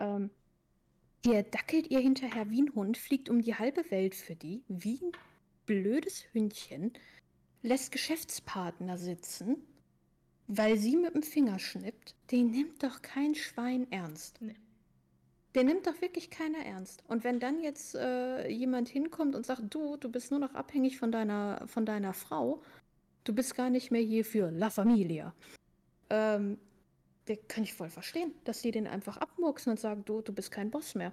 Ähm, 0.00 0.30
der 1.24 1.42
dackelt 1.42 1.90
ihr 1.90 2.00
hinterher 2.00 2.50
wie 2.50 2.62
ein 2.62 2.74
Hund, 2.74 2.98
fliegt 2.98 3.28
um 3.28 3.40
die 3.40 3.54
halbe 3.54 3.90
Welt 3.90 4.14
für 4.14 4.34
die, 4.34 4.62
wie 4.68 5.00
ein 5.02 5.12
blödes 5.66 6.24
Hündchen, 6.32 6.92
lässt 7.62 7.92
Geschäftspartner 7.92 8.98
sitzen, 8.98 9.56
weil 10.46 10.76
sie 10.76 10.96
mit 10.96 11.14
dem 11.14 11.22
Finger 11.22 11.58
schnippt. 11.58 12.14
Den 12.30 12.50
nimmt 12.50 12.82
doch 12.82 13.00
kein 13.00 13.34
Schwein 13.34 13.90
ernst. 13.90 14.40
Nee. 14.42 14.54
Der 15.54 15.64
nimmt 15.64 15.86
doch 15.86 16.00
wirklich 16.00 16.30
keiner 16.30 16.64
ernst. 16.64 17.04
Und 17.06 17.22
wenn 17.22 17.38
dann 17.38 17.60
jetzt 17.60 17.94
äh, 17.94 18.48
jemand 18.48 18.88
hinkommt 18.88 19.36
und 19.36 19.46
sagt, 19.46 19.62
du, 19.70 19.96
du 19.96 20.10
bist 20.10 20.30
nur 20.30 20.40
noch 20.40 20.54
abhängig 20.54 20.98
von 20.98 21.12
deiner, 21.12 21.62
von 21.66 21.86
deiner 21.86 22.12
Frau, 22.12 22.62
du 23.22 23.34
bist 23.34 23.54
gar 23.54 23.70
nicht 23.70 23.90
mehr 23.90 24.02
hier 24.02 24.24
für 24.24 24.50
La 24.50 24.70
Familia. 24.70 25.34
Ähm, 26.10 26.58
der 27.28 27.36
kann 27.36 27.64
ich 27.64 27.72
voll 27.72 27.88
verstehen, 27.88 28.32
dass 28.44 28.62
die 28.62 28.70
den 28.70 28.86
einfach 28.86 29.16
abmurksen 29.16 29.70
und 29.70 29.80
sagen, 29.80 30.04
du, 30.04 30.20
du 30.20 30.32
bist 30.32 30.50
kein 30.50 30.70
Boss 30.70 30.94
mehr. 30.94 31.12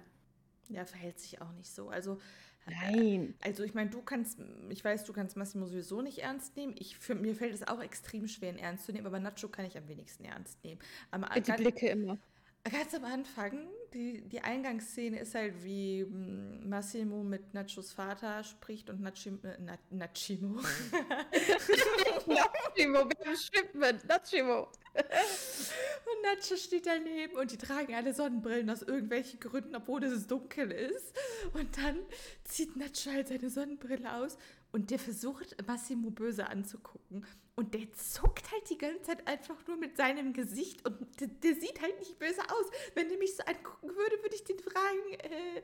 Ja, 0.68 0.84
verhält 0.84 1.18
sich 1.20 1.40
auch 1.40 1.52
nicht 1.52 1.70
so. 1.70 1.88
Also, 1.88 2.18
äh, 2.66 2.92
Nein. 2.92 3.34
also 3.42 3.62
ich 3.62 3.74
meine, 3.74 3.90
du 3.90 4.02
kannst, 4.02 4.38
ich 4.68 4.84
weiß, 4.84 5.04
du 5.04 5.12
kannst 5.12 5.36
Massimo 5.36 5.66
sowieso 5.66 6.02
nicht 6.02 6.18
ernst 6.18 6.56
nehmen. 6.56 6.74
Ich, 6.78 6.98
für, 6.98 7.14
mir 7.14 7.34
fällt 7.34 7.54
es 7.54 7.66
auch 7.66 7.82
extrem 7.82 8.26
schwer, 8.28 8.50
ihn 8.50 8.58
ernst 8.58 8.86
zu 8.86 8.92
nehmen, 8.92 9.06
aber 9.06 9.20
Nacho 9.20 9.48
kann 9.48 9.64
ich 9.64 9.76
am 9.76 9.88
wenigsten 9.88 10.24
ernst 10.24 10.62
nehmen. 10.64 10.80
Am, 11.10 11.24
Die 11.34 11.52
Blicke 11.52 11.88
immer. 11.88 12.18
ganz 12.64 12.94
am 12.94 13.04
Anfang, 13.04 13.68
die, 13.94 14.22
die 14.22 14.40
Eingangsszene 14.40 15.20
ist 15.20 15.34
halt, 15.34 15.62
wie 15.62 16.04
mm, 16.04 16.68
Massimo 16.68 17.22
mit 17.22 17.54
Nachos 17.54 17.92
Vater 17.92 18.42
spricht 18.44 18.90
und 18.90 19.00
Nachim, 19.00 19.38
äh, 19.44 19.56
Na, 19.60 19.78
Nachimo. 19.90 20.60
Nachimo, 22.26 23.08
wir 23.08 23.26
haben 23.26 23.36
Shipment, 23.36 24.08
Nachimo. 24.08 24.68
Und 24.94 26.22
Nacho 26.22 26.56
steht 26.56 26.86
daneben 26.86 27.36
und 27.36 27.50
die 27.50 27.56
tragen 27.56 27.94
alle 27.94 28.12
Sonnenbrillen 28.12 28.68
aus 28.68 28.82
irgendwelchen 28.82 29.40
Gründen, 29.40 29.74
obwohl 29.74 30.04
es 30.04 30.26
dunkel 30.26 30.70
ist. 30.70 31.14
Und 31.54 31.76
dann 31.78 31.98
zieht 32.44 32.76
Nacho 32.76 33.10
halt 33.10 33.28
seine 33.28 33.48
Sonnenbrille 33.48 34.14
aus 34.14 34.36
und 34.72 34.90
der 34.90 34.98
versucht, 34.98 35.56
Massimo 35.66 36.10
böse 36.10 36.48
anzugucken. 36.48 37.26
Und 37.54 37.74
der 37.74 37.92
zuckt 37.92 38.50
halt 38.50 38.70
die 38.70 38.78
ganze 38.78 39.02
Zeit 39.02 39.28
einfach 39.28 39.66
nur 39.66 39.76
mit 39.76 39.96
seinem 39.96 40.32
Gesicht 40.32 40.86
und 40.86 41.20
der, 41.20 41.28
der 41.28 41.54
sieht 41.54 41.82
halt 41.82 41.98
nicht 41.98 42.18
böse 42.18 42.40
aus. 42.40 42.70
Wenn 42.94 43.10
der 43.10 43.18
mich 43.18 43.36
so 43.36 43.42
angucken 43.44 43.88
würde, 43.88 44.22
würde 44.22 44.34
ich 44.34 44.44
den 44.44 44.58
fragen, 44.58 45.12
äh, 45.18 45.62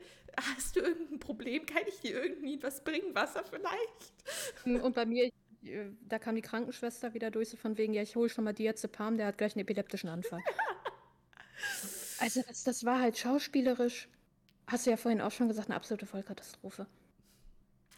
hast 0.55 0.75
du 0.75 0.81
irgendein 0.81 1.19
Problem? 1.19 1.65
Kann 1.65 1.81
ich 1.87 1.99
dir 1.99 2.21
irgendwie 2.21 2.61
was 2.61 2.83
bringen? 2.83 3.15
Wasser 3.15 3.43
vielleicht? 3.43 4.83
Und 4.83 4.93
bei 4.93 5.07
mir, 5.07 5.31
äh, 5.63 5.89
da 6.07 6.19
kam 6.19 6.35
die 6.35 6.43
Krankenschwester 6.43 7.15
wieder 7.15 7.31
durch, 7.31 7.49
so 7.49 7.57
von 7.57 7.75
wegen, 7.79 7.93
ja, 7.93 8.03
ich 8.03 8.15
hole 8.15 8.29
schon 8.29 8.43
mal 8.43 8.53
Diazepam, 8.53 9.17
der 9.17 9.25
hat 9.25 9.39
gleich 9.39 9.55
einen 9.55 9.61
epileptischen 9.61 10.09
Anfall. 10.09 10.41
Also 12.21 12.41
das, 12.47 12.63
das 12.63 12.83
war 12.83 12.99
halt 12.99 13.17
schauspielerisch, 13.17 14.09
hast 14.67 14.85
du 14.85 14.89
ja 14.89 14.97
vorhin 14.97 15.21
auch 15.21 15.31
schon 15.31 15.47
gesagt, 15.47 15.69
eine 15.69 15.75
absolute 15.75 16.05
Vollkatastrophe. 16.05 16.85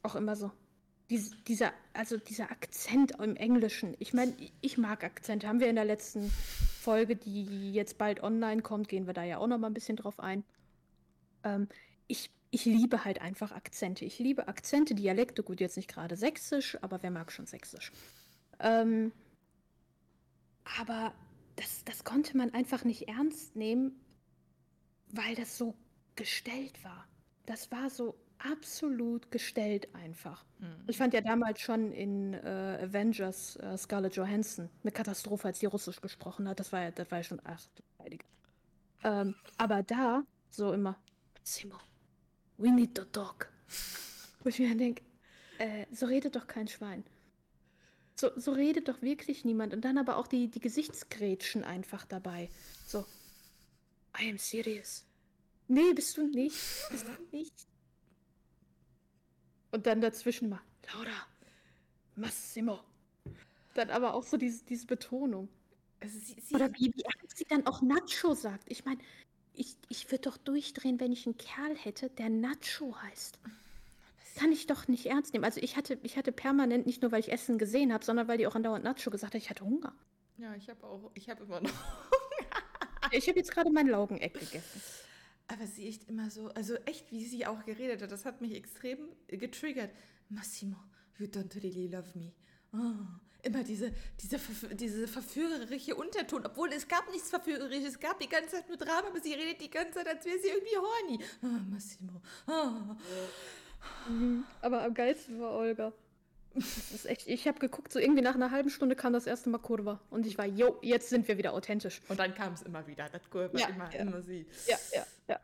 Auch 0.04 0.16
immer 0.16 0.36
so. 0.36 0.52
Dies, 1.12 1.36
dieser, 1.44 1.74
also 1.92 2.16
dieser 2.16 2.52
Akzent 2.52 3.20
im 3.20 3.36
Englischen. 3.36 3.98
Ich 4.00 4.14
meine, 4.14 4.34
ich 4.62 4.78
mag 4.78 5.04
Akzente. 5.04 5.46
Haben 5.46 5.60
wir 5.60 5.68
in 5.68 5.76
der 5.76 5.84
letzten 5.84 6.32
Folge, 6.32 7.18
die 7.18 7.74
jetzt 7.74 7.98
bald 7.98 8.24
online 8.24 8.62
kommt, 8.62 8.88
gehen 8.88 9.08
wir 9.08 9.14
da 9.14 9.26
ja 9.26 9.38
auch 9.38 9.48
noch 9.48 9.58
mal 9.58 9.68
ein 9.68 9.74
bisschen 9.74 9.98
drauf 9.98 10.22
ein. 10.22 10.46
Ähm, 11.44 11.68
ich, 12.08 12.32
ich 12.50 12.64
liebe 12.64 13.04
halt 13.04 13.22
einfach 13.22 13.52
Akzente. 13.52 14.06
Ich 14.06 14.20
liebe 14.20 14.48
Akzente, 14.48 14.96
Dialekte, 14.96 15.44
gut, 15.44 15.60
jetzt 15.60 15.76
nicht 15.76 15.90
gerade 15.90 16.16
sächsisch, 16.16 16.82
aber 16.82 17.04
wer 17.04 17.12
mag 17.12 17.30
schon 17.34 17.46
sächsisch? 17.46 17.92
Ähm, 18.62 19.12
aber 20.80 21.14
das, 21.58 21.84
das 21.84 22.06
konnte 22.06 22.38
man 22.38 22.54
einfach 22.54 22.86
nicht 22.86 23.10
ernst 23.10 23.58
nehmen, 23.58 24.00
weil 25.10 25.36
das 25.36 25.58
so 25.58 25.76
gestellt 26.16 26.82
war. 26.86 27.06
Das 27.46 27.70
war 27.70 27.90
so 27.90 28.16
absolut 28.44 29.32
gestellt 29.32 29.94
einfach. 29.94 30.46
Ich 30.88 30.98
fand 30.98 31.14
ja 31.14 31.22
damals 31.22 31.62
schon 31.62 31.92
in 31.92 32.34
äh, 32.34 32.80
Avengers 32.84 33.56
äh, 33.58 33.78
Scarlett 33.78 34.16
Johansson 34.16 34.70
eine 34.84 34.92
Katastrophe, 34.92 35.48
als 35.48 35.60
die 35.60 35.66
Russisch 35.66 36.02
gesprochen 36.02 36.48
hat. 36.48 36.60
Das 36.60 36.72
war 36.72 36.82
ja, 36.82 36.92
das 36.92 37.10
war 37.12 37.20
ja 37.20 37.24
schon, 37.24 37.42
ach. 37.44 37.62
Ähm, 39.04 39.36
aber 39.58 39.82
da 39.84 40.24
so 40.52 40.74
immer, 40.74 41.00
Simo, 41.44 41.78
we 42.58 42.70
need 42.72 42.96
to 42.96 43.06
talk. 43.06 43.50
Wo 44.44 44.50
ich 44.50 44.60
mir 44.60 44.70
dann 44.70 44.78
denke, 44.78 45.04
äh, 45.58 45.86
so 45.92 46.06
redet 46.06 46.36
doch 46.36 46.48
kein 46.48 46.68
Schwein. 46.68 47.04
So, 48.16 48.30
so 48.36 48.52
redet 48.52 48.88
doch 48.88 49.02
wirklich 49.02 49.46
niemand. 49.46 49.74
Und 49.74 49.86
dann 49.86 49.98
aber 49.98 50.18
auch 50.18 50.28
die, 50.28 50.50
die 50.50 50.60
Gesichtsgrätschen 50.60 51.64
einfach 51.64 52.06
dabei. 52.06 52.50
So, 52.86 53.06
I 54.20 54.30
am 54.30 54.38
serious. 54.38 55.06
Nee, 55.68 55.94
bist 55.94 56.18
du 56.18 56.28
nicht. 56.28 56.56
Bist 56.92 57.08
du 57.08 57.36
nicht. 57.36 57.68
Und 59.72 59.86
dann 59.88 60.02
dazwischen 60.02 60.50
mal, 60.50 60.62
Laura, 60.94 61.28
Massimo. 62.16 62.80
Dann 63.74 63.90
aber 63.90 64.14
auch 64.14 64.24
so 64.24 64.38
diese, 64.38 64.64
diese 64.66 64.86
Betonung. 64.86 65.48
Also 66.02 66.20
sie, 66.20 66.36
sie, 66.42 66.56
Oder 66.56 66.74
wie, 66.74 66.92
wie 66.96 67.04
ernst 67.04 67.38
sie 67.38 67.46
dann 67.46 67.66
auch 67.68 67.82
Nacho 67.82 68.34
sagt. 68.34 68.66
Ich 68.68 68.86
meine, 68.86 69.00
ich, 69.54 69.78
ich 69.90 70.12
würde 70.12 70.24
doch 70.24 70.38
durchdrehen, 70.38 71.00
wenn 71.00 71.12
ich 71.12 71.26
einen 71.26 71.38
Kerl 71.38 71.76
hätte, 71.76 72.10
der 72.10 72.30
Nacho 72.30 72.96
heißt. 73.02 73.40
Kann 74.36 74.52
ich 74.52 74.66
doch 74.66 74.88
nicht 74.88 75.06
ernst 75.06 75.34
nehmen. 75.34 75.46
Also 75.46 75.60
ich 75.62 75.78
hatte, 75.78 76.00
ich 76.04 76.18
hatte 76.18 76.32
permanent, 76.32 76.86
nicht 76.86 77.02
nur 77.02 77.12
weil 77.12 77.20
ich 77.20 77.32
Essen 77.32 77.58
gesehen 77.58 77.94
habe, 77.94 78.04
sondern 78.04 78.28
weil 78.28 78.38
die 78.38 78.48
auch 78.48 78.56
andauernd 78.56 78.84
Nacho 78.84 79.12
gesagt 79.12 79.34
hat, 79.34 79.42
ich 79.42 79.50
hatte 79.50 79.64
Hunger. 79.66 79.94
ja, 80.38 80.56
ich 80.56 80.70
habe 80.70 80.86
auch, 80.86 81.12
ich 81.14 81.30
habe 81.30 81.44
immer 81.44 81.62
noch. 81.62 81.72
Ich 83.12 83.28
habe 83.28 83.38
jetzt 83.38 83.52
gerade 83.52 83.70
mein 83.70 83.88
Laugeneck 83.88 84.34
gegessen. 84.34 84.82
Aber 85.52 85.68
sie 85.68 85.86
echt 85.88 86.08
immer 86.08 86.30
so, 86.30 86.48
also 86.50 86.76
echt, 86.86 87.12
wie 87.12 87.26
sie 87.26 87.46
auch 87.46 87.66
geredet 87.66 88.02
hat, 88.02 88.12
das 88.12 88.24
hat 88.24 88.40
mich 88.40 88.56
extrem 88.56 89.00
getriggert. 89.28 89.92
Massimo, 90.30 90.78
you 91.18 91.26
don't 91.26 91.54
really 91.62 91.88
love 91.88 92.18
me. 92.18 92.32
Oh, 92.72 93.04
immer 93.44 93.62
diese, 93.62 93.92
diese, 94.22 94.40
diese 94.74 95.10
verführerische 95.10 95.96
Unterton, 95.96 96.46
obwohl 96.46 96.72
es 96.72 96.88
gab 96.88 97.12
nichts 97.12 97.30
Verführerisches, 97.30 97.96
es 97.96 98.00
gab 98.00 98.18
die 98.20 98.30
ganze 98.30 98.52
Zeit 98.52 98.70
nur 98.70 98.78
Drama, 98.78 99.10
aber 99.10 99.20
sie 99.20 99.34
redet 99.34 99.60
die 99.60 99.70
ganze 99.70 99.96
Zeit, 99.96 100.08
als 100.08 100.26
wäre 100.26 100.40
sie 100.40 100.48
irgendwie 100.48 100.78
horny. 100.78 101.20
Oh, 101.44 101.70
Massimo. 101.70 102.22
Oh. 102.48 102.96
Aber 104.62 104.84
am 104.84 104.94
geilsten 104.94 105.38
war 105.42 105.52
Olga. 105.52 105.92
Das 106.54 106.92
ist 106.92 107.06
echt, 107.06 107.28
ich 107.28 107.48
habe 107.48 107.60
geguckt, 107.60 107.94
so 107.94 108.00
irgendwie 108.00 108.22
nach 108.22 108.36
einer 108.36 108.52
halben 108.52 108.70
Stunde 108.70 108.96
kam 108.96 109.14
das 109.14 109.26
erste 109.28 109.50
Mal 109.50 109.60
Kurva. 109.60 110.02
Und 110.10 110.26
ich 110.26 110.38
war, 110.38 110.46
jo, 110.46 110.78
jetzt 110.82 111.10
sind 111.10 111.28
wir 111.28 111.38
wieder 111.38 111.54
authentisch. 111.54 112.02
Und 112.10 112.20
dann 112.20 112.34
kam 112.36 112.54
es 112.54 112.62
immer 112.64 112.86
wieder, 112.88 113.08
das 113.10 113.30
Kurve, 113.30 113.58
Ja, 113.58 113.68
immer, 113.70 113.92
ja. 113.94 114.00
immer 114.02 114.22
sie. 114.22 114.46
Ja, 114.68 114.78
ja, 114.94 115.06
ja. 115.30 115.40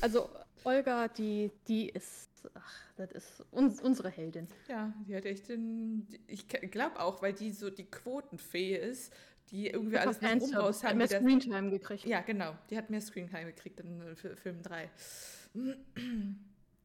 Also 0.00 0.30
Olga, 0.64 1.08
die, 1.08 1.50
die 1.68 1.88
ist, 1.88 2.28
ach, 2.54 2.74
das 2.96 3.10
ist 3.12 3.44
uns, 3.50 3.80
unsere 3.80 4.08
Heldin. 4.08 4.46
Ja, 4.68 4.92
die 5.06 5.16
hat 5.16 5.24
echt 5.24 5.48
den, 5.48 6.06
ich 6.28 6.46
glaube 6.48 7.00
auch, 7.00 7.22
weil 7.22 7.32
die 7.32 7.50
so 7.50 7.68
die 7.70 7.84
Quotenfee 7.90 8.76
ist, 8.76 9.12
die 9.50 9.68
irgendwie 9.68 9.98
alles 9.98 10.20
nach 10.20 10.30
oben 10.36 10.54
raus 10.56 10.82
hat 10.82 10.90
haben. 10.90 10.98
mehr 10.98 11.04
mit 11.04 11.10
der- 11.12 11.20
Screentime 11.20 11.70
gekriegt. 11.70 12.04
Ja, 12.04 12.20
genau. 12.20 12.56
Die 12.70 12.76
hat 12.78 12.90
mehr 12.90 13.00
Screentime 13.00 13.46
gekriegt 13.46 13.80
in 13.80 14.16
Fi- 14.16 14.34
Film 14.36 14.62
3. 14.62 14.90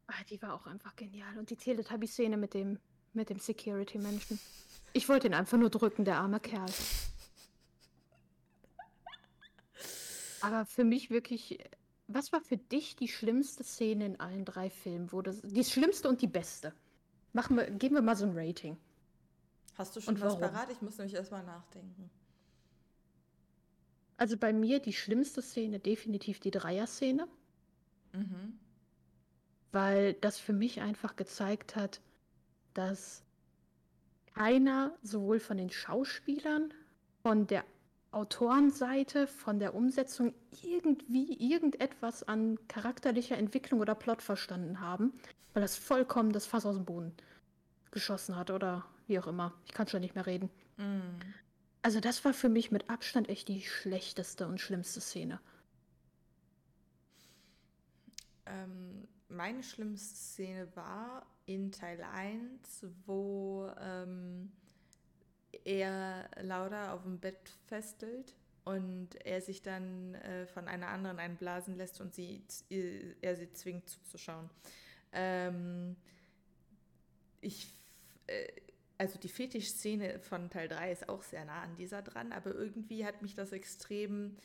Ah, 0.07 0.13
die 0.29 0.41
war 0.41 0.53
auch 0.53 0.67
einfach 0.67 0.95
genial. 0.95 1.37
Und 1.37 1.49
die 1.49 1.55
Teletubby-Szene 1.55 2.37
mit 2.37 2.53
dem, 2.53 2.77
mit 3.13 3.29
dem 3.29 3.39
Security-Menschen. 3.39 4.39
Ich 4.93 5.07
wollte 5.09 5.27
ihn 5.27 5.33
einfach 5.33 5.57
nur 5.57 5.69
drücken, 5.69 6.05
der 6.05 6.17
arme 6.17 6.39
Kerl. 6.39 6.69
Aber 10.41 10.65
für 10.65 10.83
mich 10.83 11.09
wirklich, 11.09 11.59
was 12.07 12.31
war 12.31 12.41
für 12.41 12.57
dich 12.57 12.95
die 12.95 13.07
schlimmste 13.07 13.63
Szene 13.63 14.05
in 14.05 14.19
allen 14.19 14.45
drei 14.45 14.69
Filmen? 14.69 15.11
Wo 15.11 15.21
das, 15.21 15.41
die 15.41 15.63
schlimmste 15.63 16.09
und 16.09 16.21
die 16.21 16.27
beste. 16.27 16.73
Machen 17.33 17.55
wir, 17.57 17.69
geben 17.69 17.95
wir 17.95 18.01
mal 18.01 18.15
so 18.15 18.25
ein 18.25 18.37
Rating. 18.37 18.77
Hast 19.77 19.95
du 19.95 20.01
schon 20.01 20.15
Und 20.15 20.21
was 20.21 20.33
warum? 20.39 20.41
parat? 20.53 20.69
Ich 20.71 20.81
muss 20.81 20.97
nämlich 20.97 21.15
erstmal 21.15 21.43
nachdenken. 21.43 22.09
Also 24.17 24.37
bei 24.37 24.51
mir 24.53 24.79
die 24.79 24.93
schlimmste 24.93 25.41
Szene 25.41 25.79
definitiv 25.79 26.39
die 26.39 26.51
Dreier-Szene, 26.51 27.27
Mhm. 28.13 28.59
weil 29.71 30.13
das 30.15 30.37
für 30.37 30.51
mich 30.53 30.81
einfach 30.81 31.15
gezeigt 31.15 31.75
hat, 31.77 32.01
dass 32.73 33.23
keiner 34.33 34.93
sowohl 35.03 35.39
von 35.39 35.57
den 35.57 35.69
Schauspielern, 35.69 36.73
von 37.21 37.47
der 37.47 37.63
Autorenseite, 38.11 39.27
von 39.27 39.59
der 39.59 39.73
Umsetzung 39.73 40.33
irgendwie 40.63 41.33
irgendetwas 41.33 42.23
an 42.23 42.57
charakterlicher 42.67 43.37
Entwicklung 43.37 43.79
oder 43.79 43.95
Plot 43.95 44.21
verstanden 44.21 44.81
haben, 44.81 45.13
weil 45.53 45.61
das 45.61 45.77
vollkommen 45.77 46.31
das 46.33 46.45
Fass 46.45 46.65
aus 46.65 46.75
dem 46.75 46.85
Boden 46.85 47.13
geschossen 47.91 48.35
hat 48.35 48.51
oder 48.51 48.85
wie 49.07 49.19
auch 49.19 49.27
immer. 49.27 49.53
Ich 49.65 49.73
kann 49.73 49.87
schon 49.87 50.01
nicht 50.01 50.15
mehr 50.15 50.25
reden. 50.25 50.49
Mhm. 50.77 51.19
Also 51.81 51.99
das 51.99 52.23
war 52.25 52.33
für 52.33 52.49
mich 52.49 52.71
mit 52.71 52.89
Abstand 52.89 53.29
echt 53.29 53.47
die 53.47 53.61
schlechteste 53.61 54.47
und 54.47 54.59
schlimmste 54.59 55.01
Szene. 55.01 55.39
Ähm, 58.45 59.07
meine 59.41 59.63
schlimmste 59.63 60.15
Szene 60.15 60.67
war 60.75 61.25
in 61.47 61.71
Teil 61.71 61.99
1, 62.03 62.85
wo 63.07 63.71
ähm, 63.79 64.51
er 65.63 66.29
Laura 66.43 66.93
auf 66.93 67.01
dem 67.01 67.19
Bett 67.19 67.49
festelt 67.65 68.35
und 68.65 69.15
er 69.25 69.41
sich 69.41 69.63
dann 69.63 70.13
äh, 70.13 70.45
von 70.45 70.67
einer 70.67 70.89
anderen 70.89 71.17
einblasen 71.17 71.75
lässt 71.75 71.99
und 72.01 72.13
sie, 72.13 72.43
z- 72.45 73.15
er 73.21 73.35
sie 73.35 73.51
zwingt 73.51 73.89
zuzuschauen. 73.89 74.47
Ähm, 75.11 75.95
ich, 77.41 77.73
äh, 78.27 78.45
also 78.99 79.17
die 79.17 79.27
Fetischszene 79.27 80.19
von 80.19 80.51
Teil 80.51 80.67
3 80.67 80.91
ist 80.91 81.09
auch 81.09 81.23
sehr 81.23 81.45
nah 81.45 81.63
an 81.63 81.75
dieser 81.77 82.03
dran, 82.03 82.31
aber 82.31 82.53
irgendwie 82.53 83.07
hat 83.07 83.23
mich 83.23 83.33
das 83.33 83.53
extrem 83.53 84.37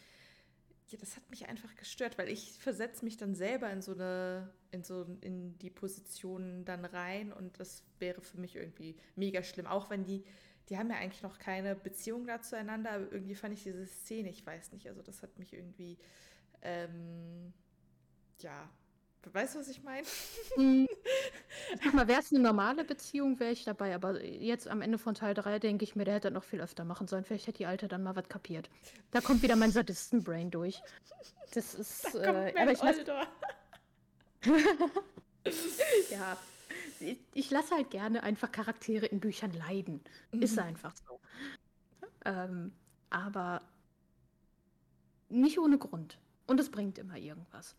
ja, 0.89 0.99
das 0.99 1.17
hat 1.17 1.29
mich 1.31 1.49
einfach 1.49 1.75
gestört, 1.75 2.17
weil 2.17 2.29
ich 2.29 2.53
versetze 2.59 3.05
mich 3.05 3.17
dann 3.17 3.35
selber 3.35 3.71
in 3.71 3.83
so 3.83 3.93
eine, 3.93 4.53
in 4.71 4.85
so 4.85 5.05
in 5.21 5.59
die 5.59 5.71
Position 5.71 6.65
dann 6.65 6.85
rein 6.85 7.33
und 7.33 7.59
das 7.59 7.83
wäre 7.99 8.21
für 8.21 8.39
mich 8.39 8.55
irgendwie 8.55 8.97
mega 9.17 9.43
schlimm. 9.43 9.67
Auch 9.67 9.91
wenn 9.91 10.05
die, 10.05 10.25
die 10.69 10.79
haben 10.79 10.91
ja 10.91 10.97
eigentlich 10.97 11.23
noch 11.23 11.39
keine 11.39 11.75
Beziehung 11.75 12.27
da 12.27 12.41
zueinander, 12.41 12.93
aber 12.93 13.13
irgendwie 13.13 13.35
fand 13.35 13.55
ich 13.55 13.65
diese 13.65 13.87
Szene, 13.87 14.31
ich 14.31 14.47
weiß 14.47 14.73
nicht, 14.73 14.87
also 14.87 15.03
das 15.03 15.23
hat 15.23 15.37
mich 15.39 15.53
irgendwie, 15.53 15.99
ähm, 16.63 17.53
ja, 18.39 18.71
weißt 19.33 19.55
du, 19.55 19.59
was 19.61 19.69
ich 19.69 19.83
meine? 19.83 20.07
Ich 20.07 20.09
sag 21.85 21.95
mal, 21.95 22.09
wäre 22.09 22.21
es 22.21 22.33
eine 22.33 22.41
normale 22.41 22.85
Beziehung, 22.85 23.39
wäre 23.41 23.53
ich 23.53 23.65
dabei. 23.65 23.95
Aber 23.95 24.23
jetzt 24.25 24.69
am 24.69 24.83
Ende 24.83 24.99
von 24.99 25.15
Teil 25.15 25.35
3 25.35 25.59
denke 25.59 25.85
ich 25.85 25.97
mir, 25.97 26.05
der 26.05 26.15
hätte 26.15 26.29
das 26.29 26.35
noch 26.35 26.45
viel 26.45 26.61
öfter 26.61 26.85
machen 26.85 27.07
sollen. 27.09 27.25
Vielleicht 27.25 27.47
hätte 27.47 27.59
die 27.59 27.67
Alte 27.67 27.89
dann 27.89 28.03
mal 28.03 28.17
was 28.17 28.29
kapiert. 28.29 28.69
Da 29.11 29.21
kommt 29.21 29.43
wieder 29.43 29.57
mein 29.57 29.73
Sadisten-Brain 29.73 30.51
durch. 30.51 30.83
Das 31.55 31.75
ist. 31.75 32.15
Da 32.15 32.47
äh, 32.49 32.55
aber 32.61 32.73
ich 32.73 32.83
Older. 32.83 33.27
ja, 36.11 36.37
ich, 37.35 37.51
lasse 37.51 37.75
halt 37.75 37.91
gerne 37.91 38.23
einfach 38.23 38.53
Charaktere 38.53 39.07
in 39.07 39.21
Büchern 39.21 39.53
leiden. 39.53 40.01
Ist 40.33 40.57
Mhm. 40.57 40.63
einfach 40.63 40.95
so. 40.97 41.21
Ähm, 42.25 42.73
aber 43.11 43.63
nicht 45.29 45.59
ohne 45.59 45.79
Grund. 45.79 46.19
Und 46.47 46.61
es 46.61 46.71
bringt 46.71 46.99
immer 46.99 47.17
irgendwas. 47.17 47.77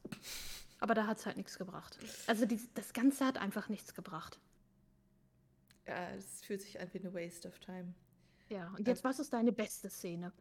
Aber 0.79 0.93
da 0.93 1.07
hat 1.07 1.17
es 1.17 1.25
halt 1.25 1.37
nichts 1.37 1.57
gebracht. 1.57 1.97
Also 2.27 2.45
die, 2.45 2.59
das 2.75 2.93
Ganze 2.93 3.25
hat 3.25 3.37
einfach 3.37 3.69
nichts 3.69 3.93
gebracht. 3.93 4.39
Ja, 5.87 6.09
es 6.11 6.41
fühlt 6.43 6.61
sich 6.61 6.79
an 6.79 6.87
wie 6.93 6.99
eine 6.99 7.13
Waste 7.13 7.47
of 7.47 7.59
time. 7.59 7.93
Ja, 8.49 8.73
und 8.77 8.87
jetzt, 8.87 9.03
was 9.03 9.19
ist 9.19 9.33
deine 9.33 9.51
beste 9.51 9.89
Szene? 9.89 10.31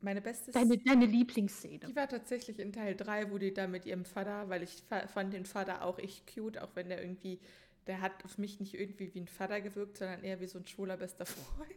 Meine 0.00 0.20
beste 0.20 0.52
Deine, 0.52 0.78
deine 0.78 1.06
Lieblingsszene? 1.06 1.86
Die 1.86 1.96
war 1.96 2.08
tatsächlich 2.08 2.58
in 2.58 2.72
Teil 2.72 2.94
3, 2.94 3.30
wo 3.30 3.38
die 3.38 3.52
da 3.52 3.66
mit 3.66 3.86
ihrem 3.86 4.04
Vater, 4.04 4.48
weil 4.48 4.62
ich 4.62 4.82
fa- 4.88 5.06
fand 5.08 5.32
den 5.32 5.46
Vater 5.46 5.82
auch 5.82 5.98
echt 5.98 6.32
cute, 6.32 6.58
auch 6.58 6.70
wenn 6.74 6.88
der 6.88 7.00
irgendwie, 7.02 7.40
der 7.86 8.00
hat 8.00 8.24
auf 8.24 8.38
mich 8.38 8.60
nicht 8.60 8.74
irgendwie 8.74 9.12
wie 9.14 9.20
ein 9.20 9.28
Vater 9.28 9.60
gewirkt, 9.60 9.96
sondern 9.98 10.22
eher 10.22 10.40
wie 10.40 10.46
so 10.46 10.58
ein 10.58 10.66
schwuler 10.66 10.96
bester 10.96 11.26
Freund. 11.26 11.70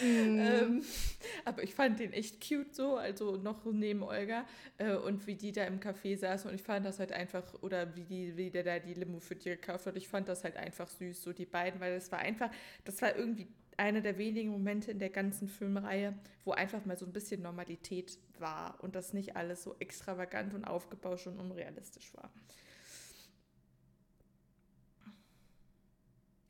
Mhm. 0.00 0.38
Ähm, 0.40 0.84
aber 1.44 1.62
ich 1.62 1.74
fand 1.74 1.98
den 1.98 2.12
echt 2.12 2.46
cute 2.46 2.74
so, 2.74 2.96
also 2.96 3.36
noch 3.36 3.64
neben 3.64 4.02
Olga 4.02 4.44
äh, 4.78 4.94
und 4.94 5.26
wie 5.26 5.34
die 5.34 5.52
da 5.52 5.64
im 5.64 5.80
Café 5.80 6.16
saßen 6.16 6.50
und 6.50 6.54
ich 6.56 6.62
fand 6.62 6.86
das 6.86 6.98
halt 6.98 7.12
einfach, 7.12 7.44
oder 7.62 7.94
wie, 7.96 8.04
die, 8.04 8.36
wie 8.36 8.50
der 8.50 8.62
da 8.62 8.78
die 8.78 8.94
Limo 8.94 9.20
für 9.20 9.36
die 9.36 9.50
gekauft 9.50 9.86
hat, 9.86 9.96
ich 9.96 10.08
fand 10.08 10.28
das 10.28 10.44
halt 10.44 10.56
einfach 10.56 10.88
süß, 10.88 11.22
so 11.22 11.32
die 11.32 11.46
beiden, 11.46 11.80
weil 11.80 11.94
das 11.94 12.10
war 12.12 12.18
einfach, 12.18 12.50
das 12.84 13.00
war 13.02 13.14
irgendwie 13.16 13.48
einer 13.76 14.00
der 14.00 14.18
wenigen 14.18 14.50
Momente 14.50 14.90
in 14.90 14.98
der 14.98 15.10
ganzen 15.10 15.48
Filmreihe, 15.48 16.14
wo 16.44 16.52
einfach 16.52 16.84
mal 16.86 16.96
so 16.96 17.04
ein 17.04 17.12
bisschen 17.12 17.42
Normalität 17.42 18.18
war 18.38 18.78
und 18.82 18.94
das 18.94 19.12
nicht 19.12 19.36
alles 19.36 19.62
so 19.62 19.76
extravagant 19.78 20.54
und 20.54 20.64
aufgebauscht 20.64 21.26
und 21.26 21.38
unrealistisch 21.38 22.14
war. 22.14 22.30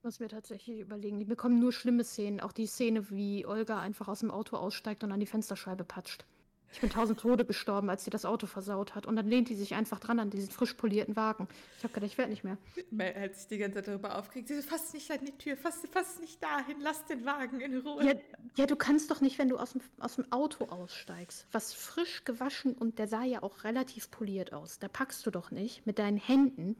Muss 0.06 0.20
mir 0.20 0.28
tatsächlich 0.28 0.78
überlegen. 0.78 1.18
Mir 1.18 1.34
kommen 1.34 1.58
nur 1.58 1.72
schlimme 1.72 2.04
Szenen. 2.04 2.40
Auch 2.40 2.52
die 2.52 2.66
Szene, 2.66 3.10
wie 3.10 3.44
Olga 3.44 3.80
einfach 3.80 4.06
aus 4.06 4.20
dem 4.20 4.30
Auto 4.30 4.56
aussteigt 4.56 5.02
und 5.02 5.10
an 5.10 5.18
die 5.18 5.26
Fensterscheibe 5.26 5.82
patscht. 5.82 6.24
Ich 6.72 6.80
bin 6.80 6.90
tausend 6.90 7.18
Tode 7.18 7.44
gestorben, 7.44 7.90
als 7.90 8.04
sie 8.04 8.10
das 8.10 8.24
Auto 8.24 8.46
versaut 8.46 8.94
hat. 8.94 9.06
Und 9.06 9.16
dann 9.16 9.26
lehnt 9.26 9.48
die 9.48 9.56
sich 9.56 9.74
einfach 9.74 9.98
dran 9.98 10.20
an 10.20 10.30
diesen 10.30 10.50
frisch 10.50 10.74
polierten 10.74 11.16
Wagen. 11.16 11.48
Ich 11.78 11.82
habe 11.82 11.92
gedacht, 11.92 12.12
ich 12.12 12.18
werde 12.18 12.30
nicht 12.30 12.44
mehr. 12.44 12.56
Mel 12.92 13.20
hat 13.20 13.34
sich 13.34 13.48
die 13.48 13.58
ganze 13.58 13.78
Zeit 13.78 13.88
darüber 13.88 14.16
aufgeregt, 14.16 14.46
sie 14.46 14.54
so, 14.54 14.62
fass 14.62 14.92
nicht 14.92 15.10
an 15.10 15.24
die 15.24 15.36
Tür, 15.36 15.56
fass, 15.56 15.82
fass 15.90 16.20
nicht 16.20 16.40
dahin, 16.40 16.76
lass 16.80 17.04
den 17.06 17.24
Wagen 17.24 17.60
in 17.60 17.78
Ruhe. 17.78 18.04
Ja, 18.04 18.14
ja, 18.56 18.66
du 18.66 18.76
kannst 18.76 19.10
doch 19.10 19.20
nicht, 19.20 19.38
wenn 19.40 19.48
du 19.48 19.56
aus 19.56 19.72
dem, 19.72 19.80
aus 19.98 20.14
dem 20.14 20.30
Auto 20.30 20.66
aussteigst, 20.66 21.48
was 21.50 21.72
frisch 21.72 22.24
gewaschen 22.24 22.74
und 22.74 23.00
der 23.00 23.08
sah 23.08 23.24
ja 23.24 23.42
auch 23.42 23.64
relativ 23.64 24.10
poliert 24.12 24.52
aus. 24.52 24.78
Da 24.78 24.86
packst 24.86 25.26
du 25.26 25.32
doch 25.32 25.50
nicht 25.50 25.84
mit 25.84 25.98
deinen 25.98 26.18
Händen 26.18 26.76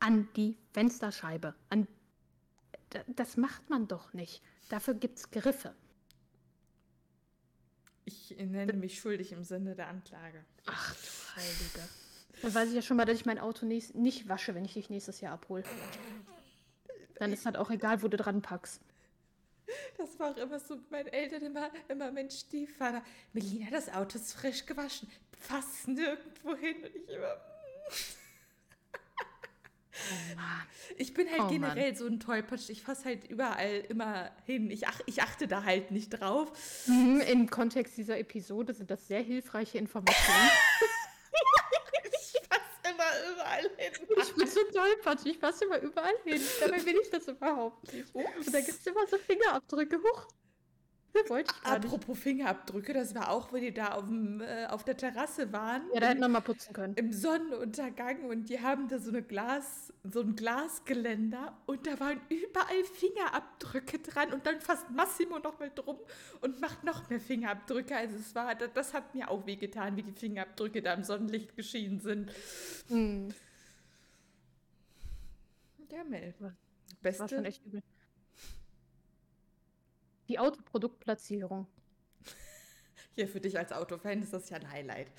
an 0.00 0.28
die 0.34 0.56
Fensterscheibe. 0.72 1.54
An, 1.70 1.86
das 3.08 3.36
macht 3.36 3.70
man 3.70 3.88
doch 3.88 4.12
nicht. 4.12 4.42
Dafür 4.68 4.94
gibt's 4.94 5.30
Griffe. 5.30 5.74
Ich 8.04 8.36
nenne 8.38 8.74
mich 8.74 9.00
schuldig 9.00 9.32
im 9.32 9.44
Sinne 9.44 9.74
der 9.74 9.88
Anklage. 9.88 10.44
Ach 10.66 10.94
du 10.94 11.36
Heilige. 11.36 11.88
Dann 12.42 12.54
weiß 12.54 12.68
ich 12.68 12.74
ja 12.74 12.82
schon 12.82 12.96
mal, 12.96 13.06
dass 13.06 13.16
ich 13.16 13.26
mein 13.26 13.38
Auto 13.38 13.64
nächst, 13.64 13.94
nicht 13.94 14.28
wasche, 14.28 14.54
wenn 14.54 14.64
ich 14.64 14.74
dich 14.74 14.90
nächstes 14.90 15.20
Jahr 15.20 15.32
abhole. 15.32 15.64
Dann 17.14 17.32
ist 17.32 17.46
halt 17.46 17.56
auch 17.56 17.70
egal, 17.70 18.02
wo 18.02 18.08
du 18.08 18.16
dran 18.16 18.42
packst. 18.42 18.82
Das 19.96 20.18
war 20.18 20.32
auch 20.32 20.36
immer 20.36 20.58
so 20.58 20.76
mit 20.76 20.90
meinen 20.90 21.06
Eltern 21.08 21.42
immer, 21.42 21.70
immer 21.88 22.12
mein 22.12 22.30
Stiefvater. 22.30 23.02
Melina, 23.32 23.70
das 23.70 23.88
Auto 23.88 24.18
ist 24.18 24.34
frisch 24.34 24.66
gewaschen. 24.66 25.08
Fast 25.38 25.88
nirgendwo 25.88 26.54
hin. 26.56 26.76
Und 26.82 26.94
ich 26.94 27.08
immer. 27.08 27.36
Oh 30.10 30.36
Mann. 30.36 30.62
Ich 30.96 31.14
bin 31.14 31.28
halt 31.28 31.40
Oh 31.40 31.42
Mann. 31.44 31.52
generell 31.52 31.96
so 31.96 32.06
ein 32.06 32.20
Tollpatsch. 32.20 32.68
Ich 32.70 32.82
fasse 32.82 33.04
halt 33.06 33.28
überall 33.30 33.84
immer 33.88 34.30
hin. 34.44 34.70
Ich, 34.70 34.86
ach, 34.86 35.00
ich 35.06 35.22
achte 35.22 35.46
da 35.48 35.64
halt 35.64 35.90
nicht 35.90 36.10
drauf. 36.10 36.50
Mhm, 36.86 37.20
Im 37.20 37.50
Kontext 37.50 37.96
dieser 37.96 38.18
Episode 38.18 38.74
sind 38.74 38.90
das 38.90 39.06
sehr 39.08 39.20
hilfreiche 39.22 39.78
Informationen. 39.78 40.50
Ich 42.06 42.40
fasse 42.48 42.94
immer 42.94 43.32
überall 43.32 43.70
hin. 43.76 43.92
Ich 44.22 44.34
bin 44.34 44.46
so 44.46 44.60
tollpatschig, 44.72 45.32
ich 45.32 45.40
passe 45.40 45.64
immer 45.64 45.78
überall 45.80 46.14
hin. 46.24 46.40
Dabei 46.60 46.84
will 46.84 46.96
ich 47.02 47.10
das 47.10 47.26
überhaupt 47.28 47.92
nicht. 47.92 48.14
Und 48.14 48.24
da 48.52 48.60
gibt 48.60 48.78
es 48.78 48.86
immer 48.86 49.06
so 49.06 49.16
Fingerabdrücke. 49.18 49.98
Huch. 49.98 50.26
Wollte 51.28 51.54
ich 51.54 51.70
nicht. 51.70 51.84
Apropos 51.86 52.18
Fingerabdrücke, 52.18 52.92
das 52.92 53.14
war 53.14 53.30
auch, 53.30 53.52
wo 53.52 53.56
die 53.56 53.72
da 53.72 53.92
auf, 53.92 54.06
dem, 54.06 54.40
äh, 54.40 54.66
auf 54.66 54.84
der 54.84 54.96
Terrasse 54.96 55.52
waren. 55.52 55.82
Ja, 55.92 56.00
da 56.00 56.08
hätten 56.08 56.20
wir 56.20 56.28
mal 56.28 56.40
putzen 56.40 56.72
können. 56.72 56.94
im 56.94 57.12
Sonnenuntergang 57.12 58.24
und 58.24 58.48
die 58.48 58.60
haben 58.60 58.88
da 58.88 58.98
so 58.98 59.10
eine 59.10 59.22
Glas, 59.22 59.92
so 60.02 60.20
ein 60.20 60.34
Glasgeländer 60.36 61.56
und 61.66 61.86
da 61.86 61.98
waren 62.00 62.20
überall 62.28 62.84
Fingerabdrücke 62.84 64.00
dran 64.00 64.32
und 64.32 64.44
dann 64.46 64.60
fasst 64.60 64.90
Massimo 64.90 65.38
noch 65.38 65.58
mal 65.58 65.70
drum 65.74 65.98
und 66.40 66.60
macht 66.60 66.84
noch 66.84 67.08
mehr 67.10 67.20
Fingerabdrücke. 67.20 67.96
Also 67.96 68.16
es 68.16 68.34
war, 68.34 68.54
das, 68.54 68.70
das 68.74 68.92
hat 68.94 69.14
mir 69.14 69.30
auch 69.30 69.46
wehgetan, 69.46 69.96
wie 69.96 70.02
die 70.02 70.12
Fingerabdrücke 70.12 70.82
da 70.82 70.94
im 70.94 71.04
Sonnenlicht 71.04 71.56
geschienen 71.56 72.00
sind. 72.00 72.30
Hm, 72.88 73.32
Ja, 75.90 76.04
Mel. 76.04 76.34
Beste. 77.02 77.20
war 77.20 77.28
schon 77.28 77.44
echt 77.44 77.64
übel. 77.64 77.82
Die 80.28 80.38
Autoproduktplatzierung. 80.38 81.66
Hier 83.14 83.28
für 83.28 83.40
dich 83.40 83.56
als 83.58 83.72
Autofan 83.72 84.22
ist 84.22 84.32
das 84.32 84.50
ja 84.50 84.56
ein 84.56 84.70
Highlight. 84.70 85.12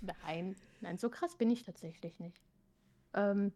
Nein, 0.00 0.56
nein, 0.80 0.98
so 0.98 1.10
krass 1.10 1.36
bin 1.36 1.50
ich 1.50 1.64
tatsächlich 1.64 2.18
nicht. 2.20 2.40
Ähm, 3.12 3.52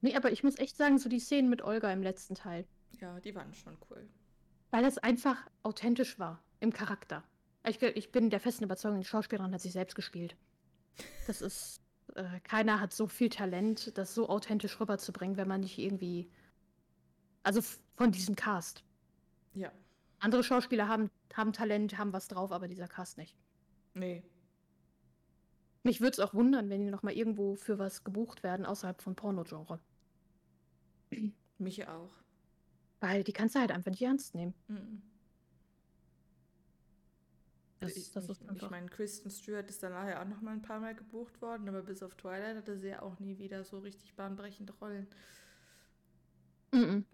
nee, 0.00 0.14
aber 0.14 0.30
ich 0.30 0.44
muss 0.44 0.58
echt 0.58 0.76
sagen, 0.76 0.98
so 0.98 1.08
die 1.08 1.18
Szenen 1.18 1.50
mit 1.50 1.62
Olga 1.62 1.92
im 1.92 2.02
letzten 2.02 2.34
Teil. 2.34 2.66
Ja, 3.00 3.18
die 3.20 3.34
waren 3.34 3.52
schon 3.54 3.76
cool. 3.90 4.08
Weil 4.70 4.84
es 4.84 4.98
einfach 4.98 5.48
authentisch 5.62 6.18
war 6.18 6.42
im 6.60 6.72
Charakter. 6.72 7.24
Ich, 7.66 7.80
ich 7.82 8.12
bin 8.12 8.30
der 8.30 8.40
festen 8.40 8.64
Überzeugung, 8.64 9.00
die 9.00 9.06
Schauspielerin 9.06 9.52
hat 9.52 9.60
sich 9.60 9.72
selbst 9.72 9.94
gespielt. 9.94 10.36
Das 11.26 11.40
ist, 11.40 11.80
äh, 12.14 12.40
keiner 12.40 12.80
hat 12.80 12.92
so 12.92 13.06
viel 13.06 13.28
Talent, 13.28 13.96
das 13.96 14.14
so 14.14 14.28
authentisch 14.28 14.78
rüberzubringen, 14.78 15.36
wenn 15.36 15.48
man 15.48 15.62
nicht 15.62 15.78
irgendwie, 15.78 16.30
also 17.42 17.60
von 17.96 18.12
diesem 18.12 18.36
Cast. 18.36 18.84
Ja. 19.54 19.72
Andere 20.24 20.42
Schauspieler 20.42 20.88
haben, 20.88 21.10
haben 21.34 21.52
Talent, 21.52 21.98
haben 21.98 22.14
was 22.14 22.28
drauf, 22.28 22.50
aber 22.50 22.66
dieser 22.66 22.88
Cast 22.88 23.18
nicht. 23.18 23.36
Nee. 23.92 24.24
Mich 25.82 26.00
würde 26.00 26.12
es 26.12 26.20
auch 26.20 26.32
wundern, 26.32 26.70
wenn 26.70 26.80
die 26.80 26.90
noch 26.90 27.02
mal 27.02 27.12
irgendwo 27.12 27.56
für 27.56 27.78
was 27.78 28.04
gebucht 28.04 28.42
werden 28.42 28.64
außerhalb 28.64 29.02
von 29.02 29.14
Porno-Genre. 29.14 29.78
Mich 31.58 31.86
auch. 31.86 32.10
Weil 33.00 33.22
die 33.22 33.34
kannst 33.34 33.54
du 33.54 33.60
halt 33.60 33.70
einfach 33.70 33.90
nicht 33.90 34.00
ernst 34.00 34.34
nehmen. 34.34 34.54
Mhm. 34.68 35.02
Das, 37.80 37.94
ich 37.94 38.10
das 38.12 38.24
ich, 38.24 38.30
ist 38.30 38.48
einfach. 38.48 38.64
ich 38.64 38.70
meine, 38.70 38.88
Kristen 38.88 39.28
Stewart 39.28 39.68
ist 39.68 39.82
dann 39.82 39.92
nachher 39.92 40.22
auch 40.22 40.26
noch 40.26 40.40
mal 40.40 40.52
ein 40.52 40.62
paar 40.62 40.80
Mal 40.80 40.94
gebucht 40.94 41.42
worden, 41.42 41.68
aber 41.68 41.82
bis 41.82 42.02
auf 42.02 42.14
Twilight 42.14 42.56
hatte 42.56 42.78
sie 42.78 42.88
ja 42.88 43.02
auch 43.02 43.18
nie 43.18 43.36
wieder 43.36 43.62
so 43.62 43.78
richtig 43.80 44.14
bahnbrechende 44.14 44.72
Rollen. 44.80 45.06
Mhm. 46.72 47.04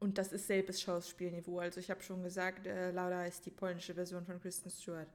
Und 0.00 0.16
das 0.16 0.32
ist 0.32 0.46
selbes 0.46 0.80
Schauspielniveau. 0.80 1.58
Also 1.58 1.80
ich 1.80 1.90
habe 1.90 2.02
schon 2.02 2.22
gesagt, 2.22 2.66
äh, 2.66 2.92
Laura 2.92 3.26
ist 3.26 3.44
die 3.46 3.50
polnische 3.50 3.94
Version 3.94 4.24
von 4.24 4.40
Kristen 4.40 4.70
Stewart. 4.70 5.08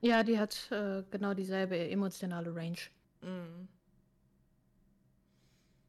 Ja, 0.00 0.22
die 0.22 0.38
hat 0.38 0.70
äh, 0.70 1.02
genau 1.10 1.34
dieselbe 1.34 1.78
emotionale 1.90 2.54
Range. 2.54 2.78
Mhm. 3.22 3.68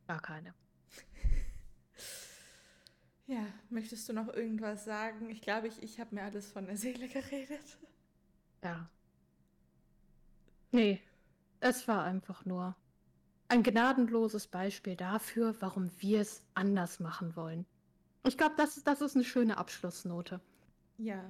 Gar 0.07 0.21
keine. 0.21 0.53
Ja, 3.27 3.47
möchtest 3.71 4.07
du 4.07 4.13
noch 4.13 4.27
irgendwas 4.27 4.85
sagen? 4.85 5.31
Ich 5.31 5.41
glaube, 5.41 5.67
ich, 5.67 5.81
ich 5.81 5.99
habe 5.99 6.13
mir 6.13 6.21
alles 6.21 6.51
von 6.51 6.67
der 6.67 6.77
Seele 6.77 7.07
geredet. 7.09 7.79
Ja. 8.63 8.87
Nee, 10.71 11.01
es 11.59 11.87
war 11.87 12.03
einfach 12.03 12.45
nur 12.45 12.75
ein 13.47 13.63
gnadenloses 13.63 14.45
Beispiel 14.45 14.95
dafür, 14.95 15.55
warum 15.59 15.89
wir 15.97 16.21
es 16.21 16.43
anders 16.53 16.99
machen 16.99 17.35
wollen. 17.35 17.65
Ich 18.25 18.37
glaube, 18.37 18.55
das, 18.57 18.83
das 18.83 19.01
ist 19.01 19.15
eine 19.15 19.23
schöne 19.23 19.57
Abschlussnote. 19.57 20.39
Ja, 20.97 21.23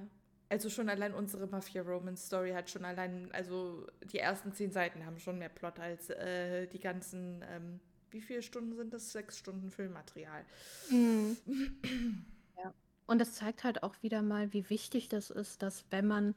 also 0.48 0.70
schon 0.70 0.88
allein 0.88 1.12
unsere 1.12 1.46
Mafia 1.46 1.82
Romance 1.82 2.26
Story 2.26 2.52
hat 2.52 2.70
schon 2.70 2.84
allein, 2.84 3.30
also 3.32 3.86
die 4.12 4.18
ersten 4.18 4.52
zehn 4.52 4.70
Seiten 4.70 5.04
haben 5.04 5.18
schon 5.18 5.38
mehr 5.38 5.48
Plot 5.48 5.80
als 5.80 6.10
äh, 6.10 6.66
die 6.68 6.78
ganzen, 6.78 7.44
ähm, 7.50 7.80
wie 8.10 8.20
viele 8.20 8.42
Stunden 8.42 8.76
sind 8.76 8.92
das? 8.92 9.10
Sechs 9.10 9.38
Stunden 9.38 9.70
Filmmaterial. 9.70 10.44
Mhm. 10.90 11.36
Ja. 12.58 12.72
Und 13.04 13.18
das 13.18 13.34
zeigt 13.34 13.64
halt 13.64 13.82
auch 13.82 13.94
wieder 14.02 14.22
mal, 14.22 14.54
wie 14.54 14.70
wichtig 14.70 15.10
das 15.10 15.28
ist, 15.28 15.60
dass 15.62 15.84
wenn 15.90 16.06
man 16.06 16.34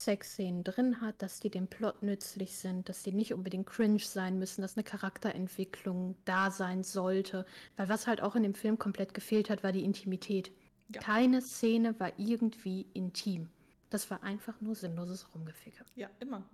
Sexszenen 0.00 0.64
drin 0.64 1.00
hat, 1.00 1.20
dass 1.22 1.40
die 1.40 1.50
dem 1.50 1.68
Plot 1.68 2.02
nützlich 2.02 2.56
sind, 2.56 2.88
dass 2.88 3.02
die 3.02 3.12
nicht 3.12 3.34
unbedingt 3.34 3.66
cringe 3.66 3.98
sein 3.98 4.38
müssen, 4.38 4.62
dass 4.62 4.76
eine 4.76 4.84
Charakterentwicklung 4.84 6.16
da 6.24 6.50
sein 6.50 6.82
sollte. 6.82 7.44
Weil 7.76 7.88
was 7.88 8.06
halt 8.06 8.22
auch 8.22 8.34
in 8.34 8.42
dem 8.42 8.54
Film 8.54 8.78
komplett 8.78 9.14
gefehlt 9.14 9.50
hat, 9.50 9.62
war 9.62 9.72
die 9.72 9.84
Intimität. 9.84 10.52
Ja. 10.88 11.00
Keine 11.00 11.42
Szene 11.42 11.98
war 12.00 12.18
irgendwie 12.18 12.86
intim. 12.94 13.50
Das 13.90 14.10
war 14.10 14.22
einfach 14.22 14.60
nur 14.60 14.74
sinnloses 14.74 15.34
Rumgeficke. 15.34 15.84
Ja, 15.96 16.08
immer. 16.20 16.48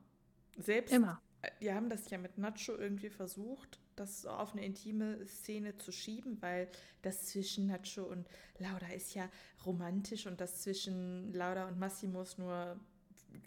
Selbst, 0.58 0.92
Immer. 0.92 1.20
äh, 1.42 1.50
die 1.60 1.72
haben 1.72 1.88
das 1.88 2.08
ja 2.10 2.18
mit 2.18 2.38
Nacho 2.38 2.74
irgendwie 2.74 3.10
versucht, 3.10 3.78
das 3.94 4.24
auf 4.26 4.52
eine 4.52 4.64
intime 4.64 5.26
Szene 5.26 5.76
zu 5.76 5.92
schieben, 5.92 6.40
weil 6.40 6.68
das 7.02 7.26
zwischen 7.26 7.66
Nacho 7.66 8.04
und 8.04 8.26
Laura 8.58 8.92
ist 8.94 9.14
ja 9.14 9.28
romantisch 9.64 10.26
und 10.26 10.40
das 10.40 10.62
zwischen 10.62 11.32
Laura 11.32 11.68
und 11.68 11.78
Massimo 11.78 12.22
ist 12.22 12.38
nur 12.38 12.80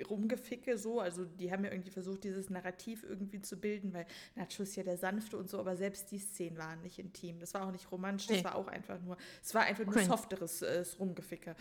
Rumgeficke 0.09 0.77
so. 0.77 0.99
Also 0.99 1.25
die 1.25 1.51
haben 1.51 1.63
ja 1.63 1.71
irgendwie 1.71 1.91
versucht, 1.91 2.23
dieses 2.23 2.49
Narrativ 2.49 3.03
irgendwie 3.03 3.41
zu 3.41 3.57
bilden, 3.59 3.93
weil 3.93 4.05
Nacho 4.35 4.63
ist 4.63 4.75
ja 4.75 4.83
der 4.83 4.97
Sanfte 4.97 5.37
und 5.37 5.49
so, 5.49 5.59
aber 5.59 5.75
selbst 5.75 6.11
die 6.11 6.19
Szenen 6.19 6.57
waren 6.57 6.81
nicht 6.81 6.99
intim. 6.99 7.39
Das 7.39 7.53
war 7.53 7.65
auch 7.67 7.71
nicht 7.71 7.91
romantisch, 7.91 8.27
das 8.27 8.37
Nee. 8.37 8.43
war 8.43 8.55
auch 8.55 8.67
einfach 8.67 8.99
nur, 9.01 9.17
es 9.43 9.53
war 9.53 9.63
einfach 9.63 9.85
nur 9.85 9.93
Cringe. 9.93 10.07
softeres 10.07 10.61
äh, 10.61 10.83
Rumgeficke. 10.99 11.55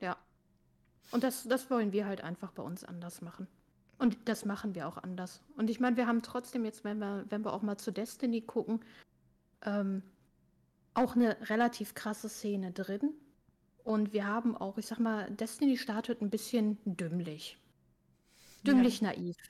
Ja. 0.00 0.16
Und 1.10 1.22
das, 1.22 1.44
das 1.44 1.70
wollen 1.70 1.92
wir 1.92 2.06
halt 2.06 2.22
einfach 2.22 2.52
bei 2.52 2.62
uns 2.62 2.84
anders 2.84 3.20
machen. 3.20 3.46
Und 3.98 4.28
das 4.28 4.44
machen 4.44 4.74
wir 4.74 4.88
auch 4.88 4.96
anders. 4.98 5.40
Und 5.56 5.70
ich 5.70 5.78
meine, 5.80 5.96
wir 5.96 6.06
haben 6.06 6.22
trotzdem 6.22 6.64
jetzt, 6.64 6.82
wenn 6.84 6.98
wir, 6.98 7.24
wenn 7.28 7.44
wir 7.44 7.52
auch 7.52 7.62
mal 7.62 7.76
zu 7.76 7.92
Destiny 7.92 8.40
gucken, 8.40 8.80
ähm, 9.62 10.02
auch 10.94 11.14
eine 11.14 11.36
relativ 11.48 11.94
krasse 11.94 12.28
Szene 12.28 12.72
drin. 12.72 13.14
Und 13.84 14.12
wir 14.14 14.26
haben 14.26 14.56
auch, 14.56 14.78
ich 14.78 14.86
sag 14.86 14.98
mal, 14.98 15.30
Destiny 15.30 15.76
startet 15.76 16.22
ein 16.22 16.30
bisschen 16.30 16.78
dümmlich. 16.84 17.58
Dümmlich 18.66 19.00
naiv. 19.02 19.36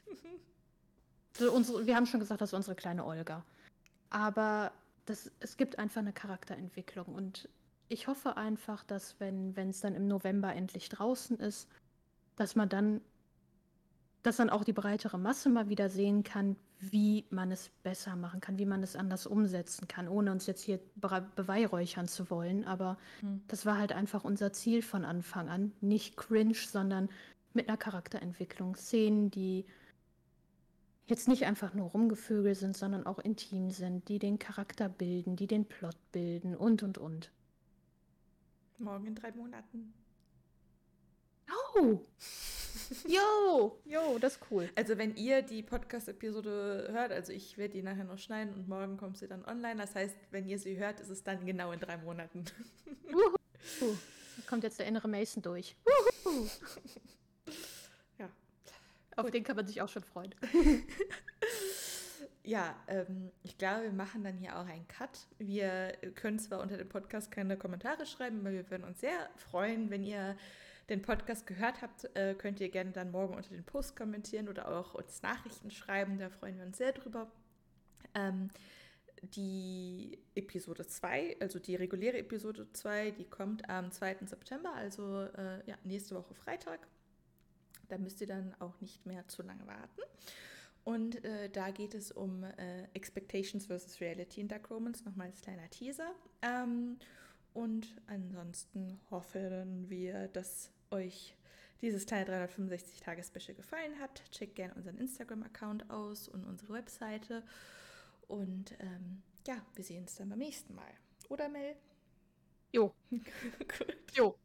So 1.36 1.50
unsere, 1.50 1.84
wir 1.84 1.96
haben 1.96 2.06
schon 2.06 2.20
gesagt, 2.20 2.40
das 2.40 2.50
ist 2.50 2.54
unsere 2.54 2.76
kleine 2.76 3.04
Olga. 3.04 3.44
Aber 4.08 4.70
das, 5.04 5.32
es 5.40 5.56
gibt 5.56 5.80
einfach 5.80 6.00
eine 6.00 6.12
Charakterentwicklung. 6.12 7.06
Und 7.06 7.48
ich 7.88 8.06
hoffe 8.06 8.36
einfach, 8.36 8.84
dass 8.84 9.18
wenn 9.18 9.56
wenn 9.56 9.70
es 9.70 9.80
dann 9.80 9.96
im 9.96 10.06
November 10.06 10.54
endlich 10.54 10.88
draußen 10.90 11.40
ist, 11.40 11.68
dass 12.36 12.54
man 12.54 12.68
dann, 12.68 13.00
dass 14.22 14.36
dann 14.36 14.48
auch 14.48 14.62
die 14.62 14.72
breitere 14.72 15.18
Masse 15.18 15.48
mal 15.48 15.68
wieder 15.68 15.90
sehen 15.90 16.22
kann, 16.22 16.54
wie 16.92 17.26
man 17.30 17.50
es 17.52 17.70
besser 17.82 18.16
machen 18.16 18.40
kann, 18.40 18.58
wie 18.58 18.66
man 18.66 18.82
es 18.82 18.96
anders 18.96 19.26
umsetzen 19.26 19.88
kann, 19.88 20.08
ohne 20.08 20.32
uns 20.32 20.46
jetzt 20.46 20.62
hier 20.62 20.80
beweihräuchern 20.96 22.08
zu 22.08 22.30
wollen. 22.30 22.64
Aber 22.64 22.98
Hm. 23.20 23.42
das 23.48 23.66
war 23.66 23.78
halt 23.78 23.92
einfach 23.92 24.24
unser 24.24 24.52
Ziel 24.52 24.82
von 24.82 25.04
Anfang 25.04 25.48
an. 25.48 25.72
Nicht 25.80 26.16
cringe, 26.16 26.54
sondern 26.54 27.08
mit 27.52 27.68
einer 27.68 27.76
Charakterentwicklung. 27.78 28.76
Szenen, 28.76 29.30
die 29.30 29.66
jetzt 31.06 31.28
nicht 31.28 31.44
einfach 31.44 31.74
nur 31.74 31.88
Rumgevögel 31.90 32.54
sind, 32.54 32.76
sondern 32.76 33.06
auch 33.06 33.18
intim 33.18 33.70
sind, 33.70 34.08
die 34.08 34.18
den 34.18 34.38
Charakter 34.38 34.88
bilden, 34.88 35.36
die 35.36 35.46
den 35.46 35.66
Plot 35.66 35.96
bilden 36.12 36.56
und 36.56 36.82
und 36.82 36.98
und. 36.98 37.30
Morgen 38.78 39.06
in 39.06 39.14
drei 39.14 39.32
Monaten. 39.32 39.92
Oh! 41.50 42.00
Yo! 43.06 43.80
Yo, 43.84 44.18
das 44.18 44.34
ist 44.36 44.42
cool. 44.50 44.70
Also 44.74 44.98
wenn 44.98 45.14
ihr 45.16 45.42
die 45.42 45.62
Podcast-Episode 45.62 46.88
hört, 46.92 47.12
also 47.12 47.32
ich 47.32 47.56
werde 47.56 47.74
die 47.74 47.82
nachher 47.82 48.04
noch 48.04 48.18
schneiden 48.18 48.54
und 48.54 48.68
morgen 48.68 48.96
kommt 48.96 49.18
sie 49.18 49.28
dann 49.28 49.44
online. 49.44 49.76
Das 49.76 49.94
heißt, 49.94 50.16
wenn 50.30 50.46
ihr 50.46 50.58
sie 50.58 50.76
hört, 50.76 51.00
ist 51.00 51.10
es 51.10 51.22
dann 51.22 51.44
genau 51.46 51.72
in 51.72 51.80
drei 51.80 51.96
Monaten. 51.96 52.44
Wuhu. 53.10 53.96
Da 54.36 54.42
kommt 54.48 54.64
jetzt 54.64 54.78
der 54.78 54.86
innere 54.86 55.08
Mason 55.08 55.42
durch. 55.42 55.76
Wuhu. 55.84 56.48
Ja. 58.18 58.28
Auf 59.16 59.24
Gut. 59.24 59.34
den 59.34 59.44
kann 59.44 59.56
man 59.56 59.66
sich 59.66 59.80
auch 59.80 59.88
schon 59.88 60.04
freuen. 60.04 60.34
Ja, 62.46 62.76
ähm, 62.88 63.30
ich 63.42 63.56
glaube, 63.56 63.84
wir 63.84 63.92
machen 63.92 64.22
dann 64.22 64.36
hier 64.36 64.58
auch 64.58 64.66
einen 64.66 64.86
Cut. 64.86 65.18
Wir 65.38 65.92
können 66.14 66.38
zwar 66.38 66.60
unter 66.60 66.76
dem 66.76 66.90
Podcast 66.90 67.30
keine 67.30 67.56
Kommentare 67.56 68.04
schreiben, 68.04 68.40
aber 68.40 68.52
wir 68.52 68.70
würden 68.70 68.84
uns 68.84 69.00
sehr 69.00 69.30
freuen, 69.36 69.88
wenn 69.88 70.04
ihr 70.04 70.36
den 70.88 71.02
Podcast 71.02 71.46
gehört 71.46 71.82
habt, 71.82 72.04
äh, 72.16 72.34
könnt 72.34 72.60
ihr 72.60 72.68
gerne 72.68 72.92
dann 72.92 73.10
morgen 73.10 73.34
unter 73.34 73.50
den 73.50 73.64
Post 73.64 73.96
kommentieren 73.96 74.48
oder 74.48 74.68
auch 74.68 74.94
uns 74.94 75.22
Nachrichten 75.22 75.70
schreiben. 75.70 76.18
Da 76.18 76.30
freuen 76.30 76.58
wir 76.58 76.64
uns 76.64 76.78
sehr 76.78 76.92
drüber. 76.92 77.30
Ähm, 78.14 78.50
die 79.22 80.18
Episode 80.34 80.86
2, 80.86 81.38
also 81.40 81.58
die 81.58 81.76
reguläre 81.76 82.18
Episode 82.18 82.70
2, 82.72 83.12
die 83.12 83.24
kommt 83.24 83.68
am 83.70 83.90
2. 83.90 84.26
September, 84.26 84.72
also 84.74 85.22
äh, 85.22 85.66
ja, 85.66 85.76
nächste 85.84 86.14
Woche 86.14 86.34
Freitag. 86.34 86.86
Da 87.88 87.98
müsst 87.98 88.20
ihr 88.20 88.26
dann 88.26 88.54
auch 88.60 88.80
nicht 88.80 89.06
mehr 89.06 89.26
zu 89.28 89.42
lange 89.42 89.66
warten. 89.66 90.02
Und 90.84 91.24
äh, 91.24 91.48
da 91.48 91.70
geht 91.70 91.94
es 91.94 92.12
um 92.12 92.44
äh, 92.44 92.84
Expectations 92.92 93.66
versus 93.66 94.00
Reality 94.00 94.42
in 94.42 94.48
Dark 94.48 94.70
Romans, 94.70 95.04
nochmal 95.04 95.28
als 95.28 95.40
kleiner 95.40 95.68
Teaser. 95.70 96.14
Ähm, 96.42 96.98
und 97.54 97.96
ansonsten 98.08 99.00
hoffen 99.10 99.88
wir, 99.88 100.28
dass 100.28 100.70
euch 100.90 101.36
dieses 101.80 102.04
kleine 102.04 102.46
365-Tage-Special 102.46 103.54
gefallen 103.54 103.98
hat. 104.00 104.22
Checkt 104.32 104.56
gerne 104.56 104.74
unseren 104.74 104.98
Instagram-Account 104.98 105.88
aus 105.88 106.28
und 106.28 106.44
unsere 106.44 106.72
Webseite. 106.72 107.44
Und 108.26 108.74
ähm, 108.80 109.22
ja, 109.46 109.64
wir 109.74 109.84
sehen 109.84 110.02
uns 110.02 110.16
dann 110.16 110.30
beim 110.30 110.38
nächsten 110.38 110.74
Mal. 110.74 110.90
Oder 111.28 111.48
Mel? 111.48 111.76
Jo. 112.72 112.92
Gut. 113.10 113.96
Jo. 114.14 114.36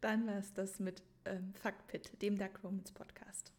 Dann 0.00 0.26
war 0.26 0.38
es 0.38 0.52
das 0.52 0.78
mit 0.78 1.02
ähm, 1.24 1.54
Fuck 1.54 1.86
Pit, 1.88 2.22
dem 2.22 2.38
Dark 2.38 2.62
Romans 2.62 2.92
Podcast. 2.92 3.55